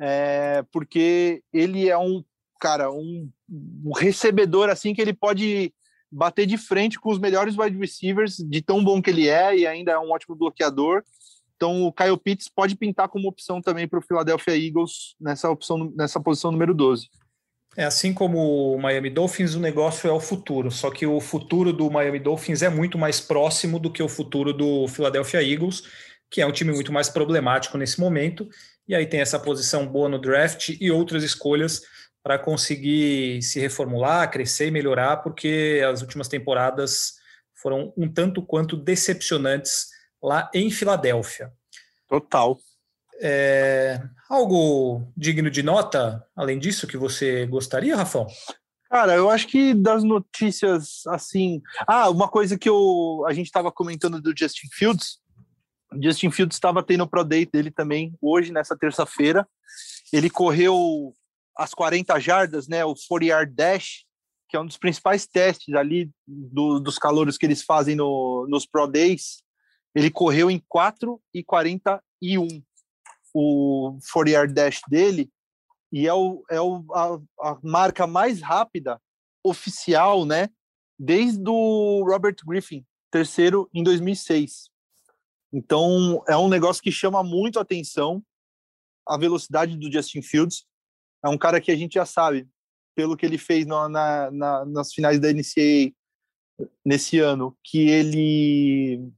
é, 0.00 0.62
porque 0.70 1.42
ele 1.52 1.88
é 1.88 1.98
um 1.98 2.24
cara, 2.60 2.92
um, 2.92 3.30
um, 3.48 3.92
recebedor 3.96 4.68
assim 4.68 4.94
que 4.94 5.00
ele 5.00 5.14
pode 5.14 5.72
bater 6.12 6.46
de 6.46 6.58
frente 6.58 7.00
com 7.00 7.10
os 7.10 7.18
melhores 7.18 7.56
wide 7.56 7.78
receivers, 7.78 8.36
de 8.36 8.60
tão 8.60 8.84
bom 8.84 9.00
que 9.00 9.10
ele 9.10 9.28
é 9.28 9.56
e 9.56 9.66
ainda 9.66 9.92
é 9.92 9.98
um 9.98 10.10
ótimo 10.10 10.36
bloqueador. 10.36 11.02
Então 11.56 11.84
o 11.84 11.92
Kyle 11.92 12.16
Pitts 12.16 12.48
pode 12.48 12.76
pintar 12.76 13.08
como 13.08 13.28
opção 13.28 13.60
também 13.60 13.86
para 13.86 13.98
o 13.98 14.02
Philadelphia 14.02 14.56
Eagles 14.56 15.14
nessa 15.20 15.50
opção 15.50 15.92
nessa 15.94 16.20
posição 16.20 16.50
número 16.50 16.74
12. 16.74 17.08
É 17.76 17.84
assim 17.84 18.12
como 18.12 18.74
o 18.74 18.78
Miami 18.78 19.10
Dolphins, 19.10 19.54
o 19.54 19.60
negócio 19.60 20.08
é 20.08 20.12
o 20.12 20.20
futuro. 20.20 20.70
Só 20.70 20.90
que 20.90 21.06
o 21.06 21.20
futuro 21.20 21.72
do 21.72 21.90
Miami 21.90 22.18
Dolphins 22.18 22.62
é 22.62 22.68
muito 22.68 22.98
mais 22.98 23.20
próximo 23.20 23.78
do 23.78 23.92
que 23.92 24.02
o 24.02 24.08
futuro 24.08 24.52
do 24.52 24.88
Philadelphia 24.88 25.42
Eagles, 25.42 25.84
que 26.28 26.40
é 26.40 26.46
um 26.46 26.52
time 26.52 26.72
muito 26.72 26.92
mais 26.92 27.08
problemático 27.08 27.78
nesse 27.78 28.00
momento. 28.00 28.48
E 28.88 28.94
aí 28.94 29.06
tem 29.06 29.20
essa 29.20 29.38
posição 29.38 29.86
boa 29.86 30.08
no 30.08 30.18
draft 30.18 30.70
e 30.80 30.90
outras 30.90 31.22
escolhas 31.22 31.82
para 32.22 32.38
conseguir 32.38 33.40
se 33.42 33.60
reformular, 33.60 34.30
crescer 34.30 34.66
e 34.66 34.70
melhorar, 34.70 35.18
porque 35.18 35.80
as 35.88 36.02
últimas 36.02 36.28
temporadas 36.28 37.14
foram 37.54 37.92
um 37.96 38.12
tanto 38.12 38.42
quanto 38.42 38.76
decepcionantes 38.76 39.86
lá 40.22 40.50
em 40.52 40.70
Filadélfia. 40.70 41.52
Total. 42.08 42.58
É, 43.22 44.00
algo 44.28 45.12
digno 45.14 45.50
de 45.50 45.62
nota, 45.62 46.24
além 46.34 46.58
disso, 46.58 46.86
que 46.86 46.96
você 46.96 47.44
gostaria, 47.46 47.96
Rafão? 47.96 48.26
Cara, 48.90 49.14
eu 49.14 49.30
acho 49.30 49.46
que 49.46 49.74
das 49.74 50.02
notícias 50.02 51.06
assim. 51.06 51.62
Ah, 51.86 52.10
uma 52.10 52.28
coisa 52.28 52.58
que 52.58 52.68
eu, 52.68 53.24
a 53.28 53.32
gente 53.32 53.46
estava 53.46 53.70
comentando 53.70 54.20
do 54.20 54.32
Justin 54.36 54.68
Fields. 54.72 55.18
Justin 56.02 56.30
Fields 56.30 56.56
estava 56.56 56.82
tendo 56.82 57.04
o 57.04 57.08
Pro 57.08 57.22
Day 57.22 57.46
dele 57.46 57.70
também 57.70 58.14
hoje, 58.20 58.52
nessa 58.52 58.76
terça-feira. 58.76 59.46
Ele 60.12 60.30
correu 60.30 61.12
as 61.56 61.74
40 61.74 62.18
jardas, 62.18 62.66
né, 62.66 62.84
o 62.84 62.94
40 63.08 63.24
yard 63.26 63.54
dash, 63.54 64.04
que 64.48 64.56
é 64.56 64.60
um 64.60 64.66
dos 64.66 64.76
principais 64.76 65.26
testes 65.26 65.74
ali 65.74 66.10
do, 66.26 66.80
dos 66.80 66.98
calouros 66.98 67.36
que 67.36 67.46
eles 67.46 67.62
fazem 67.62 67.94
no, 67.94 68.46
nos 68.48 68.66
Pro 68.66 68.86
Days. 68.86 69.42
Ele 69.94 70.10
correu 70.10 70.50
em 70.50 70.62
4 70.68 71.20
e 71.34 71.44
41 71.44 72.48
o 73.34 73.98
40 74.12 74.30
yard 74.30 74.54
dash 74.54 74.80
dele 74.88 75.30
e 75.92 76.06
é, 76.06 76.14
o, 76.14 76.44
é 76.50 76.60
o, 76.60 76.84
a, 76.92 77.50
a 77.50 77.58
marca 77.62 78.06
mais 78.06 78.40
rápida 78.40 79.00
oficial, 79.44 80.24
né, 80.24 80.48
desde 80.98 81.48
o 81.48 82.04
Robert 82.04 82.36
Griffin, 82.46 82.84
terceiro 83.10 83.68
em 83.74 83.82
2006. 83.82 84.70
Então, 85.52 86.22
é 86.28 86.36
um 86.36 86.48
negócio 86.48 86.82
que 86.82 86.92
chama 86.92 87.24
muito 87.24 87.58
atenção 87.58 88.22
a 89.06 89.16
velocidade 89.16 89.76
do 89.76 89.90
Justin 89.90 90.22
Fields 90.22 90.64
é 91.24 91.28
um 91.28 91.38
cara 91.38 91.60
que 91.60 91.70
a 91.70 91.76
gente 91.76 91.94
já 91.94 92.06
sabe, 92.06 92.48
pelo 92.94 93.16
que 93.16 93.26
ele 93.26 93.38
fez 93.38 93.66
no, 93.66 93.88
na, 93.88 94.30
na, 94.30 94.64
nas 94.64 94.92
finais 94.92 95.18
da 95.18 95.32
NCAA 95.32 95.92
nesse 96.84 97.18
ano, 97.18 97.56
que 97.64 97.88
ele, 97.88 99.10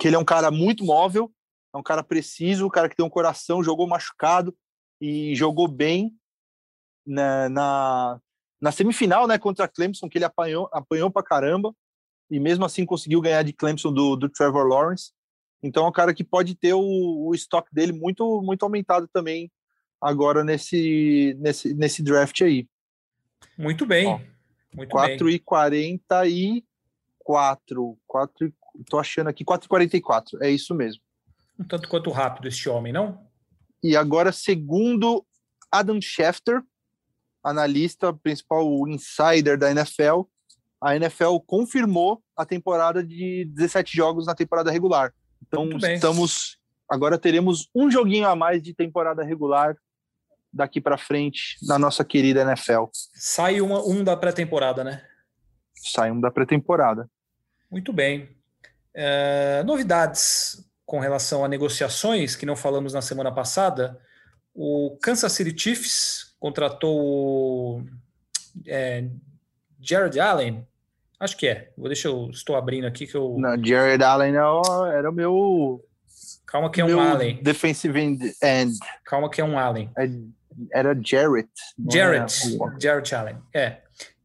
que 0.00 0.08
ele 0.08 0.16
é 0.16 0.18
um 0.18 0.24
cara 0.24 0.50
muito 0.50 0.84
móvel, 0.84 1.32
é 1.74 1.78
um 1.78 1.82
cara 1.82 2.04
preciso, 2.04 2.66
um 2.66 2.70
cara 2.70 2.88
que 2.88 2.94
tem 2.94 3.04
um 3.04 3.10
coração, 3.10 3.62
jogou 3.62 3.88
machucado 3.88 4.56
e 5.00 5.34
jogou 5.34 5.66
bem 5.66 6.14
na, 7.04 7.48
na, 7.48 8.20
na 8.60 8.70
semifinal, 8.70 9.26
né, 9.26 9.38
contra 9.38 9.64
a 9.64 9.68
Clemson, 9.68 10.08
que 10.08 10.16
ele 10.16 10.24
apanhou, 10.24 10.70
apanhou 10.72 11.10
pra 11.10 11.24
caramba, 11.24 11.74
e 12.30 12.38
mesmo 12.38 12.64
assim 12.64 12.86
conseguiu 12.86 13.20
ganhar 13.20 13.42
de 13.42 13.52
Clemson 13.52 13.92
do, 13.92 14.14
do 14.14 14.28
Trevor 14.28 14.64
Lawrence. 14.66 15.10
Então 15.62 15.84
é 15.84 15.88
um 15.88 15.92
cara 15.92 16.14
que 16.14 16.22
pode 16.22 16.54
ter 16.54 16.74
o, 16.74 17.26
o 17.26 17.34
estoque 17.34 17.74
dele 17.74 17.90
muito, 17.92 18.40
muito 18.42 18.62
aumentado 18.62 19.08
também 19.12 19.50
agora 20.00 20.44
nesse, 20.44 21.36
nesse, 21.40 21.74
nesse 21.74 22.00
draft 22.02 22.40
aí. 22.42 22.68
Muito 23.58 23.84
bem. 23.84 24.06
Ó, 24.06 24.20
muito 24.74 24.90
4 24.90 25.26
bem. 25.26 25.34
e 25.34 25.40
44. 25.40 27.98
4, 28.06 28.54
tô 28.88 28.98
achando 28.98 29.28
aqui 29.28 29.44
4 29.44 29.66
e 29.66 29.68
44. 29.68 30.42
É 30.42 30.50
isso 30.50 30.74
mesmo. 30.74 31.03
Um 31.58 31.64
tanto 31.64 31.88
quanto 31.88 32.10
rápido 32.10 32.48
este 32.48 32.68
homem, 32.68 32.92
não? 32.92 33.26
E 33.82 33.96
agora, 33.96 34.32
segundo 34.32 35.24
Adam 35.70 36.00
Schefter, 36.00 36.62
analista 37.42 38.12
principal 38.12 38.66
insider 38.88 39.58
da 39.58 39.70
NFL, 39.70 40.22
a 40.80 40.96
NFL 40.96 41.38
confirmou 41.46 42.22
a 42.36 42.44
temporada 42.44 43.04
de 43.04 43.44
17 43.54 43.96
jogos 43.96 44.26
na 44.26 44.34
temporada 44.34 44.70
regular. 44.70 45.12
Então, 45.46 45.68
estamos 45.76 46.58
agora 46.88 47.18
teremos 47.18 47.68
um 47.74 47.90
joguinho 47.90 48.28
a 48.28 48.36
mais 48.36 48.62
de 48.62 48.74
temporada 48.74 49.22
regular 49.22 49.76
daqui 50.52 50.80
para 50.80 50.96
frente 50.96 51.56
na 51.62 51.78
nossa 51.78 52.04
querida 52.04 52.42
NFL. 52.42 52.84
Sai 52.92 53.60
uma, 53.60 53.82
um 53.84 54.04
da 54.04 54.16
pré-temporada, 54.16 54.84
né? 54.84 55.02
Sai 55.74 56.10
um 56.10 56.20
da 56.20 56.30
pré-temporada. 56.30 57.10
Muito 57.70 57.92
bem. 57.92 58.28
É, 58.94 59.62
novidades 59.64 60.64
com 60.86 60.98
relação 60.98 61.44
a 61.44 61.48
negociações 61.48 62.36
que 62.36 62.46
não 62.46 62.56
falamos 62.56 62.92
na 62.92 63.02
semana 63.02 63.32
passada. 63.32 63.98
O 64.54 64.96
Kansas 65.02 65.32
City 65.32 65.54
Chiefs 65.56 66.34
contratou 66.38 67.00
o 67.00 67.84
é, 68.66 69.04
Jared 69.80 70.18
Allen. 70.20 70.66
Acho 71.18 71.36
que 71.36 71.48
é. 71.48 71.72
Vou 71.76 71.88
deixar 71.88 72.08
eu 72.08 72.28
estou 72.30 72.56
abrindo 72.56 72.86
aqui 72.86 73.06
que 73.06 73.14
eu. 73.14 73.36
Não, 73.38 73.62
Jared 73.64 74.02
Allen 74.02 74.34
era 74.34 75.10
o 75.10 75.12
meu. 75.12 75.84
Calma 76.46 76.70
que 76.70 76.80
é 76.80 76.84
um 76.84 77.00
Allen. 77.00 77.42
Defensive 77.42 77.98
end. 78.42 78.78
Calma 79.04 79.30
que 79.30 79.40
é 79.40 79.44
um 79.44 79.58
Allen. 79.58 79.90
É 79.96 80.08
era. 80.72 80.94
Jarrett, 81.02 81.50
é? 81.90 82.80
Jarrett 82.80 83.14
Allen, 83.14 83.36
é. 83.52 83.78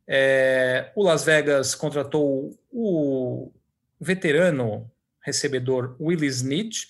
é. 0.08 0.92
O 0.96 1.04
Las 1.04 1.24
Vegas 1.24 1.76
contratou 1.76 2.52
o 2.72 3.52
veterano 4.00 4.90
recebedor 5.22 5.96
Willie 6.00 6.28
Snead. 6.28 6.88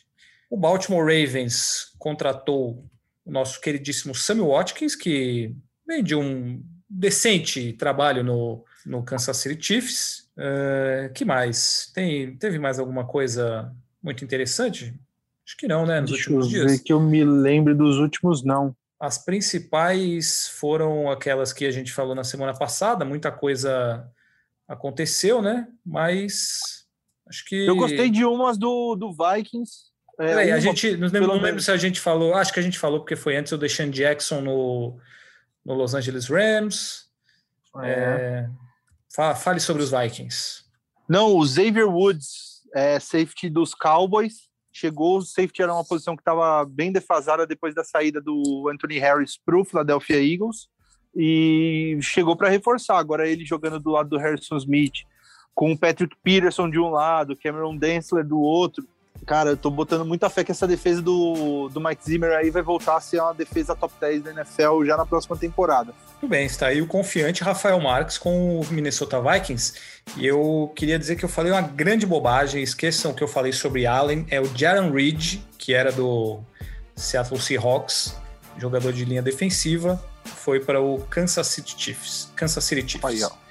O 0.49 0.57
Baltimore 0.57 1.03
Ravens 1.03 1.93
contratou 1.97 2.85
o 3.25 3.31
nosso 3.31 3.61
queridíssimo 3.61 4.15
Sammy 4.15 4.41
Watkins, 4.41 4.95
que 4.95 5.55
vem 5.87 6.03
de 6.03 6.15
um 6.15 6.63
decente 6.89 7.73
trabalho 7.73 8.23
no, 8.23 8.65
no 8.85 9.03
Kansas 9.03 9.37
City 9.37 9.63
Chiefs. 9.63 10.29
Uh, 10.37 11.13
que 11.13 11.23
mais? 11.23 11.91
Tem, 11.93 12.35
teve 12.37 12.57
mais 12.57 12.79
alguma 12.79 13.05
coisa 13.05 13.71
muito 14.01 14.23
interessante? 14.23 14.93
Acho 15.45 15.57
que 15.57 15.67
não, 15.67 15.85
né? 15.85 16.01
Nos 16.01 16.11
Deixa 16.11 16.29
últimos 16.29 16.45
eu 16.45 16.51
dias. 16.51 16.71
Ver 16.71 16.79
que 16.79 16.93
eu 16.93 16.99
me 16.99 17.23
lembro 17.23 17.75
dos 17.75 17.97
últimos, 17.97 18.43
não. 18.43 18.75
As 18.99 19.17
principais 19.17 20.49
foram 20.49 21.09
aquelas 21.09 21.53
que 21.53 21.65
a 21.65 21.71
gente 21.71 21.91
falou 21.91 22.13
na 22.13 22.23
semana 22.23 22.53
passada, 22.53 23.05
muita 23.05 23.31
coisa 23.31 24.09
aconteceu, 24.67 25.41
né? 25.41 25.67
Mas 25.85 26.78
acho 27.29 27.45
que. 27.45 27.67
Eu 27.67 27.75
gostei 27.75 28.09
de 28.09 28.25
umas 28.25 28.57
do, 28.57 28.95
do 28.95 29.11
Vikings. 29.11 29.89
É, 30.19 30.27
Peraí, 30.27 30.51
a 30.51 30.59
gente. 30.59 30.97
Não 30.97 31.07
lembro, 31.07 31.27
não 31.27 31.41
lembro 31.41 31.61
se 31.61 31.71
a 31.71 31.77
gente 31.77 31.99
falou. 31.99 32.33
Acho 32.33 32.53
que 32.53 32.59
a 32.59 32.63
gente 32.63 32.79
falou 32.79 32.99
porque 32.99 33.15
foi 33.15 33.37
antes 33.37 33.51
o 33.51 33.57
Deshaun 33.57 33.89
Jackson 33.89 34.41
no, 34.41 34.99
no 35.65 35.73
Los 35.73 35.93
Angeles 35.93 36.27
Rams. 36.27 37.09
É. 37.83 38.49
É, 39.17 39.35
fale 39.35 39.59
sobre 39.59 39.83
os 39.83 39.91
Vikings. 39.91 40.63
Não, 41.07 41.35
o 41.35 41.45
Xavier 41.45 41.87
Woods, 41.87 42.61
é, 42.75 42.99
safety 42.99 43.49
dos 43.49 43.73
Cowboys, 43.73 44.49
chegou, 44.71 45.17
o 45.17 45.21
safety 45.21 45.61
era 45.61 45.73
uma 45.73 45.83
posição 45.83 46.15
que 46.15 46.21
estava 46.21 46.65
bem 46.65 46.91
defasada 46.91 47.45
depois 47.45 47.73
da 47.73 47.83
saída 47.83 48.21
do 48.21 48.69
Anthony 48.71 48.99
Harris 48.99 49.37
para 49.43 49.59
o 49.59 49.65
Philadelphia 49.65 50.21
Eagles 50.21 50.67
e 51.15 51.97
chegou 52.01 52.35
para 52.35 52.49
reforçar. 52.49 52.97
Agora 52.97 53.27
ele 53.27 53.45
jogando 53.45 53.79
do 53.79 53.91
lado 53.91 54.09
do 54.09 54.17
Harrison 54.17 54.57
Smith, 54.57 55.03
com 55.59 55.73
o 55.73 55.77
Patrick 55.77 56.15
Peterson 56.23 56.69
de 56.69 56.79
um 56.79 56.89
lado, 56.89 57.35
Cameron 57.35 57.75
Densler 57.75 58.23
do 58.23 58.39
outro. 58.39 58.87
Cara, 59.25 59.49
eu 59.49 59.57
tô 59.57 59.69
botando 59.69 60.05
muita 60.05 60.29
fé 60.29 60.41
que 60.41 60.53
essa 60.53 60.65
defesa 60.65 61.01
do, 61.01 61.67
do 61.67 61.81
Mike 61.81 62.01
Zimmer 62.01 62.31
aí 62.31 62.49
vai 62.49 62.61
voltar 62.61 62.95
a 62.95 63.01
ser 63.01 63.19
uma 63.19 63.33
defesa 63.33 63.75
top 63.75 63.93
10 63.99 64.23
da 64.23 64.31
NFL 64.31 64.85
já 64.85 64.95
na 64.95 65.05
próxima 65.05 65.35
temporada. 65.35 65.93
Tudo 66.17 66.29
bem, 66.29 66.45
está 66.45 66.67
aí 66.67 66.81
o 66.81 66.87
confiante 66.87 67.43
Rafael 67.43 67.77
Marques 67.81 68.17
com 68.17 68.61
o 68.61 68.65
Minnesota 68.71 69.21
Vikings. 69.21 69.73
E 70.15 70.25
eu 70.25 70.71
queria 70.73 70.97
dizer 70.97 71.17
que 71.17 71.25
eu 71.25 71.29
falei 71.29 71.51
uma 71.51 71.61
grande 71.61 72.05
bobagem, 72.05 72.63
esqueçam 72.63 73.13
que 73.13 73.21
eu 73.21 73.27
falei 73.27 73.51
sobre 73.51 73.85
Allen, 73.85 74.25
é 74.29 74.39
o 74.39 74.45
Jaron 74.55 74.93
Reed, 74.93 75.41
que 75.57 75.73
era 75.73 75.91
do 75.91 76.39
Seattle 76.95 77.41
Seahawks, 77.41 78.15
jogador 78.57 78.93
de 78.93 79.03
linha 79.03 79.21
defensiva, 79.21 80.01
foi 80.23 80.61
para 80.61 80.79
o 80.79 80.99
Kansas 81.09 81.47
City 81.47 81.75
Chiefs. 81.77 82.31
Kansas 82.33 82.63
City 82.63 82.89
Chiefs. 82.89 83.03
Aí, 83.03 83.23
ó. 83.25 83.48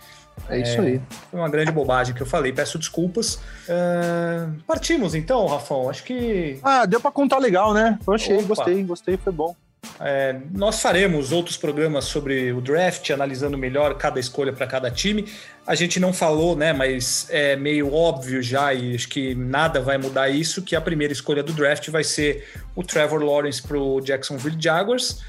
É 0.49 0.61
isso 0.61 0.81
aí. 0.81 1.01
Foi 1.31 1.41
uma 1.41 1.49
grande 1.49 1.73
bobagem 1.73 2.15
que 2.15 2.23
eu 2.23 2.27
falei, 2.27 2.53
peço 2.53 2.79
desculpas. 2.79 3.37
Uh, 3.69 4.53
partimos 4.67 5.15
então, 5.15 5.47
Rafão. 5.47 5.89
Acho 5.89 6.05
que. 6.05 6.59
Ah, 6.63 6.87
deu 6.87 7.01
para 7.01 7.11
contar 7.11 7.39
legal, 7.39 7.73
né? 7.75 7.99
Eu 8.07 8.15
achei, 8.15 8.37
Opa. 8.37 8.47
gostei, 8.47 8.83
gostei, 8.83 9.17
foi 9.17 9.33
bom. 9.33 9.55
É, 10.01 10.37
nós 10.53 10.81
faremos 10.81 11.33
outros 11.33 11.57
programas 11.57 12.05
sobre 12.05 12.53
o 12.53 12.61
draft, 12.61 13.11
analisando 13.11 13.57
melhor 13.57 13.95
cada 13.95 14.21
escolha 14.21 14.53
para 14.53 14.67
cada 14.67 14.91
time. 14.91 15.27
A 15.67 15.75
gente 15.75 15.99
não 15.99 16.13
falou, 16.13 16.57
né? 16.57 16.73
Mas 16.73 17.27
é 17.31 17.57
meio 17.57 17.93
óbvio 17.93 18.43
já, 18.43 18.73
e 18.73 18.95
acho 18.95 19.09
que 19.09 19.35
nada 19.35 19.81
vai 19.81 19.99
mudar 19.99 20.29
isso, 20.29 20.63
que 20.63 20.77
a 20.77 20.81
primeira 20.81 21.13
escolha 21.13 21.43
do 21.43 21.53
draft 21.53 21.89
vai 21.91 22.05
ser 22.05 22.47
o 22.75 22.83
Trevor 22.83 23.23
Lawrence 23.23 23.63
para 23.63 23.79
o 23.79 24.01
Jacksonville 24.01 24.57
Jaguars. 24.59 25.21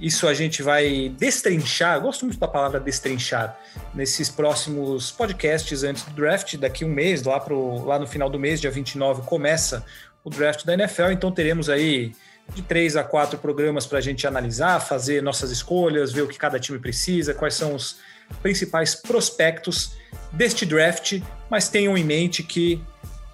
Isso 0.00 0.28
a 0.28 0.34
gente 0.34 0.62
vai 0.62 1.12
destrinchar, 1.18 2.00
gosto 2.00 2.24
muito 2.24 2.38
da 2.38 2.46
palavra 2.46 2.78
destrinchar, 2.78 3.58
nesses 3.92 4.28
próximos 4.28 5.10
podcasts 5.10 5.82
antes 5.82 6.04
do 6.04 6.12
draft, 6.12 6.56
daqui 6.56 6.84
um 6.84 6.88
mês, 6.88 7.24
lá, 7.24 7.40
pro, 7.40 7.84
lá 7.84 7.98
no 7.98 8.06
final 8.06 8.30
do 8.30 8.38
mês, 8.38 8.60
dia 8.60 8.70
29, 8.70 9.22
começa 9.22 9.84
o 10.22 10.30
draft 10.30 10.64
da 10.64 10.74
NFL, 10.74 11.10
então 11.10 11.32
teremos 11.32 11.68
aí 11.68 12.12
de 12.54 12.62
três 12.62 12.96
a 12.96 13.02
quatro 13.02 13.38
programas 13.38 13.86
para 13.86 13.98
a 13.98 14.00
gente 14.00 14.26
analisar, 14.26 14.80
fazer 14.80 15.22
nossas 15.22 15.50
escolhas, 15.50 16.12
ver 16.12 16.22
o 16.22 16.28
que 16.28 16.38
cada 16.38 16.60
time 16.60 16.78
precisa, 16.78 17.34
quais 17.34 17.54
são 17.54 17.74
os 17.74 17.98
principais 18.40 18.94
prospectos 18.94 19.92
deste 20.32 20.64
draft, 20.64 21.20
mas 21.50 21.68
tenham 21.68 21.96
em 21.96 22.04
mente 22.04 22.42
que 22.42 22.80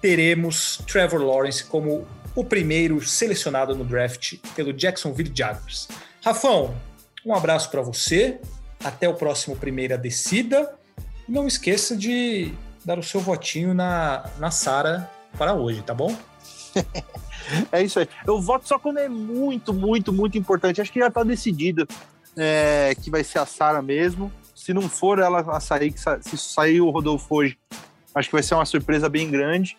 teremos 0.01 0.77
Trevor 0.87 1.21
Lawrence 1.21 1.63
como 1.63 2.07
o 2.35 2.43
primeiro 2.43 3.05
selecionado 3.05 3.75
no 3.75 3.85
draft 3.85 4.37
pelo 4.55 4.73
Jacksonville 4.73 5.31
Jaguars. 5.33 5.87
Rafão, 6.25 6.73
um 7.23 7.35
abraço 7.35 7.69
para 7.69 7.83
você. 7.83 8.41
Até 8.83 9.07
o 9.07 9.13
próximo 9.13 9.55
Primeira 9.55 9.95
Descida. 9.95 10.73
Não 11.29 11.45
esqueça 11.45 11.95
de 11.95 12.51
dar 12.83 12.97
o 12.97 13.03
seu 13.03 13.21
votinho 13.21 13.75
na, 13.75 14.27
na 14.39 14.49
Sara 14.49 15.07
para 15.37 15.53
hoje, 15.53 15.83
tá 15.83 15.93
bom? 15.93 16.17
é 17.71 17.83
isso 17.83 17.99
aí. 17.99 18.09
Eu 18.25 18.41
voto 18.41 18.67
só 18.67 18.79
quando 18.79 18.97
é 18.97 19.07
muito, 19.07 19.71
muito, 19.71 20.11
muito 20.11 20.35
importante. 20.35 20.81
Acho 20.81 20.91
que 20.91 20.99
já 20.99 21.09
está 21.09 21.21
decidido 21.21 21.87
é, 22.35 22.95
que 22.99 23.11
vai 23.11 23.23
ser 23.23 23.37
a 23.37 23.45
Sara 23.45 23.79
mesmo. 23.83 24.33
Se 24.55 24.73
não 24.73 24.89
for 24.89 25.19
ela 25.19 25.41
a 25.41 25.59
sair, 25.59 25.93
se 25.95 26.37
sair 26.39 26.81
o 26.81 26.89
Rodolfo 26.89 27.35
hoje, 27.35 27.55
acho 28.15 28.29
que 28.29 28.33
vai 28.33 28.41
ser 28.41 28.55
uma 28.55 28.65
surpresa 28.65 29.07
bem 29.07 29.29
grande. 29.29 29.77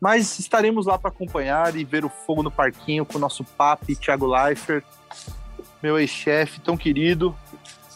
Mas 0.00 0.38
estaremos 0.38 0.86
lá 0.86 0.96
para 0.96 1.10
acompanhar 1.10 1.74
e 1.74 1.84
ver 1.84 2.04
o 2.04 2.08
fogo 2.08 2.40
no 2.40 2.52
parquinho 2.52 3.04
com 3.04 3.18
o 3.18 3.20
nosso 3.20 3.42
papi, 3.42 3.96
Thiago 3.96 4.26
Leifert 4.26 4.84
meu 5.82 5.98
ex-chefe 5.98 6.60
tão 6.60 6.76
querido, 6.76 7.34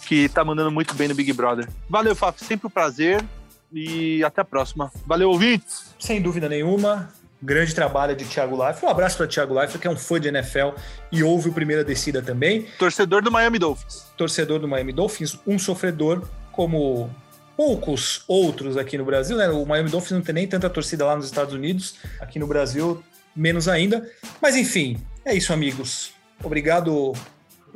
que 0.06 0.28
tá 0.28 0.44
mandando 0.44 0.70
muito 0.70 0.94
bem 0.94 1.08
no 1.08 1.14
Big 1.14 1.32
Brother. 1.32 1.68
Valeu, 1.88 2.14
Faf, 2.14 2.42
sempre 2.42 2.66
um 2.66 2.70
prazer 2.70 3.24
e 3.72 4.22
até 4.24 4.40
a 4.40 4.44
próxima. 4.44 4.90
Valeu, 5.04 5.30
ouvintes! 5.30 5.94
Sem 5.98 6.22
dúvida 6.22 6.48
nenhuma, 6.48 7.08
grande 7.42 7.74
trabalho 7.74 8.14
de 8.14 8.24
Thiago 8.24 8.56
Life. 8.56 8.84
Um 8.84 8.88
abraço 8.88 9.16
para 9.16 9.26
Thiago 9.26 9.60
Life, 9.60 9.78
que 9.78 9.86
é 9.86 9.90
um 9.90 9.96
fã 9.96 10.20
de 10.20 10.28
NFL 10.28 10.70
e 11.10 11.22
ouve 11.22 11.48
o 11.48 11.52
Primeira 11.52 11.84
Descida 11.84 12.22
também. 12.22 12.62
Torcedor 12.78 13.22
do 13.22 13.30
Miami 13.30 13.58
Dolphins. 13.58 14.06
Torcedor 14.16 14.60
do 14.60 14.68
Miami 14.68 14.92
Dolphins, 14.92 15.38
um 15.46 15.58
sofredor 15.58 16.22
como 16.52 17.10
poucos 17.56 18.22
outros 18.28 18.76
aqui 18.76 18.96
no 18.96 19.04
Brasil. 19.04 19.36
Né? 19.36 19.48
O 19.48 19.64
Miami 19.66 19.90
Dolphins 19.90 20.12
não 20.12 20.22
tem 20.22 20.34
nem 20.34 20.46
tanta 20.46 20.70
torcida 20.70 21.04
lá 21.04 21.16
nos 21.16 21.26
Estados 21.26 21.54
Unidos, 21.54 21.96
aqui 22.20 22.38
no 22.38 22.46
Brasil 22.46 23.02
menos 23.34 23.68
ainda. 23.68 24.08
Mas 24.40 24.56
enfim, 24.56 24.98
é 25.24 25.34
isso, 25.34 25.52
amigos. 25.52 26.12
Obrigado 26.42 27.12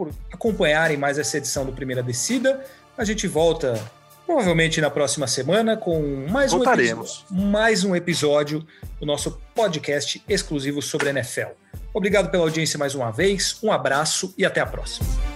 por 0.00 0.10
acompanharem 0.32 0.96
mais 0.96 1.18
essa 1.18 1.36
edição 1.36 1.66
do 1.66 1.72
Primeira 1.74 2.02
Descida. 2.02 2.64
A 2.96 3.04
gente 3.04 3.28
volta 3.28 3.78
provavelmente 4.24 4.80
na 4.80 4.88
próxima 4.88 5.26
semana 5.26 5.76
com 5.76 6.26
mais 6.26 6.54
um, 6.54 6.62
episódio, 6.62 7.24
mais 7.30 7.84
um 7.84 7.94
episódio 7.94 8.66
do 8.98 9.04
nosso 9.04 9.38
podcast 9.54 10.22
exclusivo 10.26 10.80
sobre 10.80 11.10
NFL. 11.10 11.50
Obrigado 11.92 12.30
pela 12.30 12.44
audiência 12.44 12.78
mais 12.78 12.94
uma 12.94 13.10
vez, 13.10 13.58
um 13.62 13.70
abraço 13.70 14.32
e 14.38 14.44
até 14.46 14.60
a 14.60 14.66
próxima. 14.66 15.29